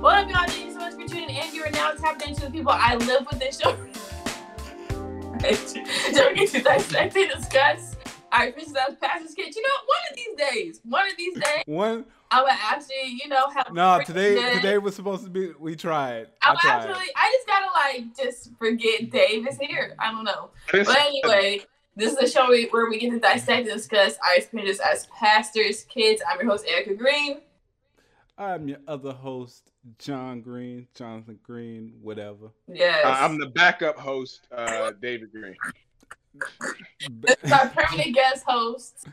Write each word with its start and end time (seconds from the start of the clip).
What 0.00 0.18
up, 0.18 0.28
y'all? 0.30 0.46
Thank 0.46 0.66
you 0.66 0.72
so 0.72 0.78
much 0.78 0.94
for 0.94 1.06
tuning 1.08 1.30
in. 1.30 1.54
You 1.54 1.64
are 1.64 1.70
now 1.70 1.90
tapped 1.92 2.22
into 2.26 2.42
the 2.42 2.50
people 2.50 2.72
I 2.72 2.94
live 2.96 3.26
with 3.30 3.38
this 3.40 3.58
show. 3.60 3.72
Don't 6.14 6.36
get 6.36 6.50
to 6.50 6.62
dissect 6.62 7.16
and 7.16 7.30
discuss. 7.30 7.96
All 8.32 8.40
right, 8.40 8.52
Princess 8.54 8.76
House 8.78 8.96
Pastor's 9.00 9.34
Kids. 9.34 9.56
You 9.56 9.62
know, 9.62 9.68
one 9.86 9.98
of 10.10 10.16
these 10.16 10.36
days, 10.52 10.80
one 10.84 11.08
of 11.10 11.16
these 11.16 11.34
days, 11.34 11.62
One 11.66 12.04
I 12.30 12.42
would 12.42 12.52
actually, 12.52 13.18
you 13.22 13.28
know, 13.28 13.48
have. 13.50 13.72
no, 13.72 13.98
a 13.98 14.04
today 14.04 14.34
day. 14.36 14.54
today 14.54 14.78
was 14.78 14.94
supposed 14.94 15.24
to 15.24 15.30
be. 15.30 15.50
We 15.58 15.74
tried. 15.74 16.28
I 16.42 16.48
I 16.48 16.50
would 16.52 16.60
tried. 16.60 16.74
actually, 16.90 17.06
I 17.16 17.32
just 17.36 17.46
gotta 17.46 17.66
like 17.74 18.16
just 18.16 18.50
forget 18.58 19.10
Dave 19.10 19.48
is 19.48 19.58
here. 19.58 19.94
I 19.98 20.12
don't 20.12 20.24
know. 20.24 20.50
But 20.70 20.88
anyway, 20.96 21.62
this 21.96 22.12
is 22.12 22.18
a 22.18 22.28
show 22.30 22.46
where 22.70 22.88
we 22.90 22.98
get 22.98 23.10
to 23.10 23.18
dissect 23.18 23.66
and 23.66 23.76
discuss 23.76 24.16
our 24.26 24.36
experiences 24.36 24.80
as 24.80 25.06
pastors, 25.06 25.84
kids. 25.84 26.22
I'm 26.30 26.38
your 26.40 26.50
host, 26.50 26.66
Erica 26.68 26.94
Green. 26.94 27.40
I'm 28.36 28.68
your 28.68 28.78
other 28.86 29.12
host, 29.12 29.67
John 29.98 30.40
Green, 30.40 30.86
Jonathan 30.94 31.38
Green, 31.42 31.94
whatever. 32.02 32.50
Yes. 32.66 33.04
Uh, 33.04 33.16
I'm 33.20 33.38
the 33.38 33.46
backup 33.46 33.96
host, 33.98 34.46
uh, 34.54 34.92
David 35.00 35.30
Green. 35.32 35.56
our 37.52 37.68
permanent 37.70 38.14
guest 38.14 38.44
host. 38.46 39.06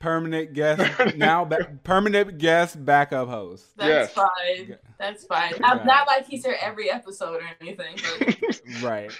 permanent 0.00 0.52
guest 0.52 1.16
now. 1.16 1.44
Ba- 1.44 1.78
permanent 1.84 2.38
guest 2.38 2.84
backup 2.84 3.28
host. 3.28 3.76
That's 3.76 3.88
Yes. 3.88 4.12
fine. 4.12 4.76
That's 4.98 5.24
fine. 5.24 5.52
Not, 5.60 5.76
Okay. 5.76 5.84
not 5.86 6.06
like 6.06 6.26
he's 6.26 6.44
here 6.44 6.56
every 6.60 6.90
episode 6.90 7.42
or 7.42 7.48
anything, 7.60 7.96
but 8.18 8.60
Right. 8.82 9.10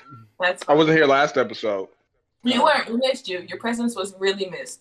that's 0.41 0.65
I 0.69 0.75
wasn't 0.75 0.97
here 0.99 1.07
last 1.07 1.37
episode. 1.39 1.89
You 2.43 2.63
weren't. 2.63 2.91
We 2.91 2.97
missed 2.99 3.29
you. 3.29 3.41
Your 3.49 3.59
presence 3.59 3.97
was 3.97 4.15
really 4.19 4.49
missed. 4.51 4.81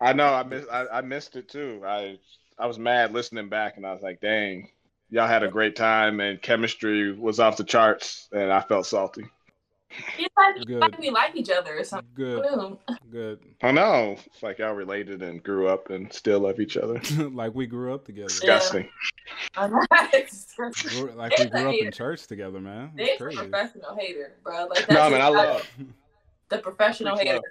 I 0.00 0.12
know 0.12 0.26
I 0.34 0.42
missed 0.42 0.68
I, 0.70 0.86
I 0.88 1.00
missed 1.00 1.36
it 1.36 1.48
too. 1.48 1.82
I 1.86 2.18
I 2.58 2.66
was 2.66 2.78
mad 2.78 3.12
listening 3.12 3.48
back 3.48 3.76
and 3.76 3.86
I 3.86 3.92
was 3.92 4.02
like, 4.02 4.20
dang, 4.20 4.68
y'all 5.10 5.26
had 5.26 5.42
a 5.42 5.48
great 5.48 5.76
time 5.76 6.20
and 6.20 6.40
chemistry 6.42 7.12
was 7.12 7.40
off 7.40 7.56
the 7.56 7.64
charts 7.64 8.28
and 8.32 8.52
I 8.52 8.60
felt 8.60 8.86
salty. 8.86 9.24
It's 10.18 10.34
like, 10.36 10.66
Good. 10.66 10.80
like 10.80 10.98
we 10.98 11.10
like 11.10 11.36
each 11.36 11.48
other 11.48 11.78
or 11.78 11.84
something. 11.84 12.08
Good. 12.14 12.42
Boom. 12.42 12.78
Good. 13.10 13.38
I 13.62 13.70
know. 13.70 14.16
It's 14.26 14.42
like 14.42 14.58
y'all 14.58 14.74
related 14.74 15.22
and 15.22 15.42
grew 15.42 15.68
up 15.68 15.90
and 15.90 16.12
still 16.12 16.40
love 16.40 16.58
each 16.60 16.76
other. 16.76 17.00
like 17.30 17.54
we 17.54 17.66
grew 17.66 17.94
up 17.94 18.04
together. 18.04 18.22
Yeah. 18.42 18.58
Disgusting. 18.58 18.88
It's- 20.12 20.54
Like 21.14 21.38
we 21.38 21.46
grew 21.46 21.68
up 21.68 21.74
in 21.74 21.92
church 21.92 22.26
together, 22.26 22.60
man. 22.60 22.92
It's 22.96 23.18
Dave's 23.22 23.36
a 23.38 23.44
professional 23.44 23.94
hater, 23.96 24.32
bro. 24.42 24.66
Like 24.66 24.86
that's 24.86 24.92
No, 24.92 25.10
man, 25.10 25.20
I 25.20 25.28
love. 25.28 25.66
the 26.48 26.58
professional 26.58 27.16
hater. 27.16 27.34
love. 27.34 27.42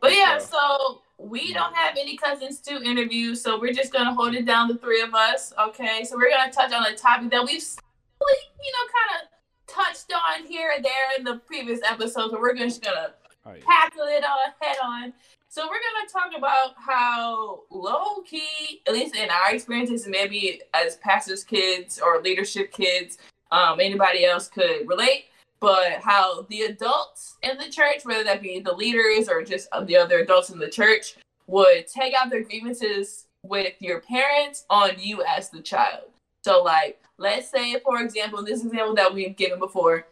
But 0.00 0.12
yeah, 0.14 0.38
So, 0.38 0.46
so 0.56 1.02
we 1.20 1.52
don't 1.52 1.74
have 1.74 1.96
any 1.98 2.16
cousins 2.16 2.60
to 2.60 2.82
interview, 2.82 3.34
so 3.34 3.60
we're 3.60 3.74
just 3.74 3.92
gonna 3.92 4.14
hold 4.14 4.34
it 4.34 4.46
down, 4.46 4.68
the 4.68 4.76
three 4.76 5.02
of 5.02 5.14
us. 5.14 5.52
Okay, 5.58 6.04
so 6.04 6.16
we're 6.16 6.30
gonna 6.30 6.50
touch 6.50 6.72
on 6.72 6.86
a 6.86 6.96
topic 6.96 7.30
that 7.30 7.44
we've, 7.44 7.62
you 7.62 8.72
know, 8.72 8.92
kind 8.94 9.22
of 9.22 9.28
touched 9.66 10.12
on 10.12 10.46
here 10.46 10.72
and 10.74 10.84
there 10.84 10.92
in 11.18 11.24
the 11.24 11.36
previous 11.46 11.80
episodes, 11.88 12.32
but 12.32 12.40
we're 12.40 12.54
just 12.54 12.82
gonna 12.82 13.12
Oh, 13.46 13.52
yeah. 13.54 13.62
tackle 13.64 14.02
it 14.04 14.24
on 14.24 14.52
head 14.60 14.76
on. 14.82 15.12
So 15.48 15.62
we're 15.66 15.80
gonna 15.80 16.08
talk 16.10 16.36
about 16.36 16.74
how 16.76 17.62
low 17.70 18.22
key, 18.22 18.82
at 18.86 18.92
least 18.92 19.16
in 19.16 19.28
our 19.30 19.52
experiences, 19.54 20.06
maybe 20.06 20.62
as 20.74 20.96
pastors' 20.96 21.44
kids 21.44 21.98
or 22.00 22.20
leadership 22.22 22.72
kids, 22.72 23.18
um, 23.50 23.80
anybody 23.80 24.24
else 24.24 24.48
could 24.48 24.86
relate, 24.86 25.26
but 25.60 26.00
how 26.00 26.42
the 26.48 26.62
adults 26.62 27.36
in 27.42 27.58
the 27.58 27.70
church, 27.70 28.04
whether 28.04 28.24
that 28.24 28.42
be 28.42 28.60
the 28.60 28.72
leaders 28.72 29.28
or 29.28 29.42
just 29.42 29.68
the 29.84 29.96
other 29.96 30.20
adults 30.20 30.50
in 30.50 30.58
the 30.58 30.70
church, 30.70 31.16
would 31.46 31.86
take 31.86 32.14
out 32.14 32.30
their 32.30 32.42
grievances 32.42 33.26
with 33.42 33.74
your 33.80 34.00
parents 34.00 34.64
on 34.70 34.92
you 34.98 35.22
as 35.22 35.50
the 35.50 35.60
child. 35.60 36.04
So, 36.44 36.62
like, 36.62 37.02
let's 37.18 37.50
say, 37.50 37.78
for 37.80 38.00
example, 38.00 38.42
this 38.42 38.64
example 38.64 38.94
that 38.94 39.12
we've 39.12 39.36
given 39.36 39.58
before, 39.58 40.06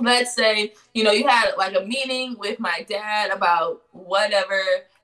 let's 0.00 0.34
say 0.34 0.72
you 0.94 1.04
know 1.04 1.12
you 1.12 1.28
had 1.28 1.52
like 1.56 1.76
a 1.76 1.84
meeting 1.84 2.36
with 2.38 2.58
my 2.58 2.84
dad 2.88 3.30
about 3.30 3.82
whatever. 3.92 4.60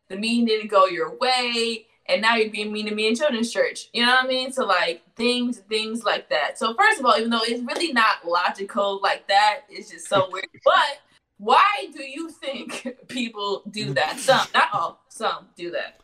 The 0.09 0.17
meeting 0.17 0.47
didn't 0.47 0.69
go 0.69 0.87
your 0.87 1.15
way 1.19 1.88
and 2.09 2.23
now 2.23 2.37
you're 2.37 2.51
being 2.51 2.73
mean 2.73 2.87
to 2.87 2.95
me 2.95 3.09
in 3.09 3.15
children's 3.15 3.53
church 3.53 3.89
you 3.93 4.05
know 4.05 4.13
what 4.13 4.25
i 4.25 4.27
mean 4.29 4.53
so 4.53 4.65
like 4.65 5.03
things 5.17 5.59
things 5.69 6.05
like 6.05 6.29
that 6.29 6.59
so 6.59 6.75
first 6.75 6.99
of 7.01 7.07
all 7.07 7.17
even 7.17 7.31
though 7.31 7.41
it's 7.43 7.63
really 7.63 7.93
not 7.93 8.27
logical 8.27 9.01
like 9.03 9.27
that 9.29 9.61
it's 9.69 9.91
just 9.91 10.09
so 10.09 10.29
weird 10.33 10.47
but 10.65 10.99
why 11.39 11.87
do 11.95 12.03
you 12.03 12.29
think 12.31 12.89
people 13.09 13.63
do 13.71 13.93
that 13.95 14.19
some 14.19 14.47
not 14.55 14.69
all 14.73 15.01
some 15.09 15.47
do 15.57 15.71
that 15.71 16.01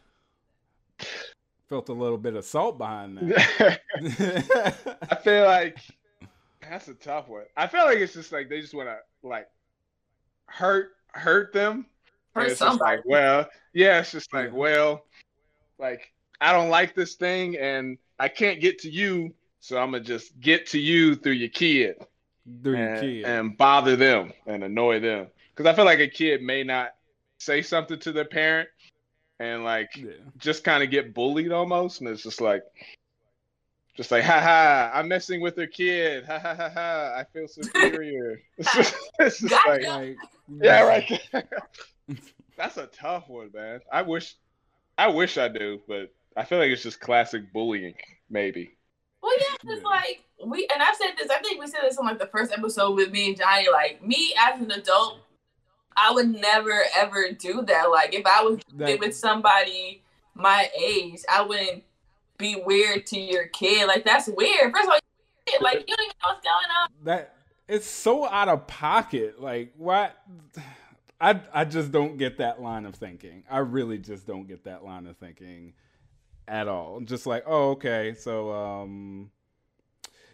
Felt 1.69 1.89
a 1.89 1.93
little 1.95 2.19
bit 2.19 2.37
of 2.37 2.45
salt 2.45 2.77
behind 2.77 3.17
that. 3.19 3.81
I 5.11 5.15
feel 5.17 5.45
like 5.47 5.79
that's 6.61 6.89
a 6.89 6.95
tough 6.95 7.27
one. 7.27 7.45
I 7.57 7.67
feel 7.67 7.85
like 7.87 7.99
it's 7.99 8.13
just 8.13 8.33
like 8.33 8.51
they 8.51 8.61
just 8.61 8.75
want 8.75 8.89
to 8.91 8.99
like 9.27 9.49
hurt 10.47 10.91
hurt 11.09 11.55
them. 11.55 11.87
Hurt 12.35 12.49
And 12.51 12.57
somebody. 12.57 12.97
like, 12.99 13.05
well, 13.07 13.49
yeah, 13.73 14.01
it's 14.01 14.13
just 14.13 14.33
like, 14.35 14.51
Yeah. 14.51 14.59
well, 14.59 15.05
like 15.79 16.13
I 16.41 16.53
don't 16.53 16.69
like 16.71 16.95
this 16.95 17.15
thing, 17.15 17.57
and 17.57 17.99
I 18.19 18.29
can't 18.29 18.61
get 18.61 18.79
to 18.81 18.91
you, 18.91 19.35
so 19.61 19.79
I'm 19.79 19.93
gonna 19.93 20.05
just 20.05 20.39
get 20.41 20.67
to 20.69 20.79
you 20.79 21.15
through 21.15 21.33
your 21.33 21.49
kid 21.49 21.97
Through 22.63 22.77
your 22.77 22.89
and, 22.89 23.01
kid. 23.01 23.25
and 23.25 23.57
bother 23.57 23.97
them 23.97 24.33
and 24.47 24.63
annoy 24.65 25.01
them. 25.01 25.29
Because 25.55 25.71
I 25.71 25.75
feel 25.75 25.85
like 25.85 26.01
a 26.01 26.09
kid 26.09 26.43
may 26.43 26.65
not 26.65 26.95
say 27.39 27.63
something 27.63 27.99
to 28.01 28.13
their 28.13 28.25
parent 28.25 28.69
and 29.41 29.65
like 29.65 29.97
yeah. 29.97 30.13
just 30.39 30.65
kind 30.65 30.83
of 30.83 30.91
get 30.91 31.15
bullied 31.15 31.53
almost, 31.53 32.01
and 32.01 32.09
it's 32.09 32.23
just 32.23 32.41
like, 32.41 32.63
just 33.97 34.11
like, 34.11 34.25
ha 34.25 34.41
ha, 34.41 34.91
I'm 34.93 35.09
messing 35.09 35.41
with 35.41 35.57
their 35.57 35.67
kid, 35.67 36.25
ha 36.25 36.39
ha 36.39 36.55
ha 36.55 36.69
ha, 36.69 37.15
I 37.17 37.25
feel 37.33 37.47
superior. 37.49 38.41
it's 38.59 38.75
just, 38.75 38.95
it's 39.19 39.41
just 39.41 39.51
Gotcha. 39.53 39.67
like, 39.67 39.87
Like, 39.87 40.17
yeah, 40.63 40.83
right. 40.83 41.21
That's 42.57 42.77
a 42.77 42.87
tough 42.87 43.29
one, 43.29 43.51
man. 43.53 43.81
I 43.91 44.03
wish, 44.03 44.37
I 44.99 45.09
wish 45.09 45.39
I 45.39 45.49
do, 45.49 45.81
but 45.89 46.13
I 46.37 46.45
feel 46.45 46.59
like 46.59 46.71
it's 46.71 46.83
just 46.83 47.01
classic 47.01 47.53
bullying, 47.53 47.95
maybe. 48.31 48.77
Well, 49.23 49.33
yeah, 49.39 49.73
it's 49.73 49.83
Yeah. 49.83 49.89
like 49.89 50.25
we 50.45 50.69
and 50.73 50.83
I've 50.83 50.97
said 50.97 51.13
this. 51.19 51.31
I 51.31 51.39
think 51.39 51.61
we 51.61 51.67
said 51.67 51.81
this 51.83 51.97
on 51.99 52.07
like 52.07 52.19
the 52.19 52.27
first 52.27 52.53
episode 52.53 52.95
with 52.95 53.11
me 53.11 53.29
and 53.29 53.37
Johnny. 53.37 53.69
Like 53.71 54.03
me 54.05 54.35
as 54.39 54.61
an 54.61 54.71
adult, 54.71 55.21
I 55.97 56.13
would 56.13 56.29
never 56.29 56.83
ever 56.97 57.33
do 57.33 57.63
that. 57.63 57.91
Like 57.91 58.15
if 58.15 58.27
I 58.27 58.43
was 58.43 58.61
That- 58.75 59.01
with 59.01 59.17
somebody 59.17 60.03
my 60.35 60.69
age, 60.79 61.21
I 61.33 61.43
wouldn't 61.43 61.85
be 62.37 62.57
weird 62.67 63.07
to 63.07 63.19
your 63.21 63.47
kid. 63.47 63.87
Like 63.87 64.05
that's 64.05 64.29
weird. 64.29 64.73
First 64.73 64.85
of 64.89 64.91
all, 64.93 64.99
you're 65.51 65.61
a 65.61 65.65
like 65.65 65.85
you 65.89 65.97
don't 65.97 66.05
even 66.05 66.15
know 66.23 66.35
what's 66.35 66.45
going 66.45 66.71
on. 66.83 66.89
that 67.05 67.35
it's 67.69 67.87
so 67.87 68.27
out 68.29 68.49
of 68.49 68.67
pocket. 68.67 69.41
Like 69.41 69.73
what? 69.79 70.15
I 71.25 71.41
I 71.55 71.65
just 71.65 71.91
don't 71.91 72.19
get 72.19 72.37
that 72.37 72.61
line 72.61 72.85
of 72.85 72.95
thinking. 72.97 73.45
I 73.51 73.59
really 73.59 73.97
just 73.97 74.27
don't 74.27 74.47
get 74.47 74.65
that 74.65 74.85
line 74.85 75.07
of 75.07 75.17
thinking 75.17 75.73
at 76.47 76.69
all. 76.69 77.01
Just 77.01 77.27
like, 77.27 77.45
oh, 77.47 77.71
okay, 77.71 78.15
so 78.19 78.53
um, 78.53 79.31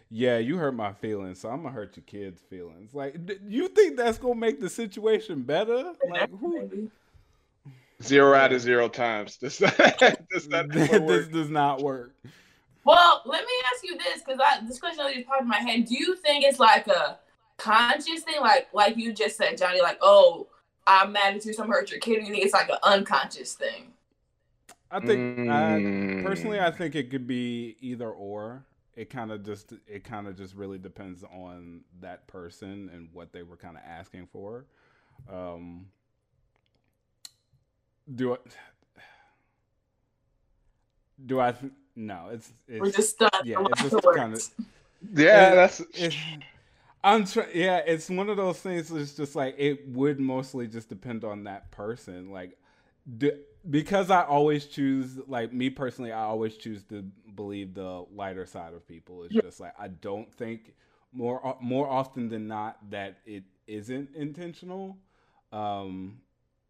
yeah, 0.09 0.37
you 0.37 0.57
hurt 0.57 0.73
my 0.73 0.91
feelings, 0.91 1.39
so 1.39 1.47
I'm 1.49 1.63
gonna 1.63 1.73
hurt 1.73 1.95
your 1.95 2.03
kids' 2.03 2.41
feelings. 2.41 2.93
Like, 2.93 3.25
d- 3.25 3.37
you 3.47 3.69
think 3.69 3.95
that's 3.95 4.17
gonna 4.17 4.35
make 4.35 4.59
the 4.59 4.69
situation 4.69 5.43
better? 5.43 5.93
Like, 6.09 6.29
who? 6.29 6.91
Zero 8.03 8.33
out 8.33 8.51
of 8.51 8.59
zero 8.59 8.89
times. 8.89 9.37
This, 9.37 9.57
this, 10.29 10.47
not 10.49 10.69
this 10.71 10.99
work. 10.99 11.31
does 11.31 11.49
not 11.49 11.81
work. 11.81 12.15
Well, 12.83 13.21
let 13.25 13.45
me 13.45 13.51
ask 13.73 13.83
you 13.83 13.95
this 13.95 14.23
because 14.25 14.39
I 14.43 14.65
this 14.65 14.79
question 14.79 15.05
just 15.13 15.27
popped 15.27 15.43
in 15.43 15.47
my 15.47 15.59
head. 15.59 15.85
Do 15.85 15.95
you 15.95 16.15
think 16.15 16.43
it's 16.43 16.59
like 16.59 16.87
a 16.87 17.19
conscious 17.57 18.23
thing, 18.23 18.41
like 18.41 18.67
like 18.73 18.97
you 18.97 19.13
just 19.13 19.37
said, 19.37 19.57
Johnny? 19.57 19.81
Like, 19.81 19.99
oh, 20.01 20.47
I'm 20.87 21.11
mad 21.11 21.35
at 21.35 21.45
you, 21.45 21.53
so 21.53 21.63
I'm 21.63 21.69
hurt 21.69 21.91
your 21.91 21.99
kid. 21.99 22.25
You 22.25 22.31
think 22.33 22.43
it's 22.43 22.53
like 22.53 22.69
an 22.69 22.77
unconscious 22.83 23.53
thing? 23.53 23.93
I 24.89 24.99
think 24.99 25.49
I, 25.49 25.79
Mm. 25.79 26.23
personally, 26.25 26.59
I 26.59 26.69
think 26.71 26.95
it 26.95 27.09
could 27.09 27.27
be 27.27 27.77
either 27.79 28.09
or. 28.09 28.65
It 28.95 29.09
kind 29.09 29.31
of 29.31 29.43
just 29.45 29.73
it 29.87 30.03
kind 30.03 30.27
of 30.27 30.35
just 30.35 30.53
really 30.53 30.77
depends 30.77 31.23
on 31.23 31.81
that 32.01 32.27
person 32.27 32.89
and 32.93 33.07
what 33.13 33.31
they 33.31 33.41
were 33.41 33.55
kind 33.55 33.77
of 33.77 33.83
asking 33.87 34.27
for. 34.33 34.65
Um, 35.31 35.85
do 38.13 38.33
I? 38.33 38.37
Do 41.25 41.39
I? 41.39 41.53
No, 41.95 42.29
it's 42.33 42.51
it's 42.67 42.81
We're 42.81 42.91
just 42.91 43.11
stunned. 43.11 43.31
yeah, 43.45 43.63
it's 43.69 43.81
just 43.81 43.95
kinda- 44.13 44.39
Yeah, 45.13 45.51
it- 45.51 45.55
that's. 45.55 45.81
I'm 47.03 47.25
trying. 47.25 47.49
Yeah, 47.53 47.77
it's 47.77 48.09
one 48.09 48.29
of 48.29 48.37
those 48.37 48.59
things. 48.59 48.91
It's 48.91 49.13
just 49.15 49.35
like 49.35 49.55
it 49.57 49.87
would 49.89 50.19
mostly 50.19 50.67
just 50.67 50.89
depend 50.89 51.23
on 51.23 51.45
that 51.45 51.71
person. 51.71 52.31
Like, 52.31 52.57
d 53.17 53.31
because 53.69 54.09
I 54.09 54.23
always 54.23 54.65
choose, 54.65 55.19
like 55.27 55.53
me 55.53 55.69
personally, 55.69 56.11
I 56.11 56.23
always 56.23 56.57
choose 56.57 56.83
to 56.85 57.03
believe 57.35 57.73
the 57.73 58.05
lighter 58.13 58.45
side 58.45 58.73
of 58.73 58.87
people. 58.87 59.23
It's 59.23 59.35
just 59.35 59.59
like 59.59 59.73
I 59.79 59.87
don't 59.87 60.31
think 60.33 60.73
more 61.11 61.57
more 61.61 61.87
often 61.89 62.29
than 62.29 62.47
not 62.47 62.77
that 62.91 63.17
it 63.25 63.43
isn't 63.67 64.15
intentional. 64.15 64.97
Um, 65.51 66.19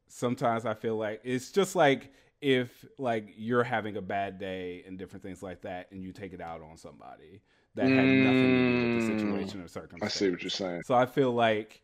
sometimes 0.07 0.66
I 0.66 0.74
feel 0.74 0.98
like 0.98 1.22
it's 1.24 1.51
just 1.51 1.75
like 1.75 2.13
if 2.42 2.86
like 2.98 3.34
you're 3.38 3.63
having 3.63 3.98
a 3.98 4.01
bad 4.01 4.39
day 4.39 4.84
and 4.88 4.98
different 4.98 5.24
things 5.24 5.44
like 5.44 5.62
that, 5.62 5.88
and 5.92 6.01
you 6.04 6.13
take 6.13 6.34
it 6.34 6.42
out 6.42 6.62
on 6.62 6.77
somebody 6.77 7.42
that 7.76 7.88
had 7.88 7.96
nothing 7.96 8.06
to 8.06 8.70
do 8.82 8.96
with 8.96 9.06
the 9.08 9.14
Mm. 9.14 9.20
situation 9.20 9.62
or 9.62 9.68
circumstance. 9.68 10.04
I 10.04 10.08
see 10.18 10.30
what 10.30 10.42
you're 10.44 10.50
saying. 10.50 10.82
So 10.84 10.94
I 10.96 11.06
feel 11.06 11.32
like 11.32 11.82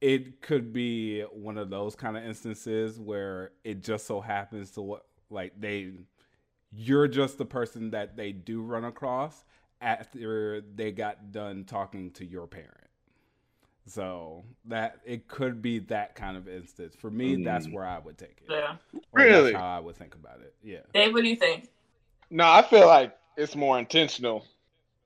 it 0.00 0.40
could 0.40 0.72
be 0.72 1.22
one 1.22 1.58
of 1.58 1.70
those 1.70 1.94
kind 1.94 2.16
of 2.16 2.24
instances 2.24 2.98
where 2.98 3.52
it 3.64 3.82
just 3.82 4.06
so 4.06 4.20
happens 4.20 4.70
to 4.72 4.80
what 4.82 5.06
like 5.30 5.52
they 5.60 5.92
you're 6.72 7.06
just 7.08 7.36
the 7.38 7.44
person 7.44 7.90
that 7.90 8.16
they 8.16 8.32
do 8.32 8.62
run 8.62 8.84
across 8.84 9.44
after 9.80 10.60
they 10.60 10.90
got 10.92 11.32
done 11.32 11.64
talking 11.64 12.10
to 12.12 12.24
your 12.24 12.46
parent. 12.46 12.76
So 13.86 14.44
that 14.66 15.00
it 15.04 15.26
could 15.26 15.62
be 15.62 15.80
that 15.80 16.14
kind 16.14 16.36
of 16.36 16.48
instance. 16.48 16.94
For 16.94 17.10
me, 17.10 17.42
that's 17.42 17.66
Mm. 17.66 17.72
where 17.72 17.84
I 17.86 17.98
would 17.98 18.18
take 18.18 18.40
it. 18.42 18.46
Yeah. 18.48 18.76
Or 18.94 19.00
Really? 19.12 19.52
That's 19.52 19.60
how 19.62 19.76
I 19.76 19.80
would 19.80 19.96
think 19.96 20.14
about 20.14 20.40
it. 20.42 20.54
Yeah. 20.62 20.80
Dave, 20.94 21.12
what 21.12 21.22
do 21.22 21.28
you 21.28 21.36
think? 21.36 21.68
No, 22.30 22.44
I 22.44 22.62
feel 22.62 22.86
like 22.86 23.16
it's 23.36 23.56
more 23.56 23.78
intentional. 23.78 24.44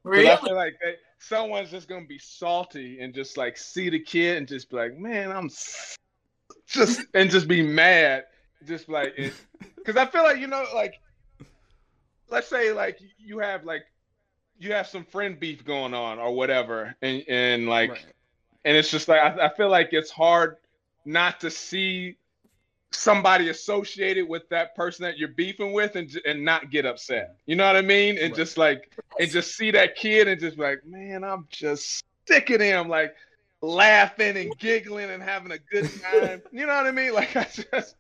Really? 0.05 0.31
I 0.31 0.37
feel 0.37 0.55
like 0.55 0.75
they, 0.83 0.97
someone's 1.19 1.71
just 1.71 1.89
gonna 1.89 2.07
be 2.07 2.19
salty 2.19 3.01
and 3.01 3.15
just 3.15 3.37
like 3.37 3.57
see 3.57 3.89
the 3.91 3.99
kid 3.99 4.37
and 4.37 4.47
just 4.47 4.71
be 4.71 4.77
like, 4.77 4.97
man, 4.97 5.33
I'm 5.33 5.51
just 6.67 7.01
and 7.15 7.31
just 7.31 7.49
be 7.49 7.63
mad, 7.63 8.25
just 8.67 8.89
like 8.89 9.17
because 9.77 9.97
I 9.97 10.07
feel 10.07 10.23
like 10.23 10.39
you 10.39 10.47
know 10.47 10.65
like 10.75 11.01
let's 12.29 12.49
say 12.49 12.73
like 12.73 12.99
you 13.19 13.39
have 13.39 13.65
like 13.65 13.85
you 14.59 14.73
have 14.73 14.87
some 14.87 15.05
friend 15.05 15.39
beef 15.39 15.65
going 15.65 15.95
on 15.95 16.19
or 16.19 16.33
whatever 16.33 16.95
and 17.03 17.23
and 17.29 17.69
like 17.69 17.91
Right. 17.91 18.05
and 18.65 18.77
it's 18.77 18.91
just 18.91 19.09
like 19.09 19.21
I, 19.21 19.47
I 19.47 19.55
feel 19.55 19.69
like 19.69 19.93
it's 19.93 20.11
hard 20.11 20.57
not 21.05 21.41
to 21.41 21.51
see 21.51 22.17
somebody 22.95 23.49
associated 23.49 24.29
with 24.29 24.49
that 24.49 24.75
person 24.75 25.05
that 25.05 25.19
you're 25.19 25.29
beefing 25.29 25.73
with 25.73 25.97
and 25.97 26.17
and 26.27 26.45
not 26.45 26.71
get 26.71 26.87
upset. 26.87 27.37
You 27.47 27.57
know 27.57 27.67
what 27.67 27.77
I 27.77 27.83
mean? 27.83 28.17
And 28.19 28.31
Right. 28.31 28.37
just 28.37 28.59
like 28.59 28.93
and 29.19 29.31
just 29.31 29.57
see 29.57 29.71
that 29.73 29.97
kid 29.97 30.29
and 30.29 30.41
just 30.41 30.57
be 30.57 30.63
like, 30.63 30.85
man, 30.85 31.25
I'm 31.25 31.47
just 31.51 32.05
sick 32.27 32.51
of 32.51 32.59
them, 32.59 32.89
like 32.89 33.15
laughing 33.61 34.37
and 34.37 34.57
giggling 34.59 35.11
and 35.11 35.23
having 35.23 35.53
a 35.53 35.59
good 35.59 35.91
time. 36.03 36.43
you 36.53 36.67
know 36.67 36.75
what 36.75 36.87
I 36.87 36.93
mean? 36.93 37.15
Like 37.15 37.37
I 37.37 37.45
just 37.45 37.97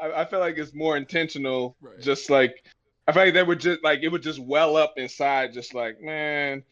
I, 0.00 0.12
I 0.12 0.24
feel 0.24 0.40
like 0.40 0.58
it's 0.58 0.74
more 0.74 0.96
intentional. 0.96 1.76
Right. 1.80 2.00
Just 2.00 2.30
like 2.30 2.64
I 3.06 3.12
feel 3.12 3.24
like 3.24 3.34
they 3.34 3.42
would 3.42 3.60
just 3.60 3.82
like 3.82 4.00
it 4.02 4.08
would 4.08 4.22
just 4.22 4.38
well 4.38 4.76
up 4.76 4.94
inside, 4.96 5.52
just 5.52 5.74
like, 5.74 6.00
man, 6.00 6.62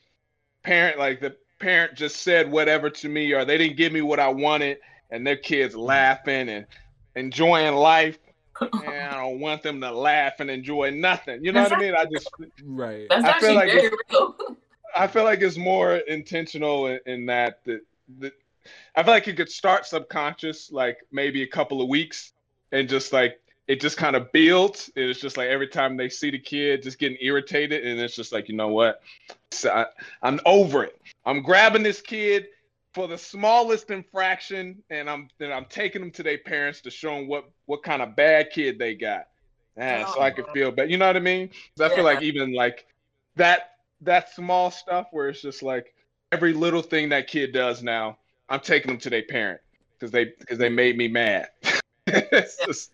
parent 0.62 0.98
like 0.98 1.20
the 1.20 1.36
parent 1.58 1.96
just 1.96 2.22
said 2.22 2.50
whatever 2.50 2.88
to 2.88 3.08
me 3.08 3.32
or 3.32 3.44
they 3.44 3.58
didn't 3.58 3.76
give 3.76 3.92
me 3.92 4.00
what 4.00 4.20
I 4.20 4.28
wanted 4.28 4.78
and 5.10 5.26
their 5.26 5.36
kids 5.36 5.74
mm-hmm. 5.74 5.84
laughing 5.84 6.48
and 6.48 6.66
enjoying 7.18 7.74
life. 7.74 8.18
And 8.60 8.88
I 8.88 9.14
don't 9.14 9.38
want 9.38 9.62
them 9.62 9.80
to 9.82 9.92
laugh 9.92 10.40
and 10.40 10.50
enjoy 10.50 10.90
nothing. 10.90 11.44
You 11.44 11.52
know 11.52 11.62
what 11.62 11.74
I 11.74 11.78
mean? 11.78 11.94
I 11.94 12.06
just 12.06 12.28
Right. 12.64 13.06
That's 13.08 13.24
I 13.24 13.38
feel 13.38 13.50
actually 13.50 13.54
like 13.54 13.70
very 13.70 13.90
real. 14.10 14.36
I 14.96 15.06
feel 15.06 15.22
like 15.22 15.40
it's 15.42 15.56
more 15.56 15.94
intentional 15.94 16.88
in, 16.88 16.98
in 17.06 17.26
that 17.26 17.60
that 17.66 17.82
that 18.18 18.32
I 18.96 19.04
feel 19.04 19.12
like 19.12 19.28
it 19.28 19.36
could 19.36 19.48
start 19.48 19.86
subconscious, 19.86 20.72
like 20.72 20.98
maybe 21.12 21.44
a 21.44 21.46
couple 21.46 21.80
of 21.80 21.88
weeks, 21.88 22.32
and 22.72 22.88
just 22.88 23.12
like 23.12 23.40
it 23.68 23.80
just 23.80 23.96
kind 23.96 24.16
of 24.16 24.32
builds. 24.32 24.90
It's 24.96 25.20
just 25.20 25.36
like 25.36 25.48
every 25.50 25.68
time 25.68 25.96
they 25.96 26.08
see 26.08 26.30
the 26.30 26.38
kid 26.38 26.82
just 26.82 26.98
getting 26.98 27.18
irritated, 27.20 27.86
and 27.86 28.00
it's 28.00 28.16
just 28.16 28.32
like 28.32 28.48
you 28.48 28.56
know 28.56 28.68
what, 28.68 29.02
so 29.52 29.70
I, 29.70 29.86
I'm 30.22 30.40
over 30.46 30.82
it. 30.82 31.00
I'm 31.24 31.42
grabbing 31.42 31.84
this 31.84 32.00
kid 32.00 32.48
for 32.94 33.06
the 33.08 33.18
smallest 33.18 33.90
infraction, 33.90 34.82
and 34.90 35.08
I'm 35.08 35.28
then 35.38 35.52
I'm 35.52 35.66
taking 35.66 36.00
them 36.00 36.10
to 36.12 36.22
their 36.22 36.38
parents 36.38 36.80
to 36.82 36.90
show 36.90 37.14
them 37.14 37.28
what 37.28 37.44
what 37.66 37.82
kind 37.82 38.02
of 38.02 38.16
bad 38.16 38.50
kid 38.50 38.78
they 38.78 38.94
got. 38.94 39.26
Man, 39.76 40.06
so 40.08 40.20
I 40.20 40.30
could 40.30 40.46
oh. 40.48 40.52
feel 40.52 40.70
bad. 40.72 40.90
You 40.90 40.96
know 40.96 41.06
what 41.06 41.16
I 41.16 41.20
mean? 41.20 41.48
'Cause 41.48 41.92
I 41.92 41.94
feel 41.94 42.04
like 42.04 42.22
even 42.22 42.52
like 42.52 42.86
that 43.36 43.74
that 44.00 44.34
small 44.34 44.70
stuff 44.70 45.06
where 45.12 45.28
it's 45.28 45.40
just 45.42 45.62
like 45.62 45.94
every 46.32 46.52
little 46.52 46.82
thing 46.82 47.08
that 47.10 47.26
kid 47.28 47.52
does 47.52 47.82
now, 47.82 48.18
I'm 48.48 48.60
taking 48.60 48.88
them 48.90 48.98
to 49.00 49.10
their 49.10 49.22
parent 49.22 49.60
because 49.98 50.10
they 50.10 50.26
because 50.38 50.58
they 50.58 50.68
made 50.68 50.96
me 50.96 51.08
mad. 51.08 51.48
Just- 52.66 52.92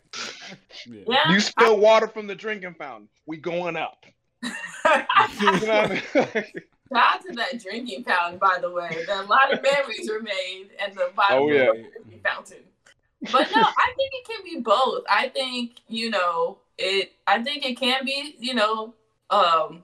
Yeah. 0.86 1.02
Yeah. 1.06 1.32
you 1.32 1.40
spill 1.40 1.78
water 1.78 2.08
from 2.08 2.26
the 2.26 2.34
drinking 2.34 2.74
fountain, 2.74 3.08
we 3.26 3.36
going 3.36 3.76
up. 3.76 4.04
You 5.40 5.50
know 5.52 5.52
what 5.52 5.70
I 6.14 6.42
mean? 6.44 6.44
Shout 6.94 7.22
to 7.26 7.32
that 7.34 7.60
drinking 7.62 8.04
fountain, 8.04 8.38
by 8.38 8.58
the 8.60 8.70
way. 8.70 9.04
That 9.06 9.24
a 9.24 9.26
lot 9.26 9.52
of 9.52 9.62
memories 9.62 10.08
were 10.10 10.22
made 10.22 10.68
at 10.78 10.94
the 10.94 11.10
bottom 11.16 11.38
Oh, 11.38 11.48
of 11.48 11.54
yeah. 11.54 11.66
the 11.66 11.88
drinking 11.90 12.20
fountain. 12.22 12.58
But 13.32 13.48
no, 13.54 13.62
I 13.62 13.92
think 13.96 14.12
it 14.12 14.26
can 14.28 14.44
be 14.44 14.60
both. 14.60 15.04
I 15.08 15.28
think, 15.28 15.76
you 15.88 16.10
know, 16.10 16.58
it 16.78 17.12
I 17.26 17.42
think 17.42 17.64
it 17.64 17.78
can 17.78 18.04
be, 18.04 18.36
you 18.38 18.54
know, 18.54 18.94
um 19.30 19.82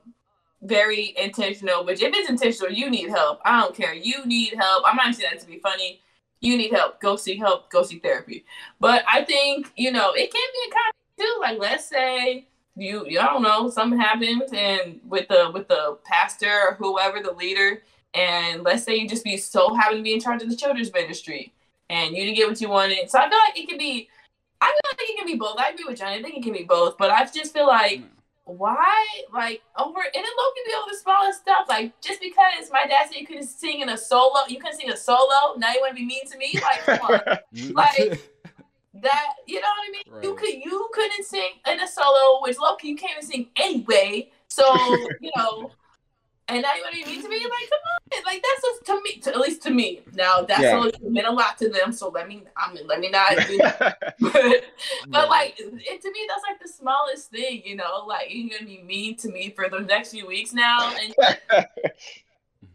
very 0.63 1.15
intentional, 1.17 1.83
which 1.83 2.01
if 2.01 2.13
it's 2.13 2.29
intentional, 2.29 2.71
you 2.71 2.89
need 2.89 3.09
help. 3.09 3.39
I 3.43 3.59
don't 3.61 3.75
care. 3.75 3.93
You 3.95 4.25
need 4.25 4.53
help. 4.53 4.83
I'm 4.85 4.95
not 4.95 5.15
saying 5.15 5.31
that 5.33 5.41
to 5.41 5.47
be 5.47 5.57
funny. 5.59 5.99
You 6.39 6.55
need 6.57 6.71
help. 6.71 6.99
Go 7.01 7.15
seek 7.15 7.39
help. 7.39 7.69
Go 7.71 7.83
seek 7.83 8.03
therapy. 8.03 8.45
But 8.79 9.03
I 9.11 9.23
think, 9.23 9.71
you 9.75 9.91
know, 9.91 10.11
it 10.13 10.31
can 10.31 10.47
be 10.53 10.69
a 10.69 10.73
kind 10.73 10.93
of 10.93 11.23
too. 11.23 11.37
Like 11.41 11.59
let's 11.59 11.85
say 11.85 12.47
you 12.81 13.05
I 13.19 13.25
don't 13.25 13.43
know 13.43 13.69
something 13.69 13.99
happens 13.99 14.51
and 14.53 14.99
with 15.07 15.27
the 15.27 15.51
with 15.53 15.67
the 15.67 15.99
pastor 16.03 16.51
or 16.51 16.73
whoever 16.75 17.21
the 17.21 17.31
leader 17.31 17.83
and 18.13 18.63
let's 18.63 18.83
say 18.83 18.95
you 18.95 19.07
just 19.07 19.23
be 19.23 19.37
so 19.37 19.73
happen 19.73 19.97
to 19.97 20.03
be 20.03 20.13
in 20.13 20.19
charge 20.19 20.41
of 20.41 20.49
the 20.49 20.55
children's 20.55 20.91
ministry 20.91 21.53
and 21.89 22.15
you 22.15 22.23
didn't 22.23 22.37
get 22.37 22.47
what 22.47 22.59
you 22.61 22.69
wanted. 22.69 23.09
So 23.09 23.19
I 23.19 23.29
feel 23.29 23.37
like 23.37 23.59
it 23.59 23.69
can 23.69 23.77
be 23.77 24.09
I 24.59 24.67
feel 24.67 24.91
like 24.91 25.09
it 25.09 25.17
can 25.17 25.27
be 25.27 25.35
both. 25.35 25.59
I 25.59 25.69
agree 25.69 25.85
with 25.87 25.99
Johnny 25.99 26.15
I 26.15 26.21
think 26.23 26.37
it 26.37 26.43
can 26.43 26.53
be 26.53 26.63
both 26.63 26.97
but 26.97 27.11
I 27.11 27.23
just 27.25 27.53
feel 27.53 27.67
like 27.67 27.99
mm. 27.99 28.07
why 28.45 29.05
like 29.31 29.61
over 29.77 29.99
and 29.99 30.15
it 30.15 30.33
low 30.37 30.51
can 30.55 30.63
be 30.65 30.73
over 30.73 30.89
the 30.89 30.97
smallest 30.97 31.41
stuff 31.41 31.67
like 31.69 31.99
just 32.01 32.19
because 32.19 32.71
my 32.71 32.85
dad 32.87 33.09
said 33.11 33.19
you 33.19 33.27
couldn't 33.27 33.47
sing 33.47 33.81
in 33.81 33.89
a 33.89 33.97
solo 33.97 34.39
you 34.47 34.57
couldn't 34.57 34.79
sing 34.79 34.89
a 34.89 34.97
solo 34.97 35.55
now 35.57 35.71
you 35.71 35.81
want 35.81 35.91
to 35.91 35.95
be 35.95 36.05
mean 36.05 36.25
to 36.25 36.37
me? 36.37 36.53
Like 36.55 36.99
come 36.99 37.21
on. 37.21 37.73
Like- 37.73 38.21
that 38.95 39.33
you 39.47 39.55
know 39.55 39.67
what 39.67 39.87
I 39.87 39.91
mean. 39.91 40.23
You 40.23 40.35
could 40.35 40.53
you 40.53 40.89
couldn't 40.93 41.25
sing 41.25 41.51
in 41.67 41.79
a 41.79 41.87
solo, 41.87 42.41
which 42.41 42.57
Loki 42.59 42.89
you 42.89 42.95
can't 42.95 43.13
even 43.13 43.29
sing 43.29 43.47
anyway. 43.55 44.31
So 44.47 44.63
you 45.21 45.31
know, 45.37 45.71
and 46.49 46.61
now 46.61 46.73
you 46.75 46.83
want 46.83 46.95
to 46.95 47.05
be 47.05 47.11
mean 47.11 47.21
to 47.21 47.29
me? 47.29 47.35
Like 47.37 47.69
come 47.69 47.79
on, 48.19 48.23
like 48.25 48.43
that's 48.43 48.61
just 48.61 48.85
to 48.87 49.01
me, 49.01 49.21
to, 49.21 49.29
at 49.31 49.39
least 49.39 49.63
to 49.63 49.69
me. 49.71 50.01
Now 50.13 50.41
that 50.41 50.61
Yeah. 50.61 50.71
solo 50.71 50.91
meant 51.03 51.27
a 51.27 51.31
lot 51.31 51.57
to 51.59 51.69
them, 51.69 51.93
so 51.93 52.09
let 52.09 52.27
me 52.27 52.43
I 52.57 52.73
mean 52.73 52.85
let 52.87 52.99
me 52.99 53.09
not. 53.09 53.31
but 54.19 54.63
but 55.09 55.29
like 55.29 55.55
it, 55.57 56.01
to 56.01 56.11
me, 56.11 56.19
that's 56.27 56.43
like 56.47 56.61
the 56.61 56.67
smallest 56.67 57.31
thing, 57.31 57.61
you 57.63 57.77
know. 57.77 58.03
Like 58.05 58.27
you're 58.29 58.57
gonna 58.59 58.69
be 58.69 58.83
mean 58.83 59.15
to 59.17 59.29
me 59.29 59.51
for 59.55 59.69
the 59.69 59.79
next 59.79 60.11
few 60.11 60.27
weeks 60.27 60.53
now, 60.53 60.93
and 61.01 61.65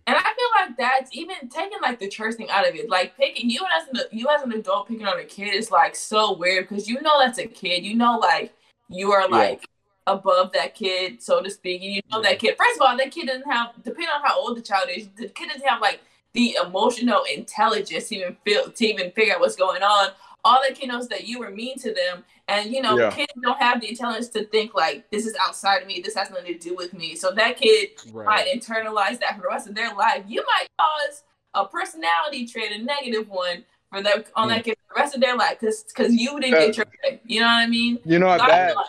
and 0.06 0.16
I 0.16 0.22
feel 0.22 0.48
like 0.60 0.76
that's 0.76 1.10
even 1.14 1.48
taking 1.48 1.78
like 1.82 1.98
the 1.98 2.08
church 2.08 2.36
thing 2.36 2.48
out 2.50 2.68
of 2.68 2.74
it. 2.74 2.88
Like 2.88 3.16
picking 3.16 3.50
you 3.50 3.60
as 3.76 3.88
an 3.88 4.00
you 4.12 4.28
as 4.28 4.42
an 4.42 4.52
adult 4.52 4.88
picking 4.88 5.06
on 5.06 5.18
a 5.18 5.24
kid 5.24 5.54
is 5.54 5.70
like 5.70 5.96
so 5.96 6.36
weird 6.36 6.68
because 6.68 6.88
you 6.88 7.00
know 7.02 7.18
that's 7.18 7.38
a 7.38 7.46
kid. 7.46 7.84
You 7.84 7.94
know 7.96 8.18
like 8.18 8.54
you 8.88 9.10
are 9.12 9.22
Yeah. 9.22 9.26
like 9.26 9.66
above 10.06 10.52
that 10.52 10.74
kid, 10.74 11.20
so 11.22 11.42
to 11.42 11.50
speak. 11.50 11.82
You 11.82 12.00
know 12.12 12.22
that 12.22 12.38
kid. 12.38 12.56
First 12.56 12.80
of 12.80 12.86
all, 12.88 12.96
that 12.96 13.10
kid 13.10 13.26
doesn't 13.26 13.50
have 13.50 13.72
depending 13.82 14.08
on 14.14 14.22
how 14.22 14.38
old 14.40 14.56
the 14.56 14.62
child 14.62 14.88
is, 14.94 15.08
the 15.16 15.28
kid 15.28 15.48
doesn't 15.48 15.66
have 15.66 15.80
like 15.80 16.00
the 16.34 16.56
emotional 16.64 17.22
intelligence 17.34 18.08
to 18.10 18.16
even 18.16 18.36
feel 18.44 18.70
to 18.70 18.86
even 18.86 19.10
figure 19.12 19.34
out 19.34 19.40
what's 19.40 19.56
going 19.56 19.82
on. 19.82 20.10
All 20.46 20.60
that 20.62 20.76
kid 20.78 20.88
knows 20.88 21.04
is 21.04 21.08
that 21.08 21.26
you 21.26 21.40
were 21.40 21.50
mean 21.50 21.76
to 21.78 21.92
them. 21.92 22.24
And 22.48 22.70
you 22.72 22.80
know, 22.80 22.96
Yeah. 22.96 23.10
kids 23.10 23.32
don't 23.42 23.58
have 23.60 23.80
the 23.80 23.88
intelligence 23.88 24.28
to 24.30 24.44
think 24.44 24.74
like 24.74 25.10
this 25.10 25.26
is 25.26 25.34
outside 25.44 25.82
of 25.82 25.88
me, 25.88 26.00
this 26.00 26.14
has 26.14 26.30
nothing 26.30 26.46
to 26.46 26.58
do 26.68 26.76
with 26.76 26.92
me. 26.94 27.16
So 27.16 27.32
that 27.32 27.56
kid 27.56 27.90
right. 28.12 28.26
might 28.26 28.46
internalize 28.56 29.18
that 29.20 29.34
for 29.36 29.42
the 29.42 29.48
rest 29.48 29.68
of 29.68 29.74
their 29.74 29.92
life. 29.94 30.22
You 30.28 30.44
might 30.52 30.68
cause 30.78 31.24
a 31.54 31.66
personality 31.66 32.46
trait, 32.46 32.70
a 32.70 32.78
negative 32.94 33.28
one, 33.28 33.64
for 33.90 34.00
them 34.02 34.22
on 34.36 34.46
that 34.48 34.60
mm. 34.60 34.64
kid 34.66 34.76
for 34.86 34.94
the 34.94 35.00
rest 35.00 35.14
of 35.16 35.20
their 35.20 35.36
life, 35.36 35.56
because 35.58 35.82
because 35.84 36.14
you 36.14 36.38
didn't 36.38 36.60
get 36.60 36.76
your 36.76 36.86
way. 37.02 37.20
You 37.24 37.40
know 37.40 37.46
what 37.46 37.62
I 37.66 37.66
mean? 37.66 37.98
you 38.04 38.18
know 38.20 38.26
what 38.26 38.40
So 38.40 38.46
I 38.46 38.48
that 38.50 38.76
like- 38.76 38.86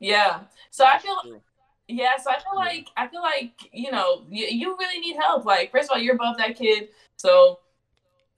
yeah. 0.00 0.40
So 0.70 0.84
I 0.86 0.98
feel 0.98 1.18
True. 1.22 1.40
yeah. 1.88 2.16
So 2.16 2.30
I 2.30 2.38
feel 2.38 2.54
Yeah. 2.54 2.64
like 2.70 2.86
I 2.96 3.08
feel 3.08 3.20
like 3.20 3.52
you 3.72 3.90
know 3.90 4.24
you, 4.30 4.46
you 4.46 4.76
really 4.78 5.00
need 5.00 5.16
help. 5.16 5.44
Like 5.44 5.70
first 5.72 5.90
of 5.90 5.96
all, 5.96 6.02
you're 6.02 6.14
above 6.14 6.38
that 6.38 6.56
kid, 6.56 6.88
so. 7.16 7.60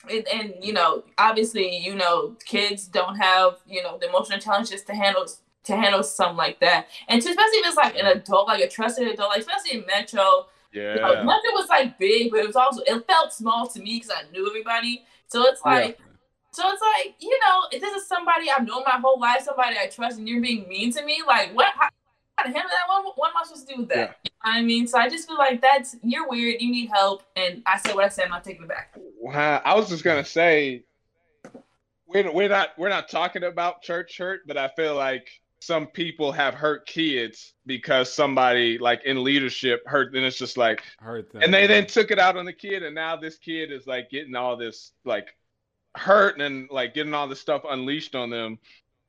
And, 0.08 0.26
and 0.28 0.54
you 0.60 0.72
know, 0.72 1.04
obviously, 1.18 1.76
you 1.76 1.94
know, 1.94 2.36
kids 2.44 2.86
don't 2.86 3.16
have 3.16 3.58
you 3.66 3.82
know 3.82 3.98
the 3.98 4.08
emotional 4.08 4.36
intelligence 4.36 4.82
to 4.82 4.94
handle 4.94 5.26
to 5.64 5.76
handle 5.76 6.02
something 6.02 6.36
like 6.36 6.58
that, 6.60 6.88
and 7.08 7.20
to, 7.20 7.28
especially 7.28 7.58
if 7.58 7.66
it's 7.66 7.76
like 7.76 7.96
an 7.96 8.06
adult, 8.06 8.48
like 8.48 8.62
a 8.62 8.68
trusted 8.68 9.08
adult, 9.08 9.30
like 9.30 9.40
especially 9.40 9.78
in 9.78 9.86
Metro, 9.86 10.46
you 10.72 10.80
know, 10.80 11.12
yeah. 11.12 11.22
Metro 11.22 11.50
was 11.52 11.68
like 11.68 11.98
big, 11.98 12.30
but 12.30 12.40
it 12.40 12.46
was 12.46 12.56
also 12.56 12.82
it 12.86 13.06
felt 13.06 13.32
small 13.32 13.66
to 13.68 13.80
me 13.80 13.96
because 13.96 14.10
I 14.10 14.30
knew 14.30 14.48
everybody. 14.48 15.04
So 15.26 15.42
it's 15.46 15.60
Yeah. 15.64 15.72
like, 15.72 15.98
so 16.52 16.62
it's 16.70 16.82
like 16.82 17.14
you 17.20 17.38
know, 17.40 17.66
if 17.70 17.80
this 17.80 17.94
is 17.94 18.08
somebody 18.08 18.50
I've 18.50 18.66
known 18.66 18.84
my 18.84 18.98
whole 19.00 19.20
life, 19.20 19.42
somebody 19.42 19.76
I 19.78 19.86
trust, 19.88 20.18
and 20.18 20.28
you're 20.28 20.40
being 20.40 20.66
mean 20.68 20.92
to 20.94 21.04
me, 21.04 21.22
like 21.26 21.54
what? 21.54 21.74
How, 21.76 21.88
how 22.38 22.44
to 22.44 22.50
handle 22.50 22.70
that? 22.70 22.88
What, 22.88 23.18
what 23.18 23.30
am 23.30 23.36
I 23.36 23.44
supposed 23.44 23.68
to 23.68 23.74
do 23.74 23.80
with 23.82 23.90
that? 23.90 23.96
Yeah. 23.96 24.02
You 24.24 24.52
know 24.52 24.58
I 24.58 24.62
mean, 24.62 24.86
so 24.86 24.98
I 24.98 25.10
just 25.10 25.28
feel 25.28 25.36
like 25.36 25.60
that's 25.60 25.96
you're 26.02 26.26
weird. 26.26 26.62
You 26.62 26.70
need 26.70 26.88
help, 26.88 27.22
and 27.36 27.62
I 27.66 27.78
said 27.78 27.94
what 27.94 28.04
I 28.06 28.08
said. 28.08 28.24
I'm 28.24 28.30
not 28.30 28.44
taking 28.44 28.62
it 28.62 28.68
back. 28.68 28.96
Wow, 29.34 29.62
I 29.64 29.74
was 29.74 29.88
just 29.88 30.02
gonna 30.04 30.24
say 30.24 30.84
we're 32.06 32.30
we're 32.32 32.48
not 32.48 32.70
we're 32.76 32.88
not 32.88 33.08
talking 33.08 33.44
about 33.44 33.82
church 33.82 34.18
hurt, 34.18 34.40
but 34.46 34.56
I 34.56 34.68
feel 34.68 34.94
like 34.96 35.28
some 35.60 35.86
people 35.86 36.32
have 36.32 36.54
hurt 36.54 36.86
kids 36.86 37.52
because 37.66 38.12
somebody 38.12 38.78
like 38.78 39.04
in 39.04 39.22
leadership 39.22 39.82
hurt 39.86 40.14
and 40.14 40.24
it's 40.24 40.38
just 40.38 40.56
like 40.56 40.82
hurt 40.98 41.30
them. 41.32 41.42
and 41.42 41.52
they 41.52 41.66
then 41.66 41.86
took 41.86 42.10
it 42.10 42.18
out 42.18 42.36
on 42.36 42.44
the 42.46 42.52
kid 42.52 42.82
and 42.82 42.94
now 42.94 43.14
this 43.14 43.36
kid 43.36 43.70
is 43.70 43.86
like 43.86 44.08
getting 44.10 44.34
all 44.34 44.56
this 44.56 44.92
like 45.04 45.36
hurt 45.96 46.40
and 46.40 46.68
like 46.70 46.94
getting 46.94 47.12
all 47.12 47.28
this 47.28 47.40
stuff 47.40 47.62
unleashed 47.68 48.14
on 48.14 48.30
them 48.30 48.58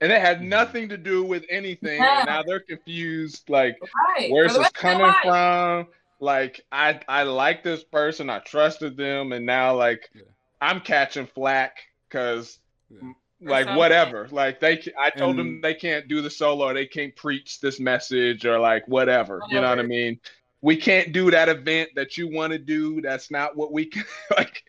and 0.01 0.11
it 0.11 0.19
had 0.19 0.39
Mhm. 0.41 0.47
nothing 0.49 0.89
to 0.89 0.97
do 0.97 1.23
with 1.23 1.45
anything 1.49 2.01
Yeah. 2.01 2.19
and 2.19 2.25
now 2.27 2.43
they're 2.43 2.59
confused 2.59 3.49
like 3.49 3.77
Right. 4.17 4.29
where's 4.29 4.51
this 4.51 4.59
rest 4.59 4.75
of 4.75 4.81
coming 4.81 5.07
life. 5.07 5.15
from 5.23 5.87
like 6.21 6.61
i 6.71 6.99
i 7.09 7.23
like 7.23 7.63
this 7.63 7.83
person 7.83 8.29
i 8.29 8.39
trusted 8.39 8.95
them 8.95 9.31
and 9.33 9.45
now 9.45 9.75
like 9.75 10.09
Yeah. 10.13 10.21
i'm 10.61 10.79
catching 10.79 11.25
flack 11.25 11.77
because 12.07 12.59
Yeah. 12.89 13.11
like 13.41 13.75
whatever 13.75 14.27
like 14.31 14.59
they 14.59 14.81
i 14.99 15.09
told 15.09 15.35
them 15.37 15.59
they 15.61 15.73
can't 15.73 16.07
do 16.07 16.21
the 16.21 16.29
solo 16.29 16.65
or 16.69 16.73
they 16.73 16.85
can't 16.85 17.15
preach 17.15 17.59
this 17.59 17.79
message 17.79 18.45
or 18.45 18.59
like 18.59 18.87
whatever 18.87 19.41
you 19.49 19.59
know 19.59 19.67
what 19.69 19.79
i 19.79 19.83
mean 19.83 20.19
we 20.61 20.77
can't 20.77 21.11
do 21.11 21.31
that 21.31 21.49
event 21.49 21.89
that 21.95 22.17
you 22.17 22.31
want 22.31 22.53
to 22.53 22.59
do 22.59 23.01
that's 23.01 23.31
not 23.31 23.55
what 23.57 23.73
we 23.73 23.85
can 23.85 24.03
like 24.37 24.63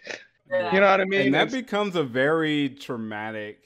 Yeah. 0.50 0.74
you 0.74 0.80
know 0.80 0.90
what 0.90 1.00
i 1.02 1.04
mean 1.04 1.20
and 1.26 1.34
that 1.34 1.48
It's- 1.48 1.62
becomes 1.62 1.96
a 1.96 2.02
very 2.02 2.70
traumatic 2.70 3.62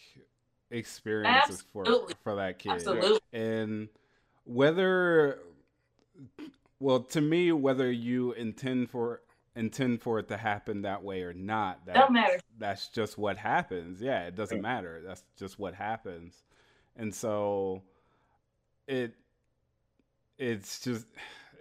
experience 0.73 1.63
for 1.73 1.85
for 2.25 2.35
that 2.35 2.59
kid. 2.59 2.73
Absolutely. 2.73 3.21
And 3.33 3.89
whether 4.45 5.39
well, 6.81 7.01
to 7.01 7.21
me, 7.21 7.53
whether 7.53 7.91
you 7.91 8.33
intend 8.33 8.91
for 8.91 9.23
intend 9.55 10.03
for 10.03 10.19
it 10.19 10.29
to 10.29 10.37
happen 10.37 10.83
that 10.83 11.03
way 11.03 11.23
or 11.23 11.33
not, 11.33 11.87
that, 11.87 11.95
Don't 11.95 12.13
matter. 12.13 12.39
that's 12.59 12.89
just 12.89 13.17
what 13.17 13.39
happens. 13.39 14.03
Yeah, 14.03 14.27
it 14.27 14.37
doesn't 14.37 14.61
matter. 14.61 15.01
That's 15.07 15.23
just 15.39 15.59
what 15.59 15.75
happens. 15.75 16.35
And 16.97 17.15
so 17.15 17.83
it 18.87 19.15
it's 20.39 20.81
just 20.81 21.07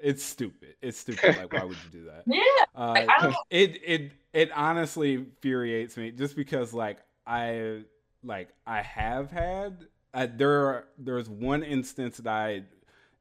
it's 0.01 0.23
stupid. 0.23 0.75
It's 0.81 0.99
stupid. 0.99 1.37
Like 1.37 1.53
why 1.53 1.63
would 1.63 1.77
you 1.85 1.99
do 2.01 2.05
that? 2.05 2.23
Yeah. 2.27 2.41
Uh, 2.75 2.89
Like, 2.93 3.09
I 3.09 3.21
don't 3.21 3.31
know. 3.31 3.37
it 3.49 3.79
it 3.85 4.11
it 4.33 4.51
honestly 4.53 5.13
infuriates 5.13 5.95
me 5.95 6.11
just 6.11 6.35
because 6.35 6.73
like 6.73 6.97
I 7.25 7.83
like 8.23 8.49
I 8.67 8.81
have 8.81 9.31
had 9.31 9.87
uh, 10.13 10.27
there 10.33 10.65
are, 10.67 10.87
there's 10.97 11.27
one 11.29 11.61
instance 11.63 12.17
that 12.17 12.27
I 12.33 12.63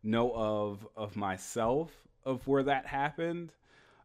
know 0.05 0.33
of 0.35 0.87
of 0.97 1.17
myself 1.17 1.91
of 2.25 2.47
where 2.47 2.63
that 2.63 2.87
happened. 2.87 3.53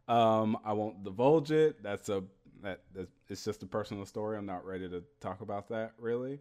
Um, 0.08 0.56
I 0.64 0.72
won't 0.72 1.04
divulge 1.04 1.52
it. 1.52 1.82
That's 1.82 2.08
a 2.08 2.24
that 2.62 2.80
that's, 2.94 3.12
it's 3.28 3.44
just 3.44 3.62
a 3.62 3.66
personal 3.66 4.04
story. 4.06 4.36
I'm 4.36 4.46
not 4.46 4.66
ready 4.66 4.88
to 4.88 5.02
talk 5.20 5.40
about 5.40 5.68
that 5.68 5.92
really. 5.98 6.40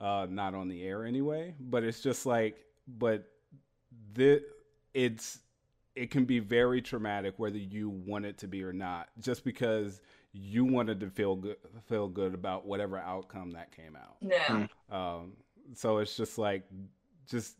Uh, 0.00 0.26
not 0.30 0.54
on 0.54 0.68
the 0.68 0.84
air 0.84 1.04
anyway. 1.04 1.54
But 1.58 1.82
it's 1.82 2.00
just 2.00 2.24
like, 2.26 2.64
but 2.86 3.28
the 4.14 4.42
it's 4.94 5.40
it 5.96 6.10
can 6.10 6.24
be 6.24 6.38
very 6.38 6.80
traumatic 6.80 7.34
whether 7.38 7.58
you 7.58 7.88
want 7.90 8.24
it 8.24 8.38
to 8.38 8.46
be 8.46 8.62
or 8.62 8.72
not 8.72 9.08
just 9.18 9.42
because 9.44 10.00
you 10.32 10.64
wanted 10.64 11.00
to 11.00 11.10
feel 11.10 11.34
good 11.34 11.56
feel 11.88 12.06
good 12.06 12.34
about 12.34 12.64
whatever 12.66 12.98
outcome 12.98 13.50
that 13.50 13.72
came 13.74 13.96
out 13.96 14.16
Yeah. 14.20 14.66
um, 14.90 15.32
so 15.74 15.98
it's 15.98 16.16
just 16.16 16.38
like 16.38 16.64
just 17.28 17.56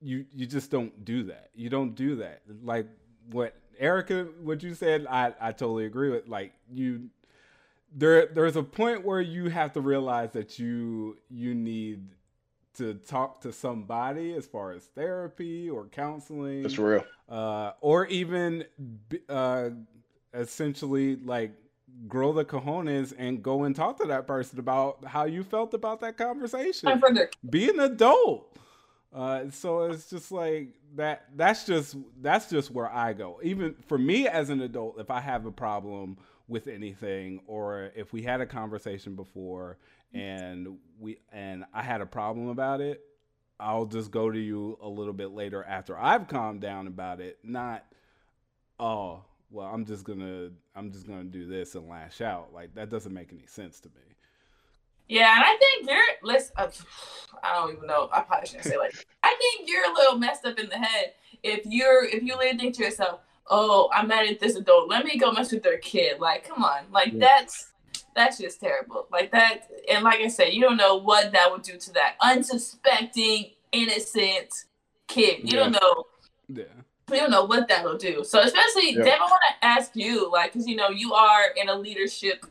you 0.00 0.24
you 0.32 0.46
just 0.46 0.70
don't 0.70 1.04
do 1.04 1.24
that 1.24 1.50
you 1.54 1.68
don't 1.68 1.94
do 1.94 2.16
that 2.16 2.42
like 2.62 2.86
what 3.30 3.54
erica 3.78 4.26
what 4.42 4.62
you 4.62 4.74
said 4.74 5.06
i 5.08 5.32
i 5.40 5.52
totally 5.52 5.86
agree 5.86 6.10
with 6.10 6.26
like 6.28 6.52
you 6.72 7.08
there 7.92 8.26
there's 8.26 8.56
a 8.56 8.62
point 8.62 9.04
where 9.04 9.20
you 9.20 9.48
have 9.48 9.72
to 9.72 9.80
realize 9.80 10.30
that 10.32 10.58
you 10.58 11.16
you 11.28 11.54
need 11.54 12.08
to 12.74 12.94
talk 12.94 13.40
to 13.40 13.52
somebody 13.52 14.32
as 14.34 14.46
far 14.46 14.72
as 14.72 14.84
therapy 14.94 15.68
or 15.68 15.86
counseling 15.86 16.62
That's 16.62 16.78
real 16.78 17.04
uh, 17.28 17.72
or 17.80 18.06
even 18.06 18.64
uh, 19.28 19.70
essentially 20.34 21.16
like 21.16 21.52
grow 22.08 22.32
the 22.32 22.44
cojones 22.44 23.12
and 23.16 23.42
go 23.42 23.64
and 23.64 23.74
talk 23.74 23.98
to 23.98 24.06
that 24.06 24.26
person 24.26 24.58
about 24.58 25.04
how 25.04 25.24
you 25.24 25.42
felt 25.42 25.74
about 25.74 26.00
that 26.00 26.16
conversation. 26.16 26.88
Time 26.88 27.00
for 27.00 27.30
Be 27.48 27.68
an 27.68 27.80
adult. 27.80 28.56
Uh, 29.12 29.50
so 29.50 29.82
it's 29.82 30.08
just 30.08 30.30
like 30.30 30.68
that. 30.94 31.24
That's 31.36 31.64
just 31.66 31.96
that's 32.20 32.48
just 32.48 32.70
where 32.70 32.90
I 32.90 33.12
go. 33.12 33.40
Even 33.42 33.74
for 33.88 33.98
me 33.98 34.28
as 34.28 34.50
an 34.50 34.60
adult, 34.60 35.00
if 35.00 35.10
I 35.10 35.20
have 35.20 35.46
a 35.46 35.52
problem 35.52 36.16
with 36.46 36.68
anything, 36.68 37.40
or 37.46 37.90
if 37.96 38.12
we 38.12 38.22
had 38.22 38.40
a 38.40 38.46
conversation 38.46 39.16
before 39.16 39.78
and 40.12 40.78
we 40.98 41.18
and 41.32 41.64
I 41.74 41.82
had 41.82 42.00
a 42.00 42.06
problem 42.06 42.48
about 42.48 42.80
it, 42.80 43.00
I'll 43.58 43.86
just 43.86 44.10
go 44.10 44.30
to 44.30 44.38
you 44.38 44.78
a 44.80 44.88
little 44.88 45.12
bit 45.12 45.32
later 45.32 45.64
after 45.64 45.98
I've 45.98 46.28
calmed 46.28 46.60
down 46.60 46.86
about 46.86 47.20
it. 47.20 47.38
Not, 47.42 47.84
oh, 48.78 49.24
well, 49.50 49.66
I'm 49.66 49.84
just 49.84 50.04
gonna 50.04 50.50
I'm 50.76 50.92
just 50.92 51.06
gonna 51.06 51.24
do 51.24 51.46
this 51.46 51.74
and 51.74 51.88
lash 51.88 52.20
out. 52.20 52.52
Like 52.54 52.74
that 52.76 52.90
doesn't 52.90 53.12
make 53.12 53.32
any 53.32 53.46
sense 53.46 53.80
to 53.80 53.88
me. 53.88 54.09
Yeah, 55.10 55.34
and 55.34 55.44
I 55.44 55.56
think 55.56 55.90
you're 55.90 56.04
let's 56.22 56.52
uh, 56.56 56.70
I 57.42 57.54
don't 57.54 57.74
even 57.76 57.86
know. 57.88 58.08
I 58.12 58.20
probably 58.20 58.46
shouldn't 58.46 58.64
say 58.64 58.78
like 58.78 58.94
I 59.24 59.34
think 59.38 59.68
you're 59.68 59.90
a 59.90 59.92
little 59.94 60.18
messed 60.18 60.46
up 60.46 60.58
in 60.58 60.68
the 60.68 60.78
head 60.78 61.14
if 61.42 61.62
you're 61.66 62.04
if 62.04 62.22
you 62.22 62.36
really 62.38 62.56
think 62.56 62.76
to 62.76 62.84
yourself, 62.84 63.20
Oh, 63.52 63.90
I'm 63.92 64.06
mad 64.06 64.28
at 64.28 64.38
this 64.38 64.54
adult. 64.54 64.88
Let 64.88 65.04
me 65.04 65.18
go 65.18 65.32
mess 65.32 65.50
with 65.50 65.64
their 65.64 65.78
kid. 65.78 66.20
Like, 66.20 66.48
come 66.48 66.62
on. 66.62 66.84
Like 66.92 67.12
Yeah. 67.12 67.18
that's 67.18 67.72
that's 68.14 68.38
just 68.38 68.60
terrible. 68.60 69.08
Like 69.10 69.32
that 69.32 69.68
and 69.90 70.04
like 70.04 70.20
I 70.20 70.28
said, 70.28 70.52
you 70.52 70.60
don't 70.62 70.76
know 70.76 70.96
what 70.96 71.32
that 71.32 71.50
would 71.50 71.62
do 71.62 71.76
to 71.76 71.92
that 71.94 72.14
unsuspecting, 72.20 73.50
innocent 73.72 74.64
kid. 75.08 75.40
You 75.42 75.58
don't 75.58 75.72
know 75.72 76.04
Yeah. 76.48 76.64
we 77.08 77.16
don't 77.18 77.32
know 77.32 77.44
what 77.46 77.66
that'll 77.68 77.98
do. 77.98 78.22
So 78.22 78.38
especially, 78.40 78.92
Yeah. 78.92 79.02
Dev, 79.02 79.18
I 79.20 79.24
want 79.24 79.42
to 79.60 79.66
ask 79.66 79.96
you, 79.96 80.30
like, 80.30 80.52
because 80.52 80.68
you 80.68 80.76
know 80.76 80.90
you 80.90 81.14
are 81.14 81.46
in 81.60 81.68
a 81.68 81.74
leadership 81.74 82.46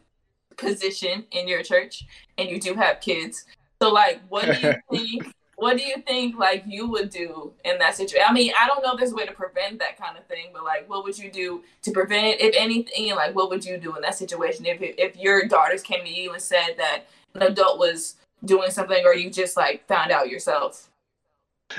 position 0.60 1.26
in 1.32 1.48
your 1.48 1.64
church, 1.64 2.06
and 2.38 2.50
you 2.50 2.60
do 2.60 2.74
have 2.76 3.02
kids. 3.02 3.46
So, 3.82 3.92
like, 3.92 4.22
what 4.30 4.46
do 4.46 4.68
you 4.68 4.74
think? 4.92 5.34
What 5.56 5.78
do 5.78 5.84
you 5.84 5.98
think, 6.08 6.40
like, 6.40 6.64
you 6.66 6.88
would 6.88 7.10
do 7.10 7.52
in 7.66 7.80
that 7.80 7.96
situation? 7.96 8.26
I 8.28 8.32
mean, 8.32 8.54
I 8.58 8.66
don't 8.66 8.82
know 8.82 8.94
if 8.94 8.98
there's 8.98 9.12
a 9.12 9.16
way 9.16 9.26
to 9.26 9.34
prevent 9.34 9.80
that 9.80 9.98
kind 9.98 10.18
of 10.18 10.26
thing, 10.26 10.48
but 10.54 10.64
like, 10.64 10.90
what 10.90 11.04
would 11.04 11.18
you 11.18 11.30
do 11.30 11.64
to 11.82 11.92
prevent 11.92 12.28
it, 12.28 12.42
if 12.42 12.56
anything? 12.58 13.14
Like, 13.14 13.36
what 13.36 13.50
would 13.50 13.66
you 13.66 13.78
do 13.78 13.94
in 13.96 14.02
that 14.04 14.16
situation 14.16 14.66
if 14.66 14.78
if 14.82 15.18
your 15.18 15.48
daughters 15.48 15.84
came 15.84 16.06
to 16.06 16.10
you 16.10 16.32
and 16.32 16.42
said 16.42 16.76
that 16.78 17.04
an 17.36 17.42
adult 17.42 17.78
was 17.78 18.16
doing 18.46 18.72
something, 18.72 19.04
or 19.06 19.14
you 19.14 19.30
just 19.30 19.58
like 19.58 19.86
found 19.88 20.12
out 20.12 20.30
yourself? 20.30 20.90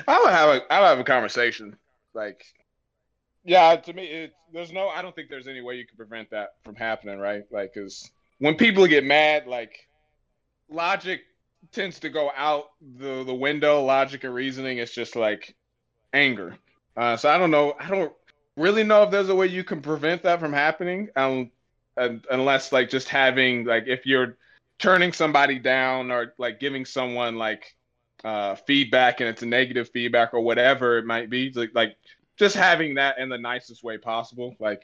I 0.07 0.21
would 0.21 0.31
have 0.31 0.49
a 0.49 0.73
I 0.73 0.81
would 0.81 0.87
have 0.87 0.99
a 0.99 1.05
conversation. 1.05 1.77
Like, 2.13 2.45
yeah, 3.45 3.77
to 3.77 3.93
me, 3.93 4.05
it, 4.05 4.35
there's 4.53 4.73
no. 4.73 4.89
I 4.89 5.03
don't 5.03 5.15
think 5.15 5.31
there's 5.31 5.49
any 5.49 5.61
way 5.61 5.77
you 5.77 5.87
can 5.87 5.97
prevent 5.97 6.31
that 6.31 6.57
from 6.65 6.75
happening, 6.75 7.19
right? 7.19 7.45
Like, 7.51 7.75
because 7.75 8.11
when 8.41 8.57
people 8.57 8.87
get 8.87 9.05
mad, 9.05 9.47
like, 9.47 9.87
logic 10.69 11.23
tends 11.73 12.01
to 12.01 12.09
go 12.09 12.31
out 12.37 12.71
the 12.99 13.23
the 13.25 13.35
window. 13.35 13.83
Logic 13.83 14.23
and 14.25 14.35
reasoning 14.35 14.79
is 14.79 14.91
just 14.91 15.15
like 15.15 15.55
anger. 16.13 16.57
Uh, 16.97 17.17
so 17.17 17.29
I 17.29 17.39
don't 17.39 17.51
know. 17.51 17.75
I 17.79 17.89
don't 17.89 18.13
really 18.57 18.83
know 18.83 19.05
if 19.05 19.11
there's 19.11 19.29
a 19.29 19.35
way 19.35 19.47
you 19.47 19.63
can 19.63 19.81
prevent 19.81 20.23
that 20.25 20.41
from 20.41 20.53
happening. 20.53 21.09
Um, 21.17 21.51
un- 21.97 22.23
unless 22.31 22.73
like 22.73 22.91
just 22.91 23.09
having 23.09 23.65
like 23.65 23.85
if 23.87 24.07
you're 24.07 24.37
turning 24.79 25.13
somebody 25.13 25.59
down 25.59 26.11
or 26.11 26.35
like 26.39 26.59
giving 26.59 26.85
someone 26.85 27.37
like 27.37 27.75
uh, 28.25 28.55
feedback 28.67 29.21
and 29.21 29.29
it's 29.29 29.43
a 29.43 29.47
negative 29.47 29.91
feedback 29.91 30.35
or 30.35 30.41
whatever 30.41 30.99
it 30.99 31.05
might 31.05 31.31
be, 31.31 31.53
like, 31.55 31.71
like 31.75 31.97
just 32.39 32.57
having 32.57 32.95
that 32.95 33.19
in 33.19 33.29
the 33.29 33.39
nicest 33.39 33.85
way 33.85 33.99
possible, 33.99 34.57
like 34.59 34.83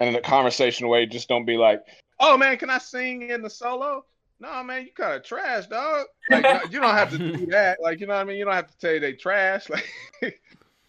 and 0.00 0.08
in 0.08 0.16
a 0.16 0.20
conversational 0.20 0.90
way. 0.90 1.06
Just 1.06 1.28
don't 1.28 1.44
be 1.46 1.56
like, 1.56 1.82
"Oh 2.20 2.36
man, 2.36 2.56
can 2.58 2.70
I 2.70 2.78
sing 2.78 3.28
in 3.30 3.42
the 3.42 3.50
solo?" 3.50 4.04
No, 4.38 4.62
man, 4.62 4.84
you 4.84 4.92
kind 4.92 5.14
of 5.14 5.22
trash, 5.22 5.66
dog. 5.66 6.06
Like 6.30 6.70
you 6.70 6.80
don't 6.80 6.94
have 6.94 7.10
to 7.10 7.18
do 7.18 7.46
that. 7.50 7.78
Like 7.82 8.00
you 8.00 8.06
know 8.06 8.14
what 8.14 8.20
I 8.20 8.24
mean? 8.24 8.36
You 8.36 8.44
don't 8.44 8.54
have 8.54 8.68
to 8.68 8.78
say 8.78 8.98
they 8.98 9.14
trash. 9.14 9.68
Like, 10.22 10.40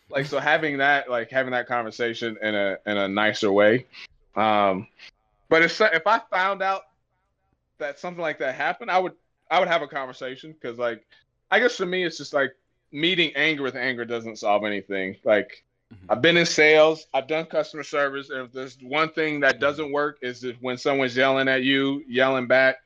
like 0.10 0.26
so 0.26 0.40
having 0.40 0.80
that, 0.80 1.10
like 1.10 1.32
having 1.32 1.52
that 1.52 1.68
conversation 1.68 2.38
in 2.42 2.54
a 2.54 2.78
in 2.86 2.98
a 2.98 3.08
nicer 3.08 3.50
way. 3.52 3.86
Um, 4.36 4.88
but 5.48 5.62
if 5.62 5.80
if 5.80 6.06
I 6.06 6.20
found 6.30 6.62
out 6.62 6.84
that 7.78 7.98
something 7.98 8.22
like 8.22 8.40
that 8.40 8.56
happened, 8.56 8.92
I 8.92 9.00
would 9.00 9.14
I 9.50 9.60
would 9.60 9.70
have 9.70 9.82
a 9.82 9.88
conversation 9.88 10.52
because 10.54 10.78
like 10.78 11.06
I 11.50 11.60
guess 11.60 11.78
for 11.78 11.86
me 11.86 12.04
it's 12.04 12.18
just 12.18 12.34
like 12.34 12.56
meeting 12.92 13.32
anger 13.36 13.64
with 13.64 13.76
anger 13.76 14.06
doesn't 14.06 14.38
solve 14.38 14.66
anything. 14.66 15.16
Like 15.24 15.64
Mhm. 15.92 15.98
I've 16.10 16.22
been 16.22 16.38
in 16.38 16.46
sales, 16.46 17.06
I've 17.14 17.28
done 17.28 17.46
customer 17.46 17.84
service, 17.84 18.30
and 18.30 18.46
if 18.48 18.52
there's 18.54 18.78
one 18.82 19.12
thing 19.12 19.42
that 19.42 19.60
doesn't 19.60 19.92
work 19.92 20.20
is 20.22 20.44
if 20.44 20.58
when 20.62 20.78
someone's 20.78 21.16
yelling 21.16 21.48
at 21.48 21.64
you, 21.64 22.04
yelling 22.08 22.48
back 22.48 22.78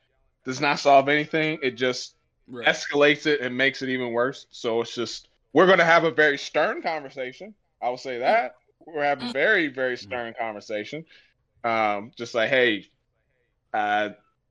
does 0.46 0.62
not 0.62 0.80
solve 0.80 1.10
anything. 1.10 1.60
It 1.62 1.72
just 1.72 2.16
Right. 2.48 2.68
escalates 2.68 3.26
it 3.26 3.42
and 3.42 3.58
makes 3.58 3.82
it 3.82 3.90
even 3.90 4.12
worse. 4.12 4.46
So 4.52 4.82
it's 4.82 4.94
just 4.96 5.28
we're 5.54 5.68
gonna 5.68 5.86
have 5.86 6.04
a 6.04 6.12
very 6.12 6.38
stern 6.38 6.82
conversation. 6.82 7.56
I 7.82 7.90
will 7.90 7.98
say 7.98 8.20
that. 8.20 8.56
We're 8.86 9.04
having 9.04 9.30
a 9.30 9.34
very, 9.34 9.68
very 9.68 9.98
stern 9.98 10.34
conversation. 10.38 11.06
Um, 11.64 12.12
just 12.18 12.36
like, 12.36 12.50
hey, 12.50 12.86
uh, 13.74 14.10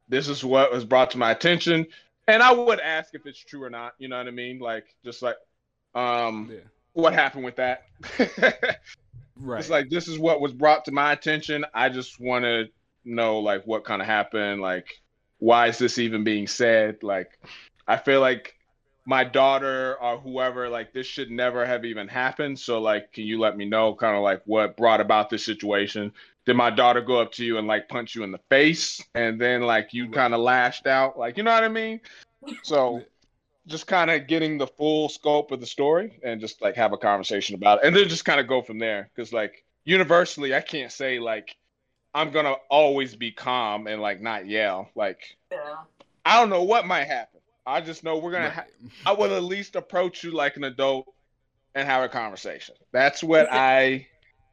this 0.09 0.29
is 0.29 0.45
what 0.45 0.73
was 0.73 0.85
brought 0.85 1.11
to 1.13 1.19
my 1.19 1.31
attention. 1.31 1.87
and 2.27 2.43
I 2.43 2.53
would 2.53 2.81
ask 2.81 3.15
if 3.15 3.27
it's 3.27 3.39
true 3.39 3.63
or 3.63 3.71
not. 3.71 3.93
You 3.99 4.09
know 4.09 4.17
what 4.17 4.27
I 4.29 4.31
mean? 4.31 4.59
Like 4.59 4.87
just 5.05 5.23
like, 5.23 5.37
um, 5.95 6.51
Yeah. 6.51 6.61
What 6.95 7.13
happened 7.13 7.45
with 7.45 7.57
that? 7.57 7.85
Right. 9.37 9.61
It's 9.61 9.71
like 9.71 9.91
this 9.91 10.09
is 10.09 10.19
what 10.19 10.41
was 10.41 10.53
brought 10.53 10.85
to 10.85 10.93
my 10.93 11.13
attention. 11.13 11.65
I 11.75 11.89
just 11.89 12.21
want 12.21 12.45
to 12.45 12.69
know 13.05 13.41
like 13.41 13.67
what 13.67 13.85
kind 13.85 14.01
of 14.01 14.07
happened. 14.07 14.61
Like, 14.61 14.87
why 15.39 15.69
is 15.69 15.79
this 15.79 15.99
even 15.99 16.25
being 16.25 16.47
said? 16.47 17.03
Like, 17.03 17.39
I 17.87 17.97
feel 17.97 18.21
like 18.21 18.55
my 19.07 19.25
daughter 19.25 19.97
or 20.01 20.19
whoever 20.19 20.69
like 20.69 20.93
this 20.93 21.07
should 21.07 21.31
never 21.31 21.67
have 21.67 21.85
even 21.85 22.09
happened. 22.09 22.59
So 22.59 22.81
like, 22.81 23.13
can 23.13 23.25
you 23.25 23.39
let 23.39 23.57
me 23.57 23.65
know 23.65 23.95
kind 23.95 24.17
of 24.17 24.23
like 24.23 24.43
what 24.47 24.77
brought 24.77 25.01
about 25.01 25.31
this 25.31 25.45
situation? 25.45 26.13
Did 26.47 26.57
my 26.57 26.71
daughter 26.71 27.01
go 27.01 27.21
up 27.21 27.33
to 27.33 27.45
you 27.45 27.59
and 27.59 27.67
like 27.67 27.89
punch 27.89 28.15
you 28.15 28.23
in 28.23 28.31
the 28.31 28.41
face 28.51 29.03
and 29.15 29.41
then 29.41 29.63
like 29.63 29.93
you 29.93 30.11
kind 30.11 30.33
of 30.33 30.41
lashed 30.41 30.87
out? 30.87 31.19
Like, 31.19 31.37
you 31.37 31.43
know 31.43 31.53
what 31.53 31.65
I 31.65 31.69
mean? 31.69 32.01
So 32.63 33.03
just 33.67 33.87
kind 33.87 34.11
of 34.11 34.27
getting 34.27 34.59
the 34.59 34.67
full 34.67 35.09
scope 35.09 35.51
of 35.51 35.61
the 35.61 35.67
story 35.67 36.19
and 36.23 36.41
just 36.41 36.61
like 36.61 36.77
have 36.77 36.93
a 36.93 36.99
conversation 36.99 37.55
about 37.55 37.79
it. 37.79 37.87
And 37.87 37.97
then 37.97 38.09
just 38.09 38.25
kind 38.25 38.41
of 38.41 38.47
go 38.47 38.61
from 38.63 38.79
there. 38.79 39.11
Because 39.15 39.33
like 39.33 39.65
universally 39.87 40.55
i 40.55 40.61
can't 40.63 40.91
say 40.91 41.19
like 41.19 41.57
i'm 42.15 42.31
gonna 42.31 42.55
always 42.71 43.15
be 43.15 43.31
calm 43.31 43.87
and 43.87 44.01
like 44.01 44.21
not 44.21 44.47
yell. 44.47 44.89
Like 44.95 45.21
Yeah. 45.53 45.77
i 46.25 46.41
don't 46.41 46.51
know 46.51 46.63
what 46.63 46.87
might 46.87 47.05
happen. 47.05 47.41
I 47.67 47.81
just 47.81 48.05
know 48.05 48.19
we're 48.19 48.33
gonna 48.33 48.51
ha- 48.51 48.67
i 49.07 49.13
will 49.13 49.35
at 49.35 49.43
least 49.43 49.77
approach 49.77 50.23
you 50.25 50.31
like 50.33 50.57
an 50.57 50.65
adult 50.65 51.07
and 51.75 51.87
have 51.89 52.03
a 52.03 52.09
conversation. 52.09 52.75
That's 52.93 53.23
what 53.23 53.49
i 53.51 54.07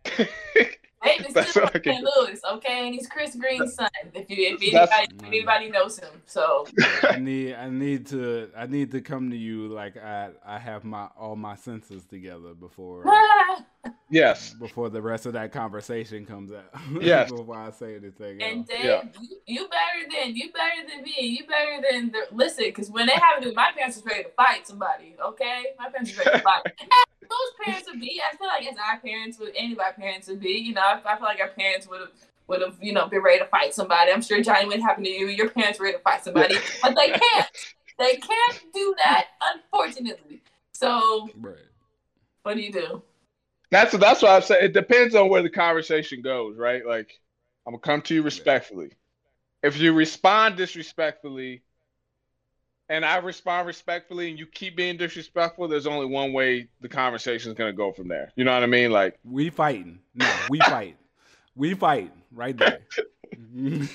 Hey, 1.03 1.17
this 1.24 1.34
That's 1.34 1.50
is 1.50 1.55
what 1.55 1.75
I 1.75 1.79
can 1.79 1.96
St. 1.96 2.08
Louis, 2.17 2.39
okay? 2.53 2.86
And 2.86 2.93
he's 2.93 3.08
Chris 3.08 3.36
Green's 3.36 3.74
son. 3.74 3.89
If 4.13 4.29
you 4.29 4.38
if 4.55 4.62
anybody, 4.62 5.08
if 5.17 5.24
anybody 5.25 5.70
knows 5.70 5.98
him, 5.98 6.10
so 6.27 6.67
I 7.03 7.17
need 7.17 7.55
I 7.55 7.70
need 7.70 8.05
to 8.08 8.50
I 8.55 8.67
need 8.67 8.91
to 8.91 9.01
come 9.01 9.31
to 9.31 9.38
you 9.38 9.67
like 9.67 9.98
I 9.98 10.29
I 10.46 10.60
have 10.60 10.84
my 10.84 11.08
all 11.20 11.36
my 11.36 11.55
senses 11.55 12.05
together 12.05 12.53
before 12.53 13.03
yes 14.12 14.53
before 14.53 14.89
the 14.89 15.01
rest 15.01 15.25
of 15.25 15.34
that 15.34 15.51
conversation 15.51 16.25
comes 16.25 16.51
out. 16.51 16.65
Yes. 17.01 17.31
before 17.31 17.55
I 17.58 17.72
say 17.72 17.96
anything 17.96 18.41
And 18.41 18.60
else. 18.60 18.67
then 18.67 18.86
Yeah. 18.86 19.01
you, 19.20 19.38
you 19.48 19.67
better 19.70 20.24
than 20.24 20.36
you 20.36 20.51
better 20.51 20.88
than 20.88 21.03
me. 21.03 21.15
You 21.20 21.48
better 21.48 21.81
than 21.89 22.12
the, 22.12 22.27
listen. 22.36 22.65
Because 22.65 22.91
when 22.91 23.08
they 23.08 23.13
have 23.13 23.43
it, 23.43 23.55
my 23.55 23.72
parents 23.75 23.98
was 23.98 24.05
ready 24.05 24.24
to 24.24 24.29
fight 24.31 24.67
somebody. 24.67 25.15
Okay, 25.25 25.63
my 25.79 25.89
parents 25.89 26.12
was 26.15 26.25
ready 26.25 26.38
to 26.38 26.43
fight. 26.43 26.63
As 27.62 27.65
parents 27.65 27.89
would 27.91 28.00
be. 28.00 28.22
I 28.22 28.36
feel 28.38 28.48
like 28.48 28.68
as 28.68 28.75
our 28.77 29.00
parents 29.00 29.39
would, 29.39 29.53
any 29.56 29.74
of 29.74 29.80
our 29.80 29.94
parents 29.94 30.27
would 30.27 30.39
be. 30.39 30.51
You 30.51 30.74
know, 30.74 30.82
I, 30.82 31.01
I 31.06 31.15
feel 31.15 31.25
like 31.25 31.39
our 31.39 31.50
parents 31.50 31.88
would 31.88 32.01
have 32.01 32.12
would 32.48 32.62
have 32.62 32.75
you 32.82 32.94
know 32.94 33.08
been 33.08 33.22
ready 33.22 33.39
to 33.39 33.46
fight 33.46 33.74
somebody. 33.74 34.12
I'm 34.12 34.22
sure 34.22 34.41
Johnny 34.41 34.68
would 34.68 34.82
happen 34.82 35.03
to 35.03 35.10
you. 35.10 35.27
Your 35.27 35.50
parents 35.50 35.80
were 35.80 35.86
ready 35.86 35.98
to 35.98 36.03
fight 36.03 36.24
somebody, 36.24 36.56
but 36.82 36.96
they 36.96 37.10
can't. 37.10 37.48
They 38.00 38.15
can't 38.15 38.60
do 38.74 38.96
that, 39.03 39.27
unfortunately. 39.53 40.41
So 40.74 41.30
Right. 41.39 41.56
what 42.44 42.56
do 42.56 42.62
you 42.62 42.72
do? 42.72 43.03
that's 43.72 43.98
that's 43.98 44.22
what 44.22 44.32
i'm 44.32 44.41
saying 44.41 44.65
it 44.65 44.74
depends 44.74 45.15
on 45.15 45.30
where 45.30 45.41
the 45.41 45.50
conversation 45.50 46.22
goes 46.22 46.58
right 46.58 46.86
like 46.86 47.20
i'm 47.65 47.74
gonna 47.74 47.80
come 47.82 48.01
to 48.01 48.13
you 48.13 48.22
respectfully 48.22 48.91
if 49.63 49.80
you 49.80 49.94
respond 49.94 50.58
disrespectfully 50.58 51.63
and 52.92 53.06
I 53.06 53.16
respond 53.18 53.68
respectfully 53.68 54.30
and 54.30 54.38
you 54.38 54.46
keep 54.46 54.76
being 54.76 54.98
disrespectful, 54.98 55.70
there's 55.70 55.88
only 55.88 56.08
one 56.08 56.34
way 56.34 56.68
the 56.82 56.90
conversation 56.90 57.50
is 57.50 57.58
gonna 57.58 57.72
go 57.72 57.94
from 57.94 58.10
there. 58.10 58.32
You 58.36 58.44
know 58.44 58.54
what 58.54 58.64
I 58.64 58.66
mean? 58.66 58.92
Like 58.92 59.18
We 59.24 59.50
fighting. 59.50 60.00
No, 60.14 60.30
we 60.50 60.60
fight. 60.70 60.98
We 61.56 61.74
fight 61.74 62.12
right 62.34 62.58
there. 62.58 62.80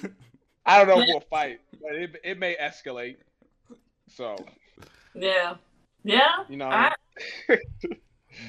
I 0.66 0.78
don't 0.82 0.88
know 0.88 1.00
if 1.02 1.08
we'll 1.08 1.20
fight, 1.20 1.60
but 1.80 1.94
it 1.94 2.16
it 2.24 2.38
may 2.38 2.56
escalate. 2.56 3.16
So 4.08 4.36
Yeah, 5.14 5.56
yeah. 6.02 6.44
you 6.48 6.56
know, 6.56 6.68
I, 6.68 6.94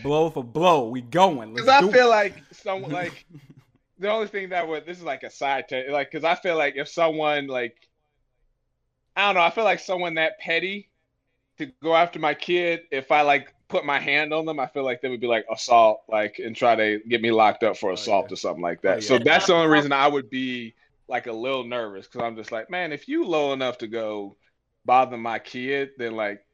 blow 0.01 0.29
for 0.29 0.45
blow. 0.45 0.87
We 0.87 1.01
going. 1.01 1.53
Because 1.53 1.67
I 1.67 1.81
feel 1.81 2.07
it. 2.07 2.09
like 2.09 2.41
someone 2.53 2.91
like 2.91 3.25
the 3.99 4.09
only 4.09 4.27
thing 4.27 4.49
that 4.49 4.65
would 4.65 4.85
this 4.85 4.97
is 4.97 5.03
like 5.03 5.23
a 5.23 5.29
side 5.29 5.67
tip, 5.67 5.89
like 5.89 6.09
because 6.09 6.23
I 6.23 6.35
feel 6.35 6.55
like 6.57 6.77
if 6.77 6.87
someone 6.87 7.47
like 7.47 7.75
I 9.17 9.25
don't 9.25 9.35
know, 9.35 9.41
I 9.41 9.49
feel 9.49 9.63
like 9.63 9.79
someone 9.79 10.13
that 10.13 10.37
petty 10.39 10.89
to 11.57 11.65
go 11.81 11.95
after 11.95 12.19
my 12.19 12.35
kid, 12.35 12.81
if 12.91 13.11
I 13.11 13.21
like 13.21 13.51
put 13.67 13.83
my 13.83 13.99
hand 13.99 14.31
on 14.31 14.45
them, 14.45 14.59
I 14.59 14.67
feel 14.67 14.83
like 14.83 15.01
they 15.01 15.09
would 15.09 15.19
be 15.19 15.27
like 15.27 15.43
assault, 15.51 16.03
like 16.07 16.37
and 16.37 16.55
try 16.55 16.75
to 16.75 16.99
get 17.09 17.21
me 17.21 17.31
locked 17.31 17.63
up 17.63 17.77
for 17.77 17.89
Oh, 17.89 17.93
assault 17.95 18.27
yeah. 18.27 18.33
or 18.33 18.35
something 18.37 18.61
like 18.61 18.77
Oh, 18.79 18.89
that. 18.89 19.03
So 19.03 19.17
that's 19.17 19.47
the 19.47 19.55
only 19.55 19.75
reason 19.75 19.91
I 19.91 20.07
would 20.07 20.29
be 20.29 20.75
like 21.07 21.25
a 21.25 21.31
little 21.31 21.63
nervous 21.63 22.05
because 22.05 22.21
I'm 22.21 22.35
just 22.35 22.51
like, 22.51 22.69
man, 22.69 22.91
if 22.91 23.07
you 23.07 23.25
low 23.25 23.53
enough 23.53 23.79
to 23.79 23.87
go 23.87 24.37
bother 24.85 25.17
my 25.17 25.39
kid, 25.39 25.89
then 25.97 26.15
like 26.15 26.45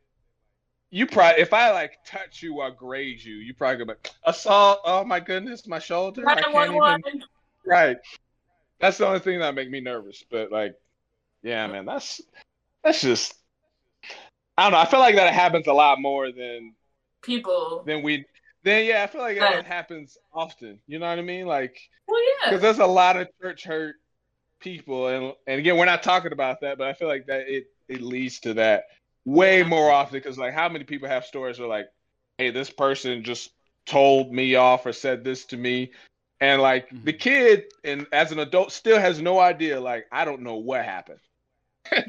you 0.89 1.05
probably 1.05 1.41
if 1.41 1.51
I 1.51 1.71
like 1.71 1.97
touch 2.05 2.41
you 2.41 2.61
or 2.61 2.71
graze 2.71 3.25
you, 3.25 3.35
you 3.35 3.53
probably 3.53 3.85
gonna 3.85 3.97
be 4.01 4.09
assault. 4.25 4.79
Oh 4.85 5.03
my 5.03 5.19
goodness, 5.19 5.67
my 5.67 5.79
shoulder. 5.79 6.23
I 6.29 6.35
can't 6.35 6.73
even 6.73 7.23
Right. 7.65 7.97
That's 8.79 8.97
the 8.97 9.07
only 9.07 9.19
thing 9.19 9.39
that 9.39 9.53
make 9.53 9.69
me 9.69 9.81
nervous. 9.81 10.23
But 10.29 10.49
like, 10.49 10.75
yeah, 11.41 11.67
man, 11.67 11.85
that's 11.85 12.21
that's 12.83 13.01
just 13.01 13.33
I 14.57 14.63
don't 14.63 14.73
know. 14.73 14.79
I 14.79 14.85
feel 14.85 14.99
like 14.99 15.15
that 15.15 15.33
happens 15.33 15.67
a 15.67 15.73
lot 15.73 15.99
more 15.99 16.31
than 16.31 16.73
People. 17.21 17.83
than 17.85 18.03
we 18.03 18.25
then 18.63 18.85
yeah, 18.85 19.03
I 19.03 19.07
feel 19.07 19.21
like 19.21 19.35
Yeah. 19.35 19.61
that 19.61 19.65
happens 19.65 20.17
often. 20.33 20.79
You 20.87 20.99
know 20.99 21.07
what 21.07 21.19
I 21.19 21.21
mean? 21.21 21.45
Like 21.47 21.77
Well, 22.07 22.21
yeah. 22.45 22.49
because 22.49 22.61
there's 22.61 22.79
a 22.79 22.85
lot 22.85 23.17
of 23.17 23.27
church 23.41 23.63
hurt 23.63 23.95
people 24.59 25.07
and 25.07 25.33
and 25.47 25.59
again 25.59 25.77
we're 25.77 25.85
not 25.85 26.03
talking 26.03 26.31
about 26.31 26.61
that, 26.61 26.77
but 26.77 26.87
I 26.87 26.93
feel 26.93 27.07
like 27.07 27.25
that 27.27 27.47
it 27.49 27.65
it 27.87 28.01
leads 28.01 28.39
to 28.41 28.53
that 28.55 28.85
way 29.25 29.59
Yeah. 29.59 29.67
more 29.67 29.91
often 29.91 30.19
because 30.19 30.37
like 30.37 30.53
how 30.53 30.69
many 30.69 30.85
people 30.85 31.07
have 31.09 31.25
stories 31.25 31.59
where 31.59 31.67
like, 31.67 31.87
hey, 32.37 32.51
this 32.51 32.69
person 32.69 33.23
just 33.23 33.51
told 33.85 34.31
me 34.31 34.55
off 34.55 34.85
or 34.85 34.93
said 34.93 35.23
this 35.23 35.45
to 35.45 35.57
me 35.57 35.91
and 36.39 36.61
like 36.61 36.87
the 37.03 37.13
Mhm. 37.13 37.19
kid 37.19 37.63
and 37.83 38.07
as 38.13 38.31
an 38.31 38.39
adult 38.39 38.71
still 38.71 38.99
has 38.99 39.21
no 39.21 39.39
idea 39.39 39.79
like 39.79 40.05
i 40.11 40.23
don't 40.25 40.41
know 40.41 40.55
what 40.55 40.85
happened 40.85 41.19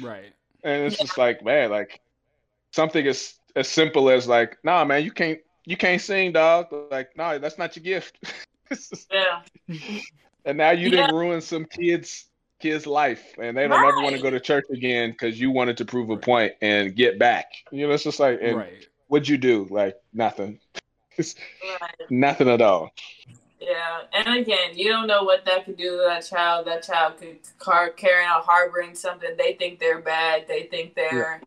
right. 0.00 0.32
and 0.64 0.82
it's 0.84 0.98
just 0.98 1.18
like 1.18 1.44
man 1.44 1.70
like 1.70 2.00
something 2.72 3.06
as 3.06 3.34
as 3.56 3.68
simple 3.68 4.10
as 4.10 4.26
like 4.26 4.56
nah 4.64 4.84
man 4.84 5.04
you 5.04 5.10
can't 5.10 5.40
you 5.64 5.76
can't 5.76 6.00
sing 6.00 6.32
dog 6.32 6.66
like 6.90 7.16
nah, 7.16 7.38
that's 7.38 7.58
not 7.58 7.76
your 7.76 7.82
gift. 7.82 8.18
Yeah. 9.12 9.42
and 10.46 10.56
now 10.56 10.70
you 10.70 10.88
didn't 10.88 11.14
ruin 11.14 11.42
some 11.42 11.66
kids 11.66 12.24
kid's 12.58 12.86
life 12.86 13.34
and 13.38 13.54
they 13.54 13.68
don't 13.68 13.86
ever 13.86 14.00
want 14.00 14.16
to 14.16 14.22
go 14.22 14.30
to 14.30 14.40
church 14.40 14.64
again 14.72 15.10
because 15.10 15.38
you 15.38 15.50
wanted 15.50 15.76
to 15.76 15.84
prove 15.84 16.08
a 16.08 16.16
point 16.16 16.54
and 16.62 16.96
get 16.96 17.18
back. 17.18 17.52
You 17.70 17.86
know 17.86 17.92
it's 17.92 18.04
just 18.04 18.18
like 18.18 18.38
and 18.40 18.56
right. 18.56 18.86
what'd 19.08 19.28
you 19.28 19.36
do? 19.36 19.66
Like 19.70 19.96
nothing. 20.14 20.58
Right. 21.18 22.08
nothing 22.08 22.48
at 22.48 22.62
all 22.62 22.90
Yeah, 23.62 24.02
and 24.12 24.40
again, 24.40 24.76
you 24.76 24.88
don't 24.88 25.06
know 25.06 25.22
what 25.22 25.44
that 25.44 25.64
could 25.64 25.76
do 25.76 25.90
to 25.96 26.04
that 26.08 26.26
child. 26.26 26.66
That 26.66 26.82
child 26.82 27.18
could 27.18 27.38
car 27.58 27.90
carrying 27.90 28.28
out 28.28 28.44
harboring 28.44 28.94
something. 28.94 29.30
They 29.38 29.54
think 29.54 29.78
they're 29.78 30.00
bad. 30.00 30.46
They 30.48 30.64
think 30.64 30.94
they're 30.94 31.40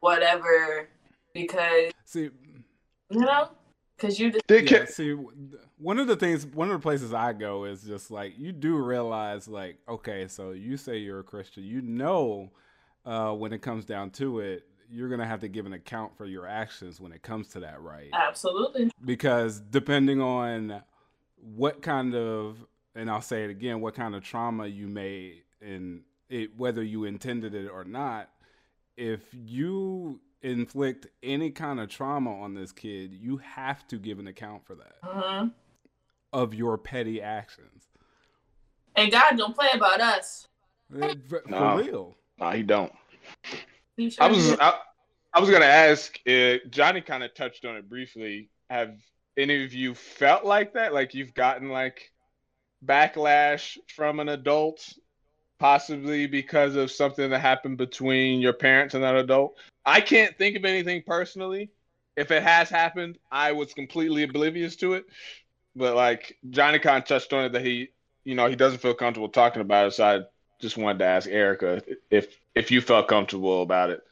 whatever 0.00 0.88
because 1.32 1.92
See, 2.04 2.30
you 3.10 3.20
know, 3.20 3.48
because 3.96 4.20
you 4.20 4.30
just 4.30 4.46
Did 4.46 4.70
yeah, 4.70 4.84
ki- 4.84 4.92
see, 4.92 5.12
one 5.78 5.98
of 5.98 6.06
the 6.06 6.16
things, 6.16 6.44
one 6.46 6.68
of 6.68 6.74
the 6.74 6.82
places 6.82 7.14
I 7.14 7.32
go 7.32 7.64
is 7.64 7.82
just 7.82 8.10
like 8.10 8.34
you 8.38 8.52
do 8.52 8.76
realize, 8.76 9.48
like, 9.48 9.78
okay, 9.88 10.28
so 10.28 10.50
you 10.50 10.76
say 10.76 10.98
you're 10.98 11.20
a 11.20 11.24
Christian, 11.24 11.64
you 11.64 11.80
know, 11.80 12.52
uh, 13.06 13.32
when 13.32 13.52
it 13.52 13.62
comes 13.62 13.84
down 13.84 14.10
to 14.10 14.40
it, 14.40 14.64
you're 14.90 15.08
gonna 15.08 15.26
have 15.26 15.40
to 15.40 15.48
give 15.48 15.64
an 15.64 15.72
account 15.72 16.16
for 16.16 16.26
your 16.26 16.46
actions 16.46 17.00
when 17.00 17.12
it 17.12 17.22
comes 17.22 17.48
to 17.48 17.60
that, 17.60 17.80
right? 17.80 18.10
absolutely 18.12 18.90
because 19.04 19.60
depending 19.60 20.20
on 20.20 20.82
what 21.54 21.82
kind 21.82 22.14
of 22.14 22.56
and 22.94 23.10
I'll 23.10 23.20
say 23.20 23.44
it 23.44 23.50
again, 23.50 23.80
what 23.80 23.94
kind 23.94 24.14
of 24.14 24.22
trauma 24.22 24.66
you 24.66 24.86
may 24.88 25.42
and 25.60 26.02
it 26.28 26.56
whether 26.56 26.82
you 26.82 27.04
intended 27.04 27.54
it 27.54 27.68
or 27.68 27.84
not, 27.84 28.30
if 28.96 29.20
you 29.32 30.20
inflict 30.42 31.06
any 31.22 31.50
kind 31.50 31.80
of 31.80 31.88
trauma 31.88 32.40
on 32.40 32.54
this 32.54 32.72
kid, 32.72 33.12
you 33.12 33.38
have 33.38 33.86
to 33.88 33.96
give 33.96 34.18
an 34.18 34.26
account 34.26 34.64
for 34.66 34.74
that 34.76 34.96
hmm 35.02 35.48
of 36.32 36.52
your 36.54 36.76
petty 36.76 37.22
actions. 37.22 37.84
and 38.96 39.12
God 39.12 39.36
don't 39.36 39.54
play 39.54 39.68
about 39.74 40.00
us. 40.00 40.48
Eh, 41.00 41.14
For, 41.28 41.40
for 41.40 41.48
No. 41.50 41.76
real. 41.78 42.16
no 42.38 42.50
he 42.50 42.62
don't 42.62 42.92
He 43.96 44.10
sure 44.10 44.24
I 44.24 44.28
was. 44.28 44.52
I, 44.58 44.78
I 45.32 45.40
was 45.40 45.50
gonna 45.50 45.64
ask. 45.64 46.18
Uh, 46.28 46.56
Johnny 46.70 47.00
kind 47.00 47.22
of 47.24 47.34
touched 47.34 47.64
on 47.64 47.76
it 47.76 47.88
briefly. 47.88 48.50
Have 48.70 48.96
any 49.36 49.64
of 49.64 49.72
you 49.72 49.94
felt 49.94 50.44
like 50.44 50.74
that? 50.74 50.94
Like 50.94 51.14
you've 51.14 51.34
gotten 51.34 51.68
like 51.68 52.12
backlash 52.84 53.78
from 53.88 54.20
an 54.20 54.28
adult, 54.28 54.92
possibly 55.58 56.26
because 56.26 56.76
of 56.76 56.90
something 56.90 57.30
that 57.30 57.40
happened 57.40 57.78
between 57.78 58.40
your 58.40 58.52
parents 58.52 58.94
and 58.94 59.02
that 59.04 59.16
adult? 59.16 59.56
I 59.84 60.00
can't 60.00 60.36
think 60.38 60.56
of 60.56 60.64
anything 60.64 61.02
personally. 61.06 61.70
If 62.16 62.30
it 62.30 62.42
has 62.42 62.70
happened, 62.70 63.18
I 63.30 63.52
was 63.52 63.74
completely 63.74 64.22
oblivious 64.22 64.76
to 64.76 64.94
it. 64.94 65.06
But 65.74 65.96
like 65.96 66.38
Johnny 66.50 66.78
of 66.78 67.04
touched 67.04 67.32
on 67.32 67.44
it 67.44 67.52
that 67.52 67.64
he, 67.64 67.88
you 68.24 68.34
know, 68.34 68.46
he 68.46 68.56
doesn't 68.56 68.78
feel 68.78 68.94
comfortable 68.94 69.28
talking 69.28 69.62
about 69.62 69.88
it. 69.88 69.92
So 69.92 70.04
I 70.04 70.20
just 70.60 70.76
wanted 70.76 71.00
to 71.00 71.06
ask 71.06 71.28
Erica 71.28 71.82
if 72.10 72.38
if 72.54 72.70
you 72.70 72.80
felt 72.80 73.08
comfortable 73.08 73.62
about 73.62 73.90
it. 73.90 74.02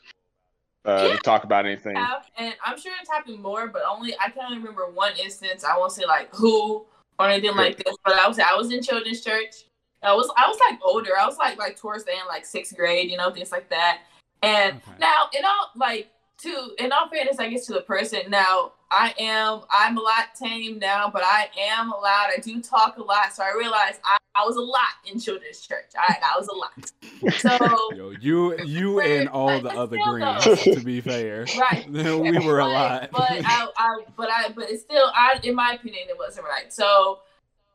Uh, 0.84 1.04
Yeah. 1.06 1.12
to 1.12 1.18
talk 1.18 1.44
about 1.44 1.64
anything. 1.64 1.96
and 2.36 2.54
I'm 2.64 2.78
sure 2.78 2.92
it's 3.00 3.10
happened 3.10 3.40
more, 3.40 3.68
but 3.68 3.82
only 3.88 4.16
I 4.18 4.30
can 4.30 4.44
only 4.44 4.58
remember 4.58 4.90
one 4.90 5.12
instance. 5.16 5.62
I 5.64 5.76
won't 5.78 5.92
say 5.92 6.04
like 6.04 6.34
who 6.34 6.84
or 7.20 7.28
anything 7.28 7.56
like 7.56 7.76
this, 7.76 7.96
but 8.04 8.14
I 8.14 8.26
was 8.26 8.38
I 8.40 8.54
was 8.56 8.72
in 8.72 8.82
children's 8.82 9.20
church. 9.20 9.66
I 10.02 10.12
was 10.12 10.28
I 10.36 10.48
was 10.48 10.58
like 10.68 10.80
older. 10.82 11.16
I 11.16 11.24
was 11.26 11.38
like 11.38 11.56
like 11.58 11.76
towards 11.76 12.02
the 12.04 12.10
end, 12.10 12.22
like 12.28 12.44
sixth 12.44 12.76
grade, 12.76 13.10
you 13.10 13.16
know, 13.16 13.30
things 13.30 13.52
like 13.52 13.68
that. 13.70 14.00
And 14.42 14.78
Okay. 14.78 14.96
now, 14.98 15.28
in 15.38 15.44
all 15.44 15.70
like 15.76 16.10
to 16.42 16.74
in 16.78 16.92
all 16.92 17.08
fairness, 17.08 17.38
I 17.38 17.48
guess 17.48 17.66
to 17.66 17.72
the 17.72 17.82
person 17.82 18.22
now, 18.28 18.72
I 18.90 19.14
am 19.18 19.60
I'm 19.70 19.96
a 19.96 20.00
lot 20.00 20.34
tame 20.38 20.78
now, 20.78 21.10
but 21.10 21.22
I 21.24 21.48
am 21.58 21.90
loud. 21.90 22.30
I 22.36 22.40
do 22.40 22.60
talk 22.60 22.98
a 22.98 23.02
lot, 23.02 23.32
so 23.32 23.42
I 23.42 23.52
realized 23.56 24.00
I, 24.04 24.18
I 24.34 24.44
was 24.44 24.56
a 24.56 24.60
lot 24.60 24.94
in 25.10 25.20
children's 25.20 25.60
church. 25.60 25.90
I 25.96 26.16
I 26.22 26.38
was 26.38 26.48
a 26.48 26.54
lot. 26.54 26.92
So 27.38 27.90
Yo, 27.96 28.10
you 28.20 28.58
you 28.64 29.00
and 29.00 29.28
all 29.28 29.60
the 29.60 29.70
other 29.70 29.98
greens, 30.04 30.44
though. 30.44 30.54
to 30.56 30.80
be 30.80 31.00
fair. 31.00 31.46
Right. 31.58 31.88
we 31.90 32.38
were 32.38 32.58
a 32.58 32.66
lot. 32.66 33.10
But 33.12 33.30
I, 33.30 33.68
I, 33.76 34.04
but 34.16 34.28
I, 34.30 34.48
but 34.48 34.68
it's 34.70 34.82
still, 34.82 35.10
I, 35.14 35.38
in 35.44 35.54
my 35.54 35.74
opinion, 35.74 36.04
it 36.08 36.18
wasn't 36.18 36.46
right. 36.46 36.72
So, 36.72 37.20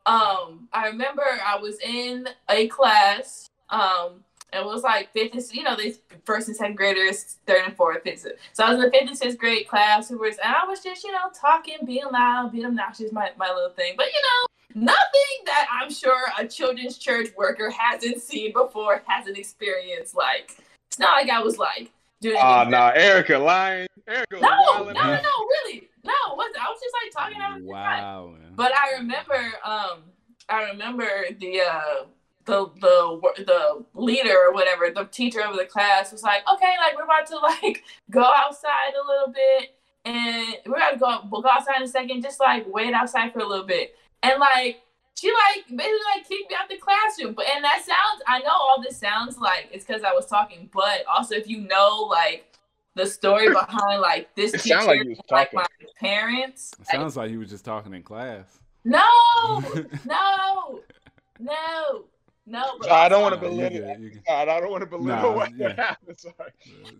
um, 0.04 0.68
I 0.72 0.88
remember 0.88 1.22
I 1.22 1.58
was 1.58 1.78
in 1.80 2.28
a 2.50 2.68
class, 2.68 3.48
um, 3.70 4.24
it 4.52 4.64
was 4.64 4.82
like 4.82 5.12
fifth 5.12 5.34
and 5.34 5.42
you 5.52 5.62
know 5.62 5.76
these 5.76 6.00
first 6.24 6.48
and 6.48 6.56
second 6.56 6.76
graders, 6.76 7.36
third 7.46 7.64
and 7.66 7.76
fourth, 7.76 8.02
fifth. 8.02 8.26
So 8.52 8.64
I 8.64 8.70
was 8.70 8.78
in 8.78 8.84
the 8.86 8.90
fifth 8.90 9.08
and 9.08 9.18
sixth 9.18 9.38
grade 9.38 9.68
class, 9.68 10.08
who 10.08 10.18
was, 10.18 10.38
and 10.42 10.54
I 10.54 10.66
was 10.66 10.82
just 10.82 11.04
you 11.04 11.12
know 11.12 11.30
talking, 11.38 11.76
being 11.84 12.06
loud, 12.10 12.52
being 12.52 12.64
obnoxious, 12.64 13.12
my 13.12 13.30
my 13.36 13.52
little 13.52 13.70
thing. 13.70 13.94
But 13.96 14.06
you 14.06 14.22
know, 14.22 14.86
nothing 14.86 15.44
that 15.44 15.66
I'm 15.70 15.92
sure 15.92 16.18
a 16.38 16.46
children's 16.46 16.96
church 16.96 17.28
worker 17.36 17.70
hasn't 17.70 18.22
seen 18.22 18.52
before, 18.52 19.02
hasn't 19.06 19.36
experienced. 19.36 20.14
Like 20.16 20.56
it's 20.86 20.98
not 20.98 21.12
like 21.12 21.30
I 21.30 21.42
was 21.42 21.58
like 21.58 21.90
doing. 22.20 22.38
Oh 22.40 22.60
anything 22.60 22.70
no, 22.70 22.86
Erica 22.94 23.38
lying. 23.38 23.88
Erica 24.06 24.26
was 24.32 24.42
no, 24.42 24.84
no, 24.84 24.92
no, 24.92 25.02
no, 25.02 25.46
really. 25.66 25.88
No, 26.04 26.12
it 26.32 26.36
wasn't. 26.36 26.64
I 26.64 26.70
was 26.70 26.80
just 26.80 26.94
like 27.02 27.12
talking 27.12 27.42
out 27.42 27.58
of 27.58 27.66
the 27.66 27.70
time. 27.70 28.02
wow. 28.02 28.34
But 28.56 28.72
I 28.74 28.96
remember, 28.96 29.52
um, 29.62 30.04
I 30.48 30.70
remember 30.70 31.06
the 31.38 31.60
uh 31.60 32.04
the 32.48 32.70
the 32.80 33.44
the 33.44 33.84
leader 33.94 34.36
or 34.48 34.52
whatever, 34.52 34.90
the 34.90 35.04
teacher 35.04 35.40
of 35.42 35.56
the 35.56 35.64
class 35.66 36.10
was 36.12 36.22
like, 36.24 36.42
okay, 36.52 36.74
like 36.84 36.96
we're 36.96 37.04
about 37.04 37.26
to 37.28 37.36
like 37.62 37.84
go 38.10 38.24
outside 38.24 38.94
a 38.94 39.06
little 39.06 39.32
bit, 39.32 39.76
and 40.04 40.56
we're 40.66 40.76
about 40.76 40.92
to 40.94 40.98
go 40.98 41.28
we'll 41.30 41.42
go 41.42 41.50
outside 41.50 41.76
in 41.76 41.82
a 41.82 41.88
second, 41.88 42.22
just 42.22 42.40
like 42.40 42.64
wait 42.66 42.92
outside 42.94 43.32
for 43.32 43.40
a 43.40 43.46
little 43.46 43.66
bit, 43.66 43.94
and 44.22 44.40
like. 44.40 44.82
She 45.20 45.32
like 45.32 45.66
basically 45.66 45.98
like 46.14 46.28
kicked 46.28 46.48
me 46.48 46.56
out 46.56 46.68
the 46.68 46.76
classroom, 46.76 47.34
but 47.34 47.46
and 47.52 47.64
that 47.64 47.82
sounds. 47.84 48.22
I 48.28 48.38
know 48.38 48.52
all 48.52 48.80
this 48.80 48.98
sounds 48.98 49.36
like 49.36 49.68
it's 49.72 49.84
because 49.84 50.04
I 50.04 50.12
was 50.12 50.26
talking, 50.26 50.70
but 50.72 51.04
also 51.12 51.34
if 51.34 51.48
you 51.48 51.62
know 51.62 52.06
like 52.08 52.56
the 52.94 53.04
story 53.04 53.48
behind 53.52 54.00
like 54.00 54.32
this 54.36 54.54
It 54.54 54.60
teacher, 54.62 54.80
like 54.86 55.02
you 55.02 55.08
was 55.08 55.18
like 55.28 55.50
talking. 55.50 55.56
my 55.56 55.66
parents, 55.98 56.72
It 56.78 56.86
sounds 56.86 57.16
like 57.16 57.32
you 57.32 57.40
were 57.40 57.46
just 57.46 57.64
talking 57.64 57.94
in 57.94 58.04
class. 58.04 58.60
no, 58.84 59.02
no, 60.04 60.84
no, 61.40 62.04
no. 62.48 62.76
But 62.78 62.88
So 62.88 62.94
I 62.94 63.08
don't 63.08 63.22
wanna 63.22 63.36
also- 63.36 63.48
No, 63.50 63.62
you 63.64 63.68
belittle 63.70 63.94
good, 63.96 64.02
you. 64.14 64.20
God, 64.26 64.48
I 64.48 64.60
don't 64.60 64.70
want 64.70 64.82
to 64.82 64.86
belittle 64.86 65.30
Nah, 65.30 65.36
what 65.36 65.56
yeah. 65.56 65.74
happened. 65.76 66.18
Sorry. 66.18 66.52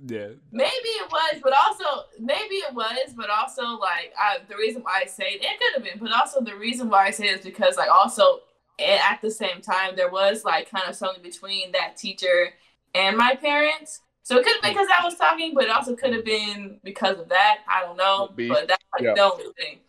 Yeah. 0.07 0.29
Maybe 0.53 0.89
it 1.03 1.11
was, 1.11 1.41
but 1.43 1.53
also 1.53 2.05
maybe 2.19 2.57
it 2.57 2.75
was, 2.75 3.13
but 3.17 3.31
also 3.31 3.63
like 3.79 4.13
I, 4.19 4.39
the 4.49 4.57
reason 4.57 4.83
why 4.83 5.01
I 5.03 5.07
say 5.07 5.25
it, 5.31 5.43
it 5.43 5.59
could 5.59 5.75
have 5.75 5.85
been, 5.85 5.99
but 6.03 6.13
also 6.17 6.41
the 6.41 6.55
reason 6.57 6.89
why 6.89 7.07
I 7.07 7.11
say 7.11 7.29
it 7.29 7.39
is 7.41 7.45
because 7.45 7.77
like 7.77 7.91
also 7.91 8.41
a- 8.79 8.99
at 9.03 9.21
the 9.23 9.31
same 9.31 9.61
time 9.61 9.97
there 9.97 10.11
was 10.11 10.45
like 10.45 10.71
kind 10.71 10.89
of 10.89 10.95
something 10.95 11.23
between 11.23 11.73
that 11.73 11.97
teacher 11.97 12.55
and 12.95 13.17
my 13.17 13.35
parents. 13.35 14.01
So 14.23 14.37
it 14.37 14.45
could 14.45 14.53
have 14.55 14.63
been 14.63 14.73
because 14.73 14.89
I 15.01 15.05
was 15.05 15.17
talking, 15.17 15.55
but 15.55 15.65
it 15.65 15.71
also 15.71 15.97
could 15.97 16.13
have 16.13 16.25
been 16.25 16.79
because 16.85 17.19
of 17.19 17.29
that. 17.31 17.61
I 17.67 17.81
don't 17.83 17.97
know, 17.97 18.29
Beef. 18.37 18.51
but 18.51 18.69
that's 18.69 18.85
like 18.93 19.03
Yeah. 19.03 19.15
the 19.15 19.23
only 19.33 19.45
thing. 19.59 19.81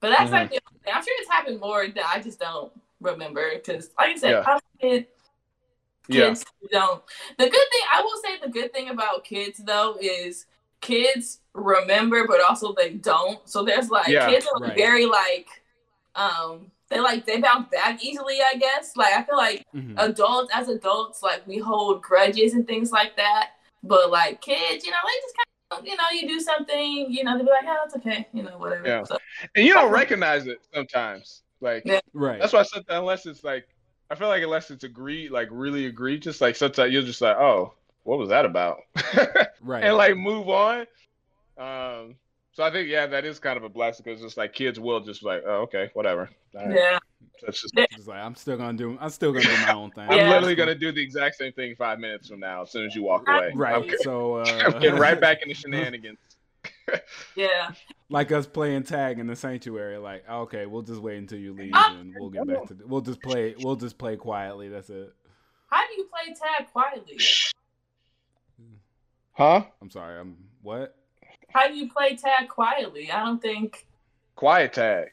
But 0.00 0.10
that's 0.10 0.28
Mhm. 0.30 0.32
like 0.32 0.50
the 0.50 0.60
only 0.68 0.80
thing. 0.84 0.92
I'm 0.94 1.02
sure 1.02 1.14
it's 1.18 1.30
happened 1.30 1.58
more 1.60 1.86
that 1.88 2.06
I 2.14 2.20
just 2.20 2.38
don't 2.38 2.70
remember 3.00 3.50
because, 3.54 3.90
like 3.98 4.16
I 4.16 4.18
said, 4.18 4.30
Yeah. 4.30 4.44
I'm 4.46 4.58
a 4.58 4.78
kid. 4.80 5.06
Yeah. 6.08 6.28
Kids 6.28 6.44
don't. 6.70 7.02
The 7.38 7.44
good 7.44 7.52
thing 7.52 7.80
I 7.92 8.00
will 8.00 8.20
say 8.22 8.38
the 8.40 8.48
good 8.48 8.72
thing 8.72 8.90
about 8.90 9.24
kids 9.24 9.58
though 9.64 9.96
is 10.00 10.46
kids 10.80 11.40
remember 11.52 12.26
but 12.28 12.40
also 12.48 12.74
they 12.74 12.90
don't. 12.94 13.40
So 13.48 13.64
there's 13.64 13.90
like 13.90 14.08
Yeah, 14.08 14.28
kids 14.30 14.46
are 14.54 14.60
right. 14.60 14.76
very 14.76 15.06
like 15.06 15.48
um 16.14 16.70
they 16.88 17.00
like 17.00 17.26
they 17.26 17.40
bounce 17.40 17.68
back 17.70 18.04
easily, 18.04 18.38
I 18.40 18.56
guess. 18.56 18.96
Like 18.96 19.14
I 19.14 19.24
feel 19.24 19.36
like 19.36 19.64
Mhm. 19.74 19.94
adults 19.98 20.52
as 20.54 20.68
adults, 20.68 21.22
like 21.24 21.44
we 21.46 21.58
hold 21.58 22.02
grudges 22.02 22.54
and 22.54 22.66
things 22.66 22.92
like 22.92 23.16
that. 23.16 23.52
But 23.82 24.10
like 24.10 24.40
kids, 24.40 24.84
you 24.84 24.92
know, 24.92 24.98
they 25.04 25.20
just 25.22 25.36
kind 25.36 25.80
of 25.80 25.86
you 25.86 25.96
know, 25.96 26.04
you 26.12 26.28
do 26.28 26.38
something, 26.38 27.06
you 27.10 27.24
know, 27.24 27.36
they 27.36 27.42
be 27.42 27.50
like, 27.50 27.64
oh, 27.66 27.82
it's 27.84 27.96
okay, 27.96 28.28
you 28.32 28.44
know, 28.44 28.56
whatever. 28.58 28.86
Yeah. 28.86 29.02
So, 29.02 29.18
And 29.56 29.66
you 29.66 29.74
don't 29.74 29.90
recognize 29.90 30.46
it 30.46 30.58
sometimes. 30.72 31.42
Like 31.66 31.82
Yeah. 31.84 32.00
Right. 32.12 32.40
that's 32.40 32.52
why 32.52 32.60
I 32.60 32.62
said 32.62 32.84
that 32.88 32.98
unless 32.98 33.26
it's 33.26 33.42
like 33.44 33.66
I 34.08 34.14
feel 34.14 34.28
like 34.28 34.42
unless 34.42 34.70
it's 34.70 34.84
agreed, 34.84 35.32
like 35.32 35.48
really 35.50 35.86
agreed, 35.86 36.22
just 36.22 36.40
like 36.40 36.54
sometimes 36.54 36.92
you're 36.92 37.02
just 37.02 37.20
like, 37.20 37.36
oh, 37.36 37.74
what 38.04 38.18
was 38.18 38.28
that 38.28 38.44
about? 38.44 38.78
right. 39.60 39.82
and 39.82 39.96
like 39.96 40.16
move 40.16 40.48
on. 40.48 40.86
Um, 41.58 42.14
so 42.52 42.62
I 42.62 42.70
think 42.70 42.88
yeah, 42.88 43.06
that 43.08 43.24
is 43.24 43.40
kind 43.40 43.56
of 43.56 43.64
a 43.64 43.68
blessing 43.68 44.04
because 44.04 44.22
it's 44.22 44.36
like 44.36 44.52
kids 44.54 44.78
will 44.78 45.00
just 45.00 45.24
like, 45.24 45.42
oh, 45.44 45.62
okay, 45.62 45.90
whatever. 45.94 46.30
All 46.56 46.66
right. 46.66 46.76
yeah. 46.76 46.98
That's 47.44 47.60
just 47.60 47.74
Just 47.92 48.06
like 48.08 48.18
I'm 48.20 48.34
still 48.36 48.56
gonna 48.56 48.78
do. 48.78 48.96
I'm 49.00 49.10
still 49.10 49.32
gonna 49.32 49.44
do 49.44 49.56
my 49.66 49.72
own 49.74 49.90
thing. 49.90 50.04
I'm 50.08 50.16
Yeah. 50.16 50.30
literally 50.30 50.54
gonna 50.54 50.74
do 50.76 50.92
the 50.92 51.02
exact 51.02 51.34
same 51.34 51.52
thing 51.52 51.74
five 51.76 51.98
minutes 51.98 52.28
from 52.28 52.38
now 52.40 52.62
as 52.62 52.70
soon 52.70 52.86
as 52.86 52.94
you 52.94 53.02
walk 53.02 53.28
away. 53.28 53.50
Right. 53.54 53.90
I'm, 53.90 53.98
So 54.02 54.36
uh, 54.36 54.44
I'm 54.66 54.80
getting 54.80 55.00
right 55.00 55.20
back 55.20 55.42
into 55.42 55.54
shenanigans. 55.60 56.18
Yeah. 57.34 57.70
Like 58.08 58.30
us 58.32 58.46
playing 58.46 58.84
tag 58.84 59.18
in 59.18 59.26
the 59.26 59.36
sanctuary. 59.36 59.98
Like, 59.98 60.28
okay, 60.28 60.66
we'll 60.66 60.82
just 60.82 61.00
wait 61.00 61.18
until 61.18 61.38
you 61.38 61.52
leave, 61.52 61.72
Ah. 61.74 61.96
and 61.98 62.14
we'll 62.18 62.30
get 62.30 62.46
back 62.46 62.66
to. 62.68 62.76
We'll 62.86 63.00
just 63.00 63.20
play. 63.22 63.54
We'll 63.58 63.76
just 63.76 63.98
play 63.98 64.16
quietly. 64.16 64.68
That's 64.68 64.90
it. 64.90 65.12
How 65.70 65.86
do 65.86 65.94
you 65.96 66.04
play 66.08 66.34
tag 66.34 66.70
quietly? 66.72 67.18
Huh? 69.32 69.64
I'm 69.82 69.90
sorry. 69.90 70.18
I'm 70.20 70.36
what? 70.62 70.94
How 71.52 71.68
do 71.68 71.74
you 71.74 71.90
play 71.90 72.16
tag 72.16 72.48
quietly? 72.48 73.10
I 73.10 73.24
don't 73.24 73.40
think 73.40 73.86
Quiet 74.34 74.72
tag. 74.74 75.08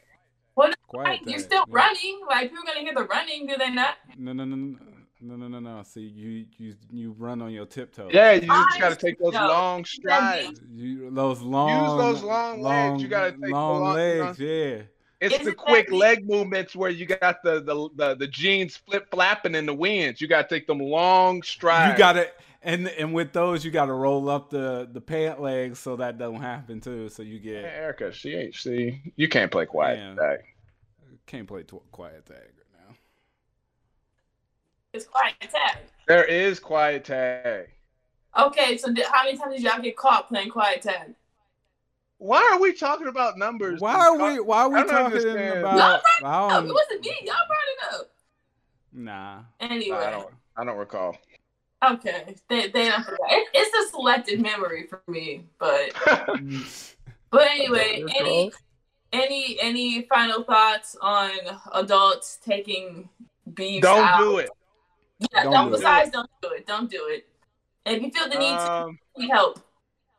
What? 0.56 0.76
Quiet. 0.88 1.20
tag. 1.20 1.30
you're 1.30 1.40
still 1.40 1.66
Yeah. 1.68 1.74
running. 1.76 2.22
Like 2.28 2.50
people 2.52 2.64
are 2.64 2.68
gonna 2.68 2.80
hear 2.82 2.94
the 2.94 3.06
running, 3.06 3.48
do 3.48 3.58
they 3.58 3.70
not? 3.70 3.96
No, 4.18 4.34
no, 4.34 4.46
no, 4.46 4.56
no, 4.56 4.78
no, 5.24 5.36
no, 5.36 5.48
no, 5.48 5.60
no. 5.60 5.84
See, 5.84 6.02
you 6.02 6.46
you 6.58 6.76
you 6.92 7.12
run 7.18 7.42
on 7.42 7.52
your 7.52 7.66
tiptoes. 7.66 8.12
Yeah, 8.14 8.34
you 8.34 8.42
just 8.48 8.80
gotta 8.80 8.96
take 8.96 9.18
those 9.20 9.34
know. 9.34 9.48
long 9.48 9.86
strides. 9.86 10.60
You, 10.70 11.10
those 11.12 11.42
long, 11.42 11.70
use 11.70 12.02
those 12.20 12.24
long 12.24 12.62
legs. 12.62 13.02
You 13.02 13.08
gotta 13.08 13.32
take 13.32 13.50
long 13.52 13.82
long- 13.82 13.96
legs. 13.96 14.40
Yeah. 14.40 14.82
It's 15.22 15.36
Is 15.40 15.46
the 15.46 15.54
quick 15.54 15.88
that- 15.88 15.96
leg 15.96 16.28
movements 16.30 16.76
where 16.76 16.90
you 16.92 17.06
got 17.06 17.42
the 17.44 17.62
the 17.62 17.90
the, 17.96 18.16
the 18.16 18.28
jeans 18.28 18.76
flip 18.76 19.08
flapping 19.10 19.56
in 19.56 19.66
the 19.66 19.74
winds. 19.74 20.20
You 20.20 20.28
gotta 20.28 20.48
take 20.48 20.68
them 20.68 20.80
long 20.80 21.42
strides. 21.44 21.94
You 21.94 21.98
got 21.98 22.14
to 22.14 22.30
and 22.62 22.90
and 22.90 23.14
with 23.14 23.32
those 23.32 23.64
you 23.64 23.72
got 23.72 23.86
to 23.86 23.94
roll 23.94 24.30
up 24.30 24.50
the 24.50 24.90
the 24.92 25.00
pant 25.02 25.42
legs 25.42 25.80
so 25.80 25.96
that 25.96 26.18
don't 26.18 26.42
happen 26.42 26.82
too. 26.82 27.08
So 27.08 27.24
you 27.24 27.38
Hey, 27.40 27.44
get 27.44 27.64
Erica, 27.64 28.12
she 28.12 28.34
ain't 28.36 28.56
see. 28.56 29.02
You 29.16 29.30
can't 29.30 29.50
play 29.52 29.66
quiet 29.66 29.98
Yeah. 30.00 30.16
tag. 30.16 30.40
can't 31.26 31.48
play 31.48 31.64
tw- 31.64 31.90
quiet 31.92 32.26
tag 32.26 32.36
right 32.38 32.48
now. 32.58 32.63
It's 34.94 35.06
quiet 35.06 35.36
tag. 35.42 35.78
There 36.08 36.24
is 36.26 36.60
quiet 36.60 37.04
tag. 37.06 37.70
Okay, 38.38 38.78
so 38.78 38.92
di- 38.94 39.04
how 39.12 39.24
many 39.26 39.38
times 39.38 39.56
did 39.56 39.64
y'all 39.64 39.82
get 39.82 39.98
caught 39.98 40.28
playing 40.28 40.50
quiet 40.50 40.82
tag? 40.84 41.16
Why 42.20 42.48
are 42.54 42.60
we 42.60 42.74
talking 42.74 43.08
about 43.08 43.38
numbers? 43.38 43.82
Why 43.82 43.96
are 43.96 44.16
we 44.16 44.40
why 44.40 44.62
are 44.64 44.70
we 44.70 44.80
talking 44.84 44.96
understand. 45.18 45.60
about? 45.60 46.02
Y'all 46.22 46.30
I 46.32 46.46
Oh, 46.46 46.50
don't- 46.62 46.70
it 46.70 46.74
wasn't 46.74 47.02
me. 47.02 47.16
Y'all 47.24 47.36
brought 47.48 47.94
it 47.96 48.00
up. 48.02 48.12
nah. 48.94 49.40
Anyway, 49.60 49.98
I 49.98 50.12
don't. 50.12 50.34
I 50.56 50.64
don't 50.64 50.78
recall. 50.78 51.18
okay, 51.84 52.36
they 52.48 52.68
they 52.68 52.90
don't 52.90 53.04
forget. 53.04 53.18
It, 53.30 53.48
it's 53.54 53.88
a 53.88 53.92
selective 53.92 54.40
memory 54.40 54.88
for 54.88 55.02
me, 55.08 55.46
but 55.58 55.92
but 57.32 57.48
anyway, 57.48 58.04
any 58.20 58.52
any 59.12 59.58
any 59.60 60.02
final 60.04 60.44
thoughts 60.44 60.96
on 61.02 61.32
adults 61.74 62.38
taking 62.46 63.10
beefs 63.54 63.82
Don't 63.82 64.00
out? 64.06 64.20
do 64.20 64.38
it. 64.38 64.50
Yeah, 65.32 65.44
Don't 65.44 65.54
don't, 65.54 65.68
do 65.70 65.74
it. 65.74 65.78
besides 65.78 66.10
don't 66.12 66.30
do 66.42 66.50
it. 66.50 66.68
Don't 66.68 66.90
do 66.90 67.08
it. 67.10 67.28
And 67.86 67.98
if 67.98 68.04
you 68.04 68.12
feel 68.12 68.30
the 68.30 68.40
need 68.40 68.58
to 68.58 68.72
Um, 68.72 69.00
seek 69.18 69.32
help, 69.32 69.60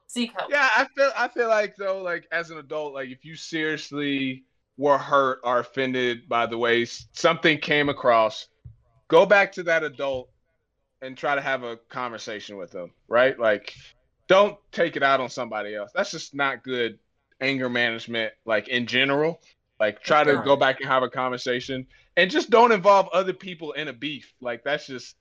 seek 0.06 0.32
help. 0.38 0.50
yeah, 0.50 0.68
I 0.76 0.86
feel. 0.96 1.10
I 1.16 1.28
feel 1.28 1.48
like 1.48 1.76
though, 1.76 2.02
like 2.02 2.26
as 2.32 2.50
an 2.50 2.58
adult, 2.58 2.94
like 2.94 3.08
if 3.10 3.24
you 3.24 3.34
seriously 3.36 4.44
were 4.76 4.98
hurt 4.98 5.38
or 5.44 5.60
offended 5.60 6.28
by 6.28 6.46
the 6.46 6.58
way 6.58 6.84
something 6.84 7.58
came 7.58 7.88
across, 7.88 8.48
go 9.08 9.24
back 9.24 9.52
to 9.52 9.62
that 9.62 9.82
adult 9.84 10.28
and 11.00 11.16
try 11.16 11.34
to 11.34 11.40
have 11.40 11.62
a 11.62 11.76
conversation 11.88 12.56
with 12.56 12.70
them. 12.70 12.90
Right? 13.08 13.38
Like, 13.38 13.74
don't 14.28 14.56
take 14.72 14.96
it 14.96 15.02
out 15.02 15.20
on 15.20 15.28
somebody 15.28 15.74
else. 15.74 15.90
That's 15.94 16.10
just 16.10 16.34
not 16.34 16.62
good 16.64 16.98
anger 17.40 17.68
management. 17.68 18.32
Like 18.44 18.68
in 18.68 18.86
general, 18.86 19.40
like 19.80 20.02
try 20.02 20.22
to 20.24 20.42
go 20.44 20.54
back 20.56 20.80
and 20.80 20.88
have 20.88 21.02
a 21.02 21.08
conversation, 21.10 21.86
and 22.16 22.30
just 22.30 22.50
don't 22.50 22.72
involve 22.72 23.08
other 23.12 23.32
people 23.32 23.72
in 23.72 23.88
a 23.88 23.92
beef. 23.92 24.32
Like 24.40 24.64
that's 24.64 24.86
just 24.86 25.16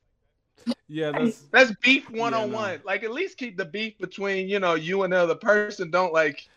Yeah, 0.88 1.12
that's 1.12 1.42
That's 1.52 1.72
beef 1.82 2.10
one 2.10 2.34
on 2.34 2.52
no. 2.52 2.58
one. 2.58 2.82
Like 2.86 3.04
at 3.04 3.12
least 3.12 3.38
keep 3.38 3.58
the 3.58 3.66
beef 3.66 3.98
between 3.98 4.48
you 4.48 4.60
know 4.60 4.76
you 4.76 5.04
and 5.04 5.14
the 5.14 5.18
other 5.18 5.36
person. 5.36 5.92
Don't 5.92 6.14
like 6.14 6.48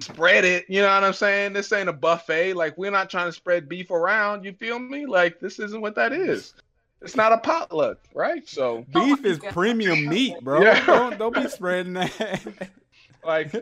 spread 0.00 0.44
it. 0.44 0.66
You 0.68 0.82
know 0.82 0.92
what 0.92 1.04
I'm 1.04 1.12
saying? 1.12 1.52
This 1.52 1.72
ain't 1.72 1.88
a 1.88 1.92
buffet. 1.92 2.54
Like 2.54 2.76
we're 2.76 2.90
not 2.90 3.10
trying 3.10 3.26
to 3.26 3.32
spread 3.32 3.68
beef 3.68 3.90
around. 3.90 4.44
You 4.44 4.52
feel 4.52 4.78
me? 4.78 5.06
Like 5.06 5.40
this 5.40 5.58
isn't 5.58 5.80
what 5.80 5.94
that 5.96 6.12
is. 6.12 6.54
It's 7.00 7.16
not 7.16 7.32
a 7.32 7.38
potluck, 7.38 7.98
right? 8.14 8.48
So 8.48 8.86
beef 8.92 9.24
is 9.24 9.38
premium 9.38 10.08
meat, 10.08 10.40
bro. 10.40 10.62
Yeah. 10.62 10.84
Don't 10.86 11.18
don't 11.18 11.34
be 11.34 11.48
spreading 11.48 11.92
that. 11.94 12.40
like 13.24 13.52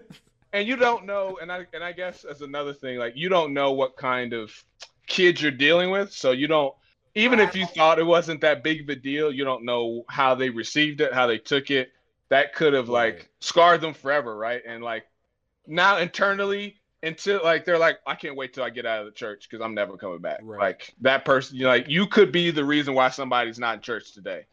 and 0.52 0.66
you 0.66 0.76
don't 0.76 1.06
know 1.06 1.38
and 1.40 1.50
i 1.50 1.64
and 1.72 1.82
i 1.82 1.92
guess 1.92 2.24
as 2.24 2.42
another 2.42 2.72
thing 2.72 2.98
like 2.98 3.16
you 3.16 3.28
don't 3.28 3.54
know 3.54 3.72
what 3.72 3.96
kind 3.96 4.32
of 4.32 4.52
kids 5.12 5.42
you're 5.42 5.50
dealing 5.50 5.90
with 5.90 6.10
so 6.10 6.30
you 6.30 6.46
don't 6.46 6.74
even 7.14 7.38
if 7.38 7.54
you 7.54 7.66
thought 7.66 7.98
it 7.98 8.06
wasn't 8.06 8.40
that 8.40 8.64
big 8.64 8.80
of 8.80 8.88
a 8.88 8.96
deal 8.96 9.30
you 9.30 9.44
don't 9.44 9.62
know 9.62 10.04
how 10.08 10.34
they 10.34 10.48
received 10.48 11.02
it 11.02 11.12
how 11.12 11.26
they 11.26 11.36
took 11.36 11.70
it 11.70 11.90
that 12.30 12.54
could 12.54 12.72
have 12.72 12.88
like 12.88 13.14
Right. 13.14 13.28
scarred 13.42 13.80
them 13.82 13.92
forever 13.92 14.34
right 14.34 14.62
and 14.66 14.82
like 14.82 15.04
now 15.66 15.98
internally 15.98 16.76
until 17.02 17.42
like 17.44 17.66
they're 17.66 17.78
like 17.78 17.98
i 18.06 18.14
can't 18.14 18.36
wait 18.36 18.54
till 18.54 18.64
i 18.64 18.70
get 18.70 18.86
out 18.86 19.00
of 19.00 19.04
the 19.04 19.12
church 19.12 19.46
because 19.50 19.62
i'm 19.62 19.74
never 19.74 19.98
coming 19.98 20.20
back 20.20 20.40
Right. 20.42 20.60
like 20.60 20.94
that 21.02 21.26
person 21.26 21.56
you 21.58 21.64
know 21.64 21.68
like 21.68 21.88
you 21.88 22.06
could 22.06 22.32
be 22.32 22.50
the 22.50 22.64
reason 22.64 22.94
why 22.94 23.10
somebody's 23.10 23.58
not 23.58 23.74
in 23.74 23.80
church 23.82 24.14
today 24.14 24.46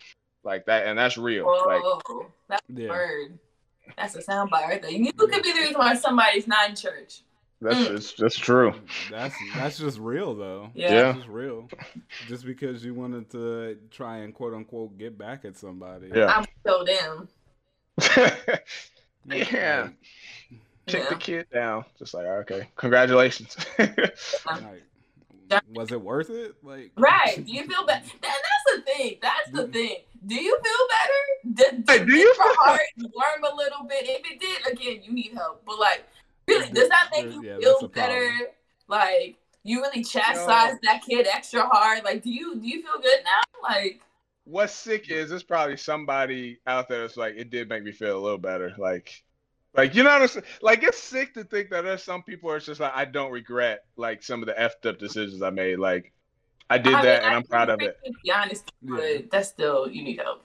like 0.43 0.65
that 0.65 0.87
and 0.87 0.99
that's 0.99 1.17
real 1.17 1.45
like 1.65 1.81
Whoa, 1.83 2.31
that's 2.49 2.63
a 2.69 2.81
Yeah. 2.81 2.89
word. 2.89 3.39
That's 3.97 4.15
a 4.15 4.19
soundbite 4.29 4.51
right 4.67 4.81
there. 4.81 4.91
You 4.91 5.13
could 5.13 5.31
be 5.31 5.41
the 5.53 5.59
reason 5.59 5.75
why 5.77 5.95
somebody's 5.95 6.47
not 6.47 6.69
in 6.69 6.75
church. 6.75 7.21
That's 7.61 7.75
Mm. 7.77 7.89
that's, 7.91 8.13
that's 8.13 8.37
true 8.37 8.73
That's 9.11 9.35
that's 9.55 9.77
just 9.77 9.99
real 9.99 10.33
though. 10.35 10.69
Yeah. 10.73 10.91
Yeah. 10.91 11.01
That's 11.03 11.17
just 11.19 11.29
real. 11.29 11.67
Just 12.27 12.45
because 12.45 12.83
you 12.85 12.93
wanted 12.93 13.29
to 13.31 13.77
try 13.91 14.17
and 14.19 14.33
quote 14.33 14.53
unquote 14.53 14.97
get 14.97 15.17
back 15.17 15.43
at 15.45 15.57
somebody. 15.57 16.09
Yeah. 16.13 16.27
I'm 16.27 16.45
so 16.65 16.83
them. 16.85 17.27
Like, 19.25 19.51
Yeah. 19.51 19.89
Kick 20.87 21.03
Yeah. 21.03 21.09
the 21.09 21.15
kid 21.15 21.47
down. 21.53 21.85
Just 21.99 22.13
like, 22.13 22.25
okay, 22.25 22.67
congratulations. 22.75 23.55
like, 23.79 24.83
was 25.73 25.91
it 25.91 26.01
worth 26.01 26.29
it? 26.29 26.55
Like 26.63 26.91
Right. 26.97 27.43
Do 27.45 27.51
you 27.51 27.65
feel 27.67 27.85
better? 27.85 28.05
That, 28.21 28.37
that's 28.41 28.75
the 28.77 28.81
thing. 28.91 29.17
That's 29.21 29.51
the 29.51 29.67
thing. 29.67 29.95
Do 30.25 30.35
you 30.35 30.57
feel 30.63 30.87
better? 30.89 31.73
Did, 31.73 31.83
Hey, 31.89 31.97
did 31.99 32.07
do 32.07 32.13
you 32.15 32.19
your 32.25 32.33
feel- 32.35 32.53
heart 32.59 32.81
warm 32.97 33.43
a 33.51 33.55
little 33.55 33.83
bit? 33.87 34.03
If 34.07 34.31
it 34.31 34.39
did, 34.39 34.73
again, 34.73 35.03
you 35.03 35.13
need 35.13 35.33
help. 35.33 35.63
But 35.65 35.79
like, 35.79 36.03
really, 36.49 36.69
does 36.71 36.89
that 36.89 37.09
make 37.12 37.25
you 37.33 37.43
Yeah, 37.43 37.57
feel 37.59 37.88
better? 37.88 38.31
Like, 38.88 39.38
you 39.63 39.81
really 39.81 40.03
chastise 40.03 40.75
that 40.83 41.01
kid 41.07 41.27
extra 41.27 41.67
hard? 41.67 42.03
Like, 42.03 42.23
do 42.23 42.31
you 42.31 42.55
do 42.55 42.67
you 42.67 42.81
feel 42.81 42.99
good 43.01 43.19
now? 43.23 43.59
Like, 43.62 44.01
What's 44.45 44.73
sick 44.73 45.09
is 45.12 45.29
there's 45.29 45.43
probably 45.43 45.77
somebody 45.77 46.59
out 46.65 46.89
there 46.89 47.01
that's 47.01 47.17
like, 47.17 47.35
it 47.38 47.49
did 47.51 47.69
make 47.69 47.83
me 47.83 47.91
feel 47.91 48.17
a 48.17 48.19
little 48.19 48.39
better. 48.39 48.73
Like, 48.77 49.23
like 49.75 49.93
you 49.93 50.03
know 50.03 50.09
what 50.09 50.23
I'm 50.23 50.27
saying? 50.27 50.45
Like, 50.62 50.81
it's 50.83 50.97
sick 50.97 51.33
to 51.35 51.43
think 51.43 51.69
that 51.69 51.83
there's 51.83 52.03
some 52.03 52.23
people 52.23 52.49
who 52.49 52.55
are 52.55 52.59
just 52.59 52.79
like, 52.79 52.93
I 52.95 53.05
don't 53.05 53.31
regret 53.31 53.85
like 53.95 54.23
some 54.23 54.41
of 54.41 54.47
the 54.47 54.53
effed 54.53 54.89
up 54.89 54.97
decisions 54.97 55.41
I 55.43 55.51
made. 55.51 55.77
Like, 55.77 56.12
I 56.69 56.77
did 56.79 56.93
I 56.95 57.01
that 57.03 57.21
mean, 57.21 57.27
and 57.27 57.35
I 57.35 57.38
I'm 57.38 57.43
proud 57.43 57.69
of 57.69 57.81
it. 57.81 57.97
To 58.05 58.12
be 58.23 58.31
honest, 58.31 58.71
Yeah. 58.81 58.95
but 58.95 59.31
that's 59.31 59.49
still 59.49 59.88
you 59.89 60.03
need 60.03 60.17
help. 60.19 60.43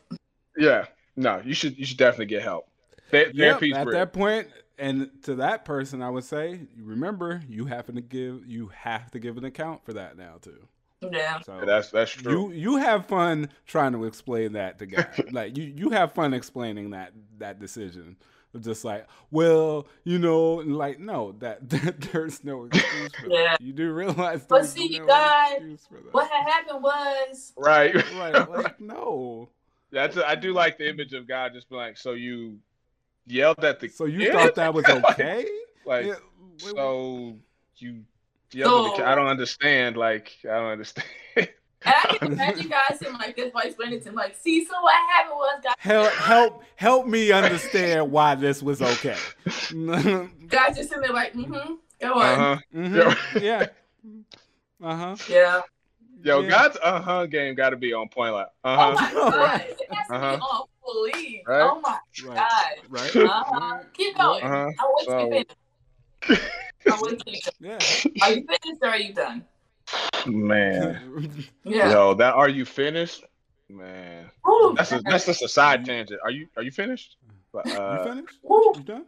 Yeah. 0.57 0.87
No, 1.17 1.40
you 1.45 1.55
should 1.55 1.79
you 1.79 1.87
should 1.87 1.97
definitely 1.99 2.27
get 2.27 2.43
help. 2.43 2.69
Th- 3.11 3.29
Yep, 3.35 3.37
therapy's 3.37 3.77
at 3.77 3.87
real. 3.87 3.99
that 3.99 4.12
point, 4.12 4.49
and 4.79 5.11
to 5.23 5.37
that 5.37 5.65
person, 5.65 6.03
I 6.03 6.11
would 6.11 6.25
say, 6.25 6.61
remember, 6.77 7.43
you 7.49 7.67
have 7.67 7.87
to 7.87 7.93
give 8.01 8.47
you 8.47 8.69
have 8.69 9.11
to 9.13 9.19
give 9.19 9.37
an 9.37 9.45
account 9.45 9.85
for 9.85 9.93
that 9.95 10.17
now 10.17 10.37
too. 10.41 10.69
Yeah. 11.13 11.41
So 11.41 11.61
That's 11.65 11.91
that's 11.91 12.11
true. 12.13 12.51
you 12.53 12.73
you 12.73 12.77
have 12.77 13.07
fun 13.07 13.51
trying 13.67 13.93
to 13.93 14.05
explain 14.05 14.53
that 14.55 14.79
to 14.79 14.87
God. 14.87 15.09
like 15.33 15.57
you 15.57 15.65
you 15.65 15.91
have 15.91 16.13
fun 16.13 16.35
explaining 16.35 16.91
that 16.91 17.13
that 17.39 17.61
decision. 17.61 18.17
Just 18.61 18.85
like, 18.85 19.09
well, 19.33 19.89
you 20.05 20.17
know, 20.21 20.55
like 20.55 21.01
no, 21.01 21.33
that, 21.41 21.69
that 21.71 22.01
there's 22.13 22.45
no 22.45 22.67
excuse 22.67 23.13
for 23.17 23.27
Yeah. 23.29 23.43
that. 23.51 23.61
You 23.61 23.73
do 23.73 23.93
realize 23.93 24.45
But 24.47 24.59
there's 24.63 24.73
see, 24.73 24.99
no 25.01 25.07
God, 25.07 25.53
excuse 25.57 25.81
that. 25.91 26.15
What 26.15 26.31
had 26.31 26.49
happened 26.49 26.83
was 26.83 27.53
right. 27.57 27.95
Right, 28.15 28.49
like 28.49 28.81
no. 28.81 29.49
That's 29.91 30.17
I 30.17 30.37
do 30.37 30.53
like 30.53 30.79
the 30.79 30.89
image 30.89 31.15
of 31.15 31.27
God 31.27 31.53
just 31.53 31.69
being 31.69 31.81
like, 31.81 31.97
so 31.99 32.13
you 32.13 32.59
yelled 33.27 33.65
at 33.65 33.81
the 33.81 33.89
So 33.89 34.05
you 34.07 34.21
kid? 34.21 34.33
thought 34.33 34.55
that 34.57 34.73
was 34.75 34.89
okay? 34.91 35.47
like 35.85 36.07
Yeah, 36.07 36.15
so 36.59 37.37
you 37.77 38.05
yelled 38.53 38.79
at 38.79 38.85
the 38.85 38.91
kid. 38.91 39.05
I 39.05 39.15
don't 39.15 39.27
understand. 39.27 39.97
Like 39.97 40.33
I 40.45 40.49
don't 40.59 40.71
understand. 40.73 41.07
And 41.37 41.49
I 41.87 42.17
can 42.17 42.33
imagine 42.33 42.69
guys 42.71 43.01
him 43.01 43.13
like 43.15 43.37
this 43.37 43.53
while 43.53 43.65
explaining 43.65 44.01
to 44.01 44.09
him, 44.09 44.15
like, 44.15 44.35
see, 44.37 44.65
so 44.65 44.73
what 44.81 44.95
happened 45.11 45.37
was 45.37 45.61
guys, 45.63 45.75
help 45.79 46.19
help 46.19 46.63
help 46.77 47.07
me 47.07 47.31
understand 47.31 48.11
why 48.11 48.35
this 48.35 48.63
was 48.63 48.81
okay. 48.81 49.19
guys 50.49 50.77
just 50.77 50.89
sitting 50.89 51.03
there 51.03 51.13
like, 51.13 51.35
mm-hmm, 51.35 51.75
go 52.01 52.15
on. 52.15 52.23
uh-huh. 52.23 52.57
Mhm, 52.75 53.43
Yeah. 53.43 53.67
Uh 54.83 54.97
huh. 54.97 55.17
Yeah. 55.29 55.61
Yo, 56.23 56.41
Yeah. 56.41 56.49
God's 56.49 56.79
uh 56.83 57.01
huh 57.03 57.27
game 57.27 57.55
got 57.55 57.71
to 57.71 57.77
be 57.77 57.93
on 57.93 58.09
point. 58.09 58.33
Like 58.33 58.47
Oh 58.65 58.71
uh 58.71 58.97
huh. 58.97 59.05
my 59.15 59.31
god. 59.31 59.61
It 59.61 59.89
has 59.93 60.07
to 60.09 60.15
Uh-huh. 60.15 60.37
be 60.37 60.43
on 60.43 60.67
fully. 60.85 61.42
Right. 61.47 61.61
Oh 61.62 61.81
my 61.81 61.99
Right. 62.25 62.37
god. 62.37 62.73
Right. 62.88 63.16
Uh-huh. 63.16 63.79
Keep 63.94 64.16
going. 64.16 64.42
Uh-huh. 64.44 64.70
I'll 64.79 64.94
wait 64.97 65.07
So- 65.07 65.18
you 65.18 65.31
finish. 65.31 66.51
I'll 66.90 67.11
you 67.11 67.18
finish. 67.25 67.49
Yeah. 67.61 67.79
Are 68.23 68.33
you 68.33 68.47
finished 68.47 68.83
or 68.83 68.88
are 68.88 68.99
you 68.99 69.12
done? 69.14 69.44
Man, 70.27 71.44
Yeah. 71.64 71.90
yo, 71.92 72.14
that 72.14 72.35
are 72.35 72.49
you 72.49 72.64
finished? 72.64 73.25
Man, 73.68 74.31
Ooh, 74.49 74.75
that's 74.77 74.92
a, 74.92 75.01
that's 75.05 75.27
just 75.27 75.42
a 75.42 75.49
side 75.49 75.85
tangent. 75.85 76.20
Are 76.23 76.31
you 76.31 76.49
are 76.57 76.62
you 76.62 76.70
finished? 76.70 77.16
But, 77.53 77.66
you 77.66 77.73
uh, 77.75 78.05
finished? 78.05 78.38
Ooh, 78.51 78.73
You 78.77 78.83
done? 78.83 79.05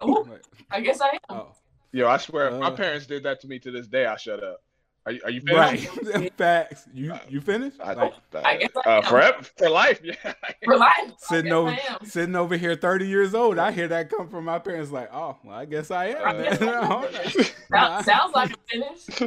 Oh, 0.00 0.08
ooh, 0.08 0.30
wait. 0.30 0.40
I 0.70 0.80
guess 0.80 1.00
I 1.00 1.08
am. 1.08 1.18
Oh. 1.30 1.48
yo, 1.92 2.08
I 2.08 2.16
swear, 2.18 2.48
if 2.48 2.60
my 2.60 2.68
Uh. 2.68 2.76
parents 2.76 3.06
did 3.06 3.22
that 3.24 3.40
to 3.40 3.48
me 3.48 3.58
to 3.60 3.70
this 3.70 3.86
day, 3.86 4.06
I 4.06 4.16
shut 4.16 4.42
up. 4.44 4.62
Are 5.04 5.12
you 5.12 5.20
are 5.24 5.30
you 5.30 5.40
finished? 5.40 5.88
Right. 6.14 6.32
Facts. 6.38 6.86
You 6.94 7.14
you 7.28 7.40
finished? 7.40 7.80
I, 7.80 7.94
Like, 7.94 8.14
I 8.44 8.56
guess 8.56 8.70
I 8.76 8.80
uh, 8.88 8.96
am. 8.98 9.02
forever 9.02 9.42
for 9.56 9.68
life. 9.68 10.00
Yeah. 10.04 10.34
For 10.64 10.76
life. 10.76 11.12
Sitting 11.18 11.52
over 11.52 11.76
sitting 12.04 12.36
over 12.36 12.56
here 12.56 12.76
30 12.76 13.06
years 13.08 13.34
old. 13.34 13.58
I 13.58 13.72
hear 13.72 13.88
that 13.88 14.10
come 14.10 14.28
from 14.28 14.44
my 14.44 14.58
parents 14.60 14.92
like, 14.92 15.12
oh, 15.12 15.36
well, 15.44 15.56
I 15.56 15.64
guess 15.64 15.90
I 15.90 16.06
am. 16.06 16.16
Uh, 16.24 16.32
then. 16.54 16.68
All 16.68 17.02
right. 17.02 17.54
Sounds, 17.70 18.06
sounds 18.06 18.34
like 18.34 18.50
I'm 18.50 18.56
finished. 18.70 19.22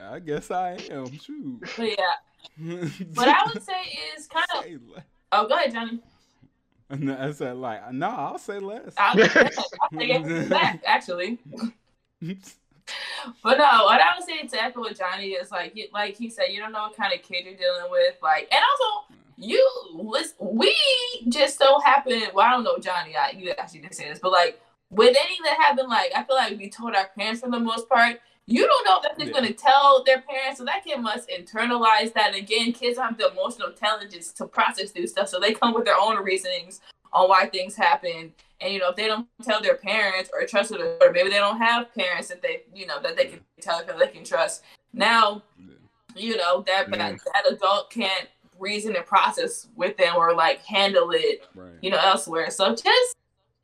I 0.00 0.18
guess 0.20 0.50
I 0.50 0.78
am. 0.90 1.10
Shoot. 1.18 1.60
But 1.76 1.88
yeah. 1.98 2.94
What 3.14 3.28
I 3.28 3.42
would 3.52 3.62
say 3.62 3.98
is 4.16 4.26
kind 4.28 4.46
of. 4.54 5.02
Oh, 5.32 5.48
go 5.48 5.54
ahead, 5.56 5.72
Johnny. 5.72 6.00
And 6.90 7.10
I 7.12 7.30
said, 7.32 7.56
like, 7.56 7.92
no, 7.92 8.08
I'll 8.08 8.38
say 8.38 8.58
less. 8.58 8.94
I'll, 8.98 9.20
I'll 9.22 9.98
take 9.98 10.10
it 10.10 10.48
back, 10.48 10.82
actually. 10.84 11.38
But 13.42 13.58
no, 13.58 13.84
what 13.84 14.00
I 14.00 14.16
would 14.16 14.26
say 14.26 14.46
to 14.46 14.62
echo 14.62 14.80
what 14.80 14.98
Johnny 14.98 15.28
is 15.30 15.50
like, 15.50 15.74
he, 15.74 15.88
like 15.92 16.16
he 16.16 16.30
said, 16.30 16.46
you 16.50 16.60
don't 16.60 16.72
know 16.72 16.82
what 16.82 16.96
kind 16.96 17.12
of 17.12 17.22
kid 17.22 17.44
you're 17.44 17.54
dealing 17.54 17.90
with, 17.90 18.14
like, 18.22 18.48
and 18.50 18.60
also 18.60 19.14
you 19.36 19.68
listen, 19.94 20.36
we 20.40 20.76
just 21.28 21.58
so 21.58 21.80
happen. 21.80 22.22
Well, 22.34 22.46
I 22.46 22.50
don't 22.50 22.64
know, 22.64 22.78
Johnny, 22.78 23.16
I, 23.16 23.30
you 23.30 23.50
actually 23.50 23.80
didn't 23.80 23.94
say 23.94 24.08
this, 24.08 24.18
but 24.18 24.32
like 24.32 24.60
with 24.90 25.16
anything 25.18 25.44
that 25.44 25.56
happened, 25.56 25.88
like 25.88 26.12
I 26.14 26.24
feel 26.24 26.36
like 26.36 26.58
we 26.58 26.68
told 26.68 26.94
our 26.94 27.08
parents 27.16 27.40
for 27.40 27.50
the 27.50 27.58
most 27.60 27.88
part. 27.88 28.20
You 28.46 28.66
don't 28.66 28.84
know 28.84 28.98
that 29.02 29.12
they're 29.16 29.28
Yeah. 29.28 29.32
going 29.32 29.46
to 29.46 29.52
tell 29.52 30.02
their 30.04 30.22
parents, 30.22 30.58
so 30.58 30.64
that 30.64 30.82
kid 30.84 30.98
must 30.98 31.28
internalize 31.28 32.12
that. 32.14 32.28
And 32.28 32.36
again, 32.36 32.72
kids 32.72 32.98
have 32.98 33.16
the 33.16 33.30
emotional 33.30 33.68
intelligence 33.68 34.32
to 34.32 34.46
process 34.46 34.90
through 34.90 35.06
stuff, 35.06 35.28
so 35.28 35.38
they 35.38 35.52
come 35.52 35.72
with 35.72 35.84
their 35.84 35.96
own 35.96 36.16
reasonings 36.16 36.80
on 37.12 37.28
why 37.28 37.46
things 37.46 37.76
happen. 37.76 38.32
And 38.60 38.72
you 38.72 38.78
know, 38.78 38.90
if 38.90 38.96
they 38.96 39.06
don't 39.06 39.26
tell 39.42 39.60
their 39.62 39.76
parents 39.76 40.30
or 40.32 40.44
trust 40.46 40.70
with, 40.70 40.80
or 40.80 41.12
maybe 41.12 41.30
they 41.30 41.36
don't 41.36 41.58
have 41.58 41.94
parents 41.94 42.28
that 42.28 42.42
they, 42.42 42.62
you 42.74 42.86
know, 42.86 43.00
that 43.00 43.16
they 43.16 43.26
can 43.26 43.40
tell 43.60 43.84
that 43.84 43.98
they 43.98 44.08
can 44.08 44.24
trust. 44.24 44.62
Now, 44.92 45.42
you 46.16 46.36
know 46.36 46.62
that 46.66 46.90
that, 46.90 47.18
that 47.32 47.52
adult 47.52 47.90
can't 47.90 48.28
reason 48.58 48.94
and 48.96 49.06
process 49.06 49.68
with 49.76 49.96
them 49.96 50.16
or 50.16 50.34
like 50.34 50.64
handle 50.64 51.10
it, 51.12 51.46
Right. 51.54 51.72
you 51.80 51.90
know, 51.90 51.98
elsewhere. 51.98 52.50
So 52.50 52.74
just 52.74 53.16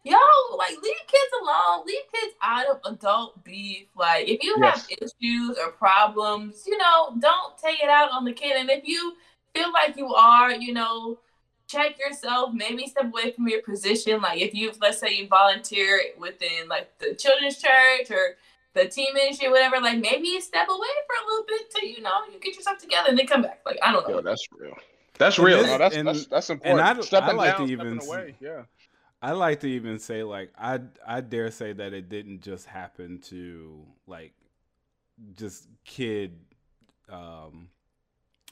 yo, 0.04 0.16
like 0.56 0.70
leave 0.70 1.06
kids 1.08 1.32
alone, 1.42 1.84
leave 1.86 2.02
kids 2.14 2.34
out 2.42 2.66
of 2.68 2.80
adult 2.86 3.42
beef. 3.44 3.88
Like 3.96 4.28
if 4.28 4.42
you 4.42 4.56
have 4.62 4.86
issues 4.88 5.58
or 5.58 5.72
problems, 5.72 6.64
you 6.66 6.78
know, 6.78 7.14
don't 7.18 7.58
take 7.58 7.82
it 7.82 7.88
out 7.90 8.10
on 8.12 8.24
the 8.24 8.32
kid. 8.32 8.56
And 8.56 8.70
if 8.70 8.86
you 8.86 9.14
feel 9.54 9.72
like 9.72 9.96
you 9.96 10.14
are, 10.14 10.52
you 10.52 10.72
know, 10.72 11.18
check 11.66 11.98
yourself, 11.98 12.52
maybe 12.54 12.86
step 12.86 13.06
away 13.06 13.32
from 13.32 13.48
your 13.48 13.62
position. 13.62 14.20
Like 14.22 14.40
if 14.40 14.54
you 14.54 14.72
let's 14.80 14.98
say 14.98 15.14
you 15.14 15.28
volunteer 15.28 16.00
within 16.18 16.68
like 16.68 16.96
the 16.98 17.14
children's 17.14 17.58
church 17.58 18.10
or 18.10 18.36
the 18.74 18.86
team 18.86 19.08
ministry, 19.14 19.48
whatever, 19.48 19.80
like 19.80 19.98
maybe 19.98 20.28
you 20.28 20.40
step 20.40 20.68
away 20.68 20.88
for 21.06 21.24
a 21.24 21.26
little 21.28 21.46
bit 21.46 21.70
till 21.70 21.88
you 21.88 22.02
know 22.02 22.12
you 22.32 22.38
get 22.40 22.54
yourself 22.56 22.78
together 22.78 23.08
and 23.08 23.18
then 23.18 23.26
come 23.26 23.42
back. 23.42 23.60
Like 23.66 23.78
I 23.82 23.92
don't 23.92 24.06
know. 24.08 24.16
Yo, 24.16 24.20
that's 24.22 24.46
real. 24.58 24.74
That's 25.18 25.38
real. 25.38 25.58
this- 25.58 25.66
No, 25.66 25.78
that's, 25.78 25.96
and- 25.96 26.08
that's 26.08 26.26
that's 26.26 26.50
important. 26.50 26.86
I- 26.86 26.98
I 26.98 27.02
stepping 27.02 27.36
like 27.36 27.56
to 27.56 27.64
even 27.64 28.00
away. 28.06 28.34
Yeah. 28.40 28.62
I 29.22 29.32
like 29.32 29.60
to 29.60 29.66
even 29.66 29.98
say 29.98 30.22
like 30.22 30.52
I 30.58 30.80
I 31.06 31.20
dare 31.22 31.50
say 31.50 31.72
that 31.72 31.94
it 31.94 32.08
didn't 32.08 32.42
just 32.42 32.66
happen 32.66 33.18
to 33.22 33.82
like 34.06 34.34
just 35.34 35.68
kid 35.84 36.38
um 37.08 37.68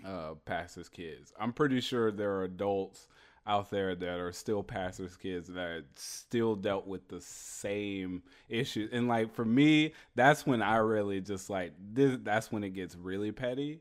uh, 0.05 0.35
pastors' 0.45 0.89
kids. 0.89 1.33
I'm 1.39 1.53
pretty 1.53 1.81
sure 1.81 2.11
there 2.11 2.33
are 2.35 2.45
adults 2.45 3.09
out 3.47 3.71
there 3.71 3.95
that 3.95 4.19
are 4.19 4.33
still 4.33 4.63
pastors' 4.63 5.17
kids 5.17 5.49
that 5.49 5.85
still 5.97 6.57
dealt 6.57 6.87
with 6.87 7.09
the 7.09 7.21
same 7.21 8.23
issues. 8.49 8.91
And 8.93 9.09
like 9.09 9.35
for 9.35 9.45
me, 9.45 9.93
that's 10.15 10.47
when 10.47 10.63
I 10.63 10.77
really 10.77 11.21
just 11.21 11.51
like 11.51 11.73
this. 11.93 12.19
That's 12.23 12.51
when 12.51 12.65
it 12.65 12.71
gets 12.71 12.97
really 12.97 13.33
petty. 13.33 13.81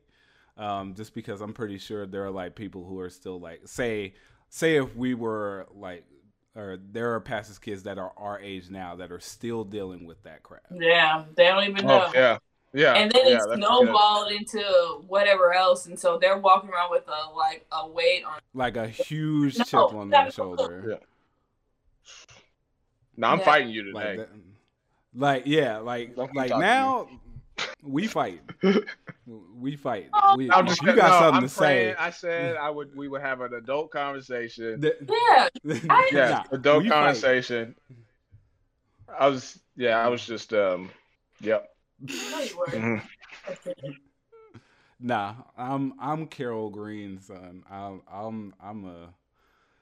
Um, 0.56 0.94
just 0.94 1.14
because 1.14 1.40
I'm 1.40 1.52
pretty 1.52 1.78
sure 1.78 2.06
there 2.06 2.24
are 2.24 2.30
like 2.30 2.54
people 2.54 2.84
who 2.84 3.00
are 3.00 3.10
still 3.10 3.40
like 3.40 3.62
say 3.64 4.14
say 4.50 4.76
if 4.76 4.94
we 4.94 5.14
were 5.14 5.66
like 5.74 6.04
or 6.56 6.78
there 6.92 7.14
are 7.14 7.20
pastors' 7.20 7.58
kids 7.58 7.82
that 7.82 7.98
are 7.98 8.12
our 8.16 8.38
age 8.38 8.70
now 8.70 8.94
that 8.96 9.10
are 9.10 9.20
still 9.20 9.64
dealing 9.64 10.04
with 10.04 10.22
that 10.22 10.42
crap. 10.42 10.62
Yeah, 10.70 11.24
they 11.34 11.46
don't 11.46 11.68
even 11.68 11.86
know. 11.86 12.06
Oh, 12.06 12.12
yeah. 12.14 12.38
Yeah. 12.74 12.94
and 12.94 13.10
then 13.12 13.22
yeah, 13.26 13.34
it 13.36 13.40
that's 13.48 13.54
snowballed 13.56 14.32
into 14.32 14.60
whatever 15.06 15.54
else, 15.54 15.86
and 15.86 15.98
so 15.98 16.18
they're 16.18 16.36
walking 16.38 16.70
around 16.70 16.90
with 16.90 17.04
a 17.08 17.32
like 17.34 17.64
a 17.72 17.88
weight 17.88 18.24
on. 18.24 18.40
Like 18.52 18.76
a 18.76 18.88
huge 18.88 19.56
No, 19.58 19.64
chip 19.64 19.74
on 19.94 20.10
their 20.10 20.18
that's- 20.20 20.34
shoulder. 20.34 20.80
Yeah. 20.82 20.86
good. 20.86 20.98
No, 23.16 23.28
I'm 23.28 23.38
Yeah. 23.38 23.44
fighting 23.44 23.68
you 23.70 23.92
Like, 23.92 24.04
today. 24.06 24.16
that, 24.16 24.28
like 25.14 25.42
yeah, 25.46 25.78
like 25.78 26.16
Don't 26.16 26.34
like 26.34 26.50
now 26.50 27.08
we 27.82 28.06
fight. 28.08 28.40
we 29.56 29.76
fight. 29.76 30.08
Oh, 30.12 30.34
We, 30.36 30.50
I'm 30.50 30.66
just 30.66 30.82
you 30.82 30.88
got 30.96 30.96
no, 30.96 31.18
something 31.20 31.42
I'm 31.44 31.48
to 31.48 31.54
praying. 31.54 31.94
say. 31.94 31.98
I 31.98 32.10
said 32.10 32.56
I 32.56 32.70
would. 32.70 32.94
We 32.96 33.06
would 33.08 33.20
have 33.20 33.40
an 33.40 33.54
adult 33.54 33.92
conversation. 33.92 34.80
th- 34.82 34.96
Yeah, 35.08 35.48
I- 35.88 36.10
Yeah, 36.12 36.28
nah, 36.50 36.56
adult 36.56 36.82
we 36.82 36.88
fight. 36.88 36.94
conversation. 36.96 37.76
I 39.16 39.28
was. 39.28 39.60
Yeah, 39.76 40.04
I 40.04 40.08
was 40.08 40.26
just. 40.26 40.52
Um. 40.52 40.90
Yep. 41.40 41.68
No, 42.00 42.38
you 42.40 42.56
were. 42.58 42.66
Mhm. 42.66 43.02
Nah, 45.00 45.34
I'm 45.56 45.94
I'm 46.00 46.26
Carol 46.26 46.70
Green, 46.70 47.20
son. 47.20 47.64
I'm 47.70 48.02
I'm 48.10 48.54
I'm 48.62 48.84
a 48.86 49.14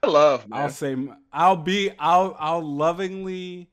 I 0.03 0.07
love 0.09 0.49
man. 0.49 0.61
I'll 0.61 0.69
say 0.71 0.97
I'll 1.33 1.57
be 1.57 1.91
I'll 1.99 2.37
I'll 2.39 2.63
lovingly 2.63 3.69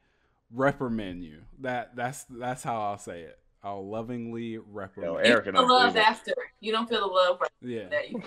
reprimand 0.53 1.23
you. 1.23 1.43
That 1.59 1.95
that's 1.95 2.25
that's 2.25 2.63
how 2.63 2.81
I'll 2.81 2.97
say 2.97 3.21
it. 3.21 3.39
I'll 3.61 3.85
lovingly 3.87 4.53
Yo, 4.53 4.63
reprimand. 4.71 5.25
You 5.25 5.31
Eric 5.33 5.43
feel 5.45 5.57
and 5.57 5.69
the 5.69 5.73
I 5.73 5.77
love 5.85 5.97
after. 5.97 6.33
You 6.61 6.71
don't 6.71 6.87
feel 6.87 7.01
the 7.01 7.13
love 7.13 7.41
right 7.41 7.49
yeah. 7.61 7.89
there. 7.89 8.05
You 8.05 8.21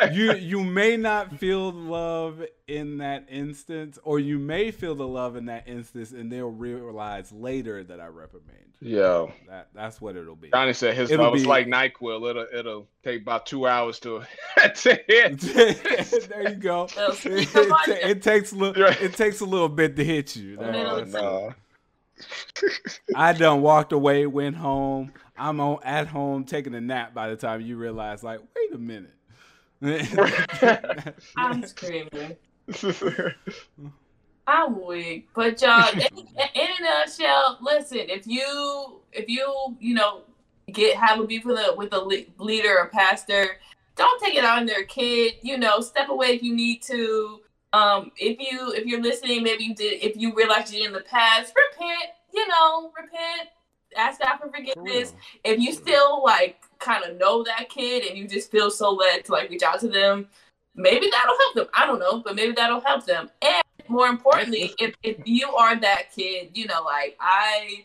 love 0.00 0.12
you 0.14 0.32
you 0.34 0.64
may 0.64 0.96
not 0.96 1.38
feel 1.38 1.70
love 1.70 2.42
in 2.66 2.98
that 2.98 3.26
instance, 3.28 3.98
or 4.04 4.18
you 4.18 4.38
may 4.38 4.70
feel 4.70 4.94
the 4.94 5.06
love 5.06 5.36
in 5.36 5.46
that 5.46 5.68
instance, 5.68 6.12
and 6.12 6.32
they'll 6.32 6.48
realize 6.50 7.30
later 7.30 7.84
that 7.84 8.00
I 8.00 8.06
reprimand 8.06 8.58
you. 8.80 8.96
Yo, 8.98 9.32
That 9.48 9.68
that's 9.74 10.00
what 10.00 10.16
it'll 10.16 10.34
be. 10.36 10.50
Johnny 10.50 10.72
said 10.72 10.94
his 10.94 11.10
It'll 11.10 11.26
love 11.26 11.36
is 11.36 11.44
like 11.46 11.66
Nyquil. 11.66 12.28
It'll 12.30 12.46
it'll 12.52 12.86
take 13.02 13.20
about 13.22 13.44
two 13.46 13.66
hours 13.66 13.98
to 14.00 14.22
to 14.76 15.00
hit. 15.08 15.40
there 16.28 16.48
you 16.50 16.54
go. 16.56 16.88
Well, 16.96 17.12
It, 17.12 17.16
speak 17.16 17.52
the 17.52 17.64
ta- 17.64 17.68
mind. 17.86 17.98
it 18.02 18.22
takes 18.22 18.52
a 18.52 18.56
little. 18.56 18.84
It 18.86 19.12
takes 19.14 19.40
a 19.40 19.44
little 19.46 19.68
bit 19.68 19.94
to 19.96 20.04
hit 20.04 20.36
you. 20.36 20.56
That- 20.56 20.72
Middle 20.72 20.94
Oh, 20.96 21.04
no. 21.04 21.54
I 23.14 23.32
done 23.32 23.62
walked 23.62 23.92
away, 23.92 24.26
went 24.26 24.56
home. 24.56 25.12
I'm 25.36 25.60
on 25.60 25.78
at 25.84 26.06
home 26.06 26.44
taking 26.44 26.74
a 26.74 26.80
nap 26.80 27.14
by 27.14 27.28
the 27.28 27.36
time 27.36 27.60
you 27.60 27.76
realize, 27.76 28.22
like, 28.22 28.40
wait 28.54 28.74
a 28.74 28.78
minute. 28.78 29.14
I'm 31.36 31.66
screaming. 31.66 32.36
I'm 34.46 34.86
weak, 34.86 35.28
but 35.34 35.60
y'all, 35.62 35.90
in, 35.92 36.00
in 36.00 36.68
a 36.78 36.82
nutshell, 36.82 37.58
listen. 37.62 37.98
If 38.08 38.26
you, 38.26 39.00
if 39.12 39.28
you, 39.28 39.76
you 39.80 39.94
know, 39.94 40.22
get 40.72 40.96
have 40.96 41.20
a 41.20 41.26
beef 41.26 41.44
with 41.44 41.58
a 41.58 41.74
with 41.76 41.92
a 41.92 41.98
le- 41.98 42.24
leader 42.38 42.78
or 42.78 42.88
pastor, 42.88 43.58
don't 43.96 44.22
take 44.22 44.34
it 44.34 44.44
out 44.44 44.58
on 44.58 44.66
their 44.66 44.84
kid. 44.84 45.34
You 45.42 45.58
know, 45.58 45.80
step 45.80 46.08
away 46.08 46.28
if 46.28 46.42
you 46.42 46.54
need 46.54 46.82
to. 46.82 47.40
Um, 47.74 48.12
if 48.16 48.38
you 48.38 48.72
if 48.72 48.86
you're 48.86 49.02
listening, 49.02 49.42
maybe 49.42 49.64
you 49.64 49.74
did. 49.74 50.02
If 50.02 50.16
you 50.16 50.34
realized 50.34 50.72
you 50.72 50.78
did 50.80 50.86
in 50.88 50.92
the 50.92 51.00
past, 51.00 51.52
repent. 51.56 52.10
You 52.32 52.46
know, 52.48 52.92
repent. 52.96 53.48
Ask 53.96 54.20
God 54.20 54.38
for 54.38 54.48
For 54.48 54.56
forgiveness 54.56 55.14
if 55.44 55.60
you 55.60 55.72
still 55.72 56.22
like 56.24 56.60
kind 56.78 57.04
of 57.04 57.16
know 57.16 57.44
that 57.44 57.68
kid 57.68 58.04
and 58.04 58.18
you 58.18 58.26
just 58.26 58.50
feel 58.50 58.70
so 58.70 58.90
led 58.90 59.24
to 59.24 59.32
like 59.32 59.50
reach 59.50 59.62
out 59.62 59.80
to 59.80 59.88
them, 59.88 60.28
maybe 60.74 61.08
that'll 61.10 61.36
help 61.38 61.54
them. 61.54 61.66
I 61.74 61.86
don't 61.86 61.98
know, 61.98 62.20
but 62.20 62.34
maybe 62.34 62.52
that'll 62.52 62.80
help 62.80 63.06
them. 63.06 63.30
And 63.42 63.62
more 63.88 64.08
importantly, 64.08 64.74
if, 64.78 64.94
if 65.02 65.16
you 65.24 65.48
are 65.50 65.76
that 65.76 66.12
kid, 66.14 66.50
you 66.54 66.66
know, 66.66 66.82
like 66.82 67.16
I, 67.20 67.84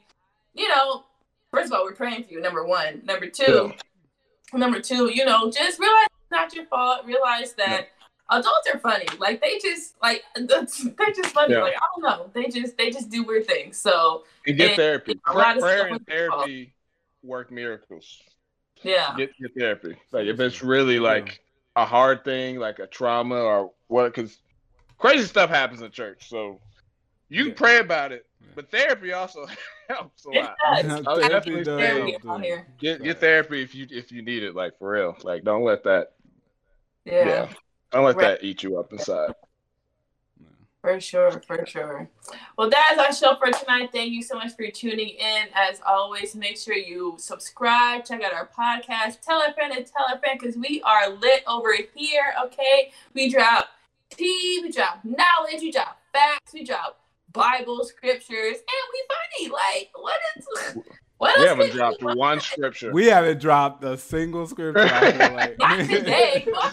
you 0.53 0.67
know, 0.67 1.03
first 1.51 1.67
of 1.67 1.77
all, 1.77 1.83
we're 1.85 1.93
praying 1.93 2.23
for 2.25 2.33
you. 2.33 2.41
Number 2.41 2.65
one. 2.65 3.01
Number 3.05 3.27
two, 3.27 3.73
number 4.53 4.79
two, 4.79 5.11
you 5.13 5.25
know, 5.25 5.51
just 5.51 5.79
realize 5.79 6.07
it's 6.07 6.31
not 6.31 6.53
your 6.55 6.65
fault. 6.65 7.05
Realize 7.05 7.53
that 7.53 7.89
adults 8.31 8.69
are 8.73 8.79
funny. 8.79 9.05
Like 9.19 9.41
they 9.41 9.59
just 9.59 9.95
like 10.01 10.23
they're 10.35 10.65
just 10.65 11.33
funny. 11.33 11.53
Yeah. 11.53 11.61
Like 11.61 11.75
I 11.75 11.85
don't 11.95 12.03
know, 12.03 12.29
they 12.33 12.47
just 12.47 12.77
they 12.77 12.89
just 12.91 13.09
do 13.09 13.23
weird 13.23 13.47
things. 13.47 13.77
So 13.77 14.23
And 14.47 14.57
get 14.57 14.71
And 14.71 14.77
therapy. 14.77 15.19
a 15.27 15.33
lot 15.33 15.55
of 15.57 15.61
Prayer 15.61 15.83
and 15.83 15.91
with 15.93 16.05
the 16.05 16.13
fault. 16.27 16.39
therapy 16.41 16.73
work 17.23 17.51
miracles. 17.51 18.19
yeah, 18.83 19.15
Get 19.17 19.31
get 19.39 19.51
therapy. 19.57 19.95
Like 20.11 20.27
if 20.27 20.39
it's 20.39 20.61
really 20.63 20.99
like 20.99 21.41
a 21.75 21.85
hard 21.85 22.23
thing, 22.23 22.57
like 22.59 22.79
a 22.79 22.87
trauma 22.87 23.35
or 23.35 23.71
what, 23.87 24.13
because 24.13 24.37
crazy 24.97 25.25
stuff 25.25 25.49
happens 25.49 25.81
in 25.81 25.91
church. 25.91 26.29
So 26.29 26.59
you 27.29 27.43
can 27.45 27.51
Yeah. 27.51 27.57
pray 27.57 27.77
about 27.79 28.11
it, 28.11 28.25
but 28.55 28.71
therapy 28.71 29.13
also 29.13 29.47
helps 29.89 30.25
a 30.25 30.29
it 30.31 30.41
lot. 30.41 30.57
does. 30.63 31.01
Oh, 31.05 31.15
Therapy 31.15 31.29
definitely 31.29 31.63
does 31.63 31.79
Therapy 31.79 32.11
help, 32.11 32.25
on 32.25 32.43
here. 32.43 32.67
Get 32.79 33.03
get 33.03 33.19
therapy 33.19 33.61
if 33.61 33.75
you 33.75 33.87
if 33.89 34.11
you 34.11 34.21
need 34.21 34.43
it, 34.43 34.55
like 34.55 34.77
for 34.79 34.91
real. 34.91 35.15
Like 35.23 35.43
don't 35.43 35.63
let 35.63 35.83
that 35.83 36.13
Yeah, 37.05 37.25
yeah. 37.27 37.47
Don't 37.91 38.05
let 38.05 38.15
Right. 38.15 38.39
that 38.39 38.43
eat 38.43 38.63
you 38.63 38.77
up 38.79 38.91
inside. 38.93 39.33
for 40.81 40.97
sure, 41.01 41.29
for 41.45 41.65
sure. 41.65 42.09
Well, 42.57 42.69
that 42.69 42.91
is 42.93 42.97
our 42.99 43.11
show 43.13 43.35
for 43.37 43.51
tonight. 43.51 43.89
Thank 43.91 44.11
you 44.13 44.23
so 44.23 44.35
much 44.35 44.55
for 44.55 44.69
tuning 44.71 45.09
in. 45.09 45.47
As 45.53 45.81
always, 45.85 46.35
make 46.35 46.57
sure 46.57 46.73
you 46.73 47.15
subscribe, 47.17 48.05
check 48.05 48.23
out 48.23 48.33
our 48.33 48.47
podcast, 48.47 49.19
tell 49.19 49.41
a 49.41 49.53
friend 49.53 49.73
and 49.75 49.85
tell 49.85 50.05
a 50.13 50.17
friend 50.19 50.39
because 50.39 50.55
we 50.55 50.81
are 50.83 51.09
lit 51.09 51.43
over 51.47 51.75
here. 51.93 52.33
Okay, 52.45 52.93
we 53.13 53.29
drop 53.29 53.67
tea, 54.09 54.59
we 54.63 54.71
drop 54.71 54.99
knowledge, 55.03 55.59
we 55.61 55.69
drop 55.71 55.99
facts, 56.13 56.53
we 56.53 56.63
drop 56.63 57.01
Bible 57.33 57.83
scriptures, 57.83 58.55
and 58.55 58.85
we 58.93 59.03
funny. 59.09 59.49
Like, 59.51 59.89
what 59.95 60.17
is 60.37 60.77
what 61.19 61.37
We 61.39 61.45
haven't 61.45 61.71
dropped 61.73 62.01
we- 62.03 62.15
one 62.15 62.39
scripture. 62.41 62.91
We 62.91 63.05
haven't 63.05 63.39
dropped 63.39 63.83
a 63.83 63.95
single 63.97 64.47
scripture. 64.47 64.81
I 64.91 65.11
feel 65.11 65.33
like. 65.35 65.59
Not 65.59 65.77
today. 65.79 66.47
Well, 66.51 66.71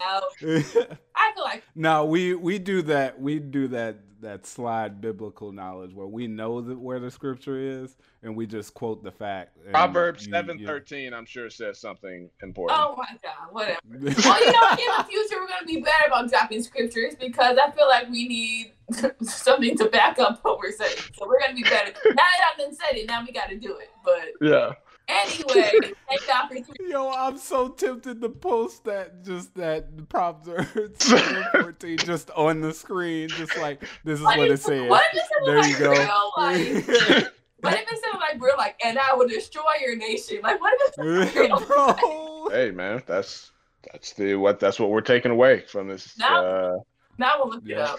not. 0.00 0.24
I 1.14 1.32
feel 1.34 1.44
like 1.44 1.62
no, 1.74 2.04
we 2.04 2.34
we 2.34 2.58
do 2.58 2.82
that. 2.82 3.20
We 3.20 3.38
do 3.38 3.68
that 3.68 3.96
that 4.22 4.46
slide 4.46 5.00
biblical 5.00 5.52
knowledge 5.52 5.92
where 5.92 6.06
we 6.06 6.26
know 6.26 6.60
that 6.62 6.78
where 6.78 6.98
the 7.00 7.10
scripture 7.10 7.58
is, 7.58 7.96
and 8.22 8.34
we 8.34 8.46
just 8.46 8.72
quote 8.72 9.02
the 9.04 9.10
fact. 9.12 9.58
Proverbs 9.70 10.26
you- 10.26 10.32
seven 10.32 10.58
you- 10.58 10.66
thirteen, 10.66 11.12
I'm 11.12 11.26
sure 11.26 11.50
says 11.50 11.78
something 11.80 12.30
important. 12.42 12.80
oh 12.80 12.94
my 12.96 13.18
god, 13.22 13.52
whatever. 13.52 13.78
well, 13.90 14.00
you 14.00 14.52
know, 14.52 14.70
in 14.70 14.96
the 14.98 15.04
future, 15.08 15.36
we're 15.40 15.48
gonna 15.48 15.66
be 15.66 15.80
better 15.80 16.06
about 16.06 16.30
dropping 16.30 16.62
scriptures 16.62 17.14
because 17.20 17.58
I 17.62 17.70
feel 17.72 17.88
like 17.88 18.08
we 18.08 18.26
need 18.28 18.72
something 19.22 19.76
to 19.78 19.86
back 19.86 20.18
up 20.18 20.40
what 20.42 20.58
we're 20.58 20.72
saying. 20.72 20.96
So 21.14 21.26
we're 21.26 21.40
gonna 21.40 21.54
be 21.54 21.62
better. 21.64 21.92
Now 22.06 22.14
that 22.14 22.40
I've 22.52 22.58
been 22.58 22.74
said 22.74 22.96
it, 22.96 23.06
now 23.08 23.24
we 23.26 23.32
got 23.32 23.48
to 23.50 23.56
do 23.56 23.76
it. 23.76 23.90
But 24.04 24.32
Yeah. 24.40 24.72
Anyway, 25.08 25.72
thank 26.08 26.26
God 26.26 26.48
for 26.48 26.54
tuning 26.54 26.90
Yo, 26.90 27.10
I'm 27.10 27.38
so 27.38 27.68
tempted 27.68 28.20
to 28.22 28.28
post 28.28 28.84
that 28.84 29.24
just 29.24 29.54
that 29.56 30.08
Proverbs 30.08 31.04
14 31.52 31.98
just 31.98 32.30
on 32.32 32.60
the 32.60 32.72
screen, 32.72 33.28
just 33.28 33.56
like 33.58 33.82
this 34.04 34.18
is 34.18 34.24
what 34.24 34.38
it 34.50 34.60
says. 34.60 34.88
What 34.88 35.04
if 35.12 35.18
it 35.20 35.24
sounded 35.28 35.52
There 35.52 35.60
like 35.60 35.70
you 35.70 35.78
go. 35.78 35.90
real? 35.90 36.32
Like, 36.36 37.32
what 37.60 37.74
if 37.74 37.92
it 37.92 38.02
sounded 38.02 38.18
like 38.20 38.40
real? 38.42 38.54
Like, 38.58 38.80
and 38.84 38.98
I 38.98 39.14
will 39.14 39.28
destroy 39.28 39.62
your 39.80 39.96
nation. 39.96 40.38
Like, 40.42 40.60
what 40.60 40.72
if 40.80 40.88
it 40.88 40.94
sounded 40.94 41.18
like 41.50 41.68
real? 41.68 41.96
Bro. 41.98 42.48
Hey 42.50 42.70
man, 42.70 43.02
that's 43.06 43.52
that's 43.92 44.12
the 44.12 44.34
what 44.36 44.60
that's 44.60 44.78
what 44.80 44.90
we're 44.90 45.00
taking 45.00 45.30
away 45.30 45.60
from 45.60 45.88
this. 45.88 46.16
Now- 46.18 46.44
Uh, 46.44 46.76
Now 47.18 47.34
we'll 47.38 47.50
look 47.54 47.62
it 47.68 47.78
up. 47.78 47.98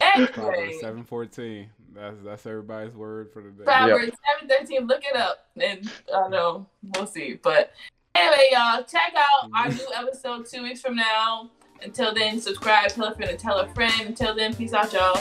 Proverbs 0.00 0.32
Anyway, 0.40 0.78
714. 0.80 1.70
That's 1.94 2.16
that's 2.24 2.46
everybody's 2.46 2.94
word 2.94 3.32
for 3.32 3.42
the 3.42 3.50
day. 3.50 3.64
Proverbs 3.64 4.12
seven 4.26 4.48
thirteen. 4.48 4.86
Look 4.86 5.02
it 5.04 5.16
up, 5.16 5.46
and 5.56 5.90
I 6.14 6.20
don't 6.20 6.30
know. 6.30 6.66
We'll 6.94 7.06
see. 7.06 7.38
But 7.42 7.72
anyway, 8.14 8.48
y'all, 8.52 8.82
check 8.84 9.14
out 9.16 9.50
our 9.56 9.68
new 9.68 9.88
episode 9.94 10.46
two 10.46 10.62
weeks 10.62 10.80
from 10.80 10.96
now. 10.96 11.50
Until 11.82 12.12
then, 12.12 12.40
subscribe, 12.40 12.88
tell 12.90 13.06
a 13.06 13.14
friend, 13.14 13.30
and 13.30 13.38
tell 13.38 13.58
a 13.58 13.68
friend. 13.74 14.00
Until 14.00 14.34
then, 14.34 14.54
peace 14.54 14.72
out, 14.72 14.92
y'all. 14.92 15.20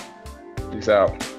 peace 0.71 0.89
out. 0.89 1.36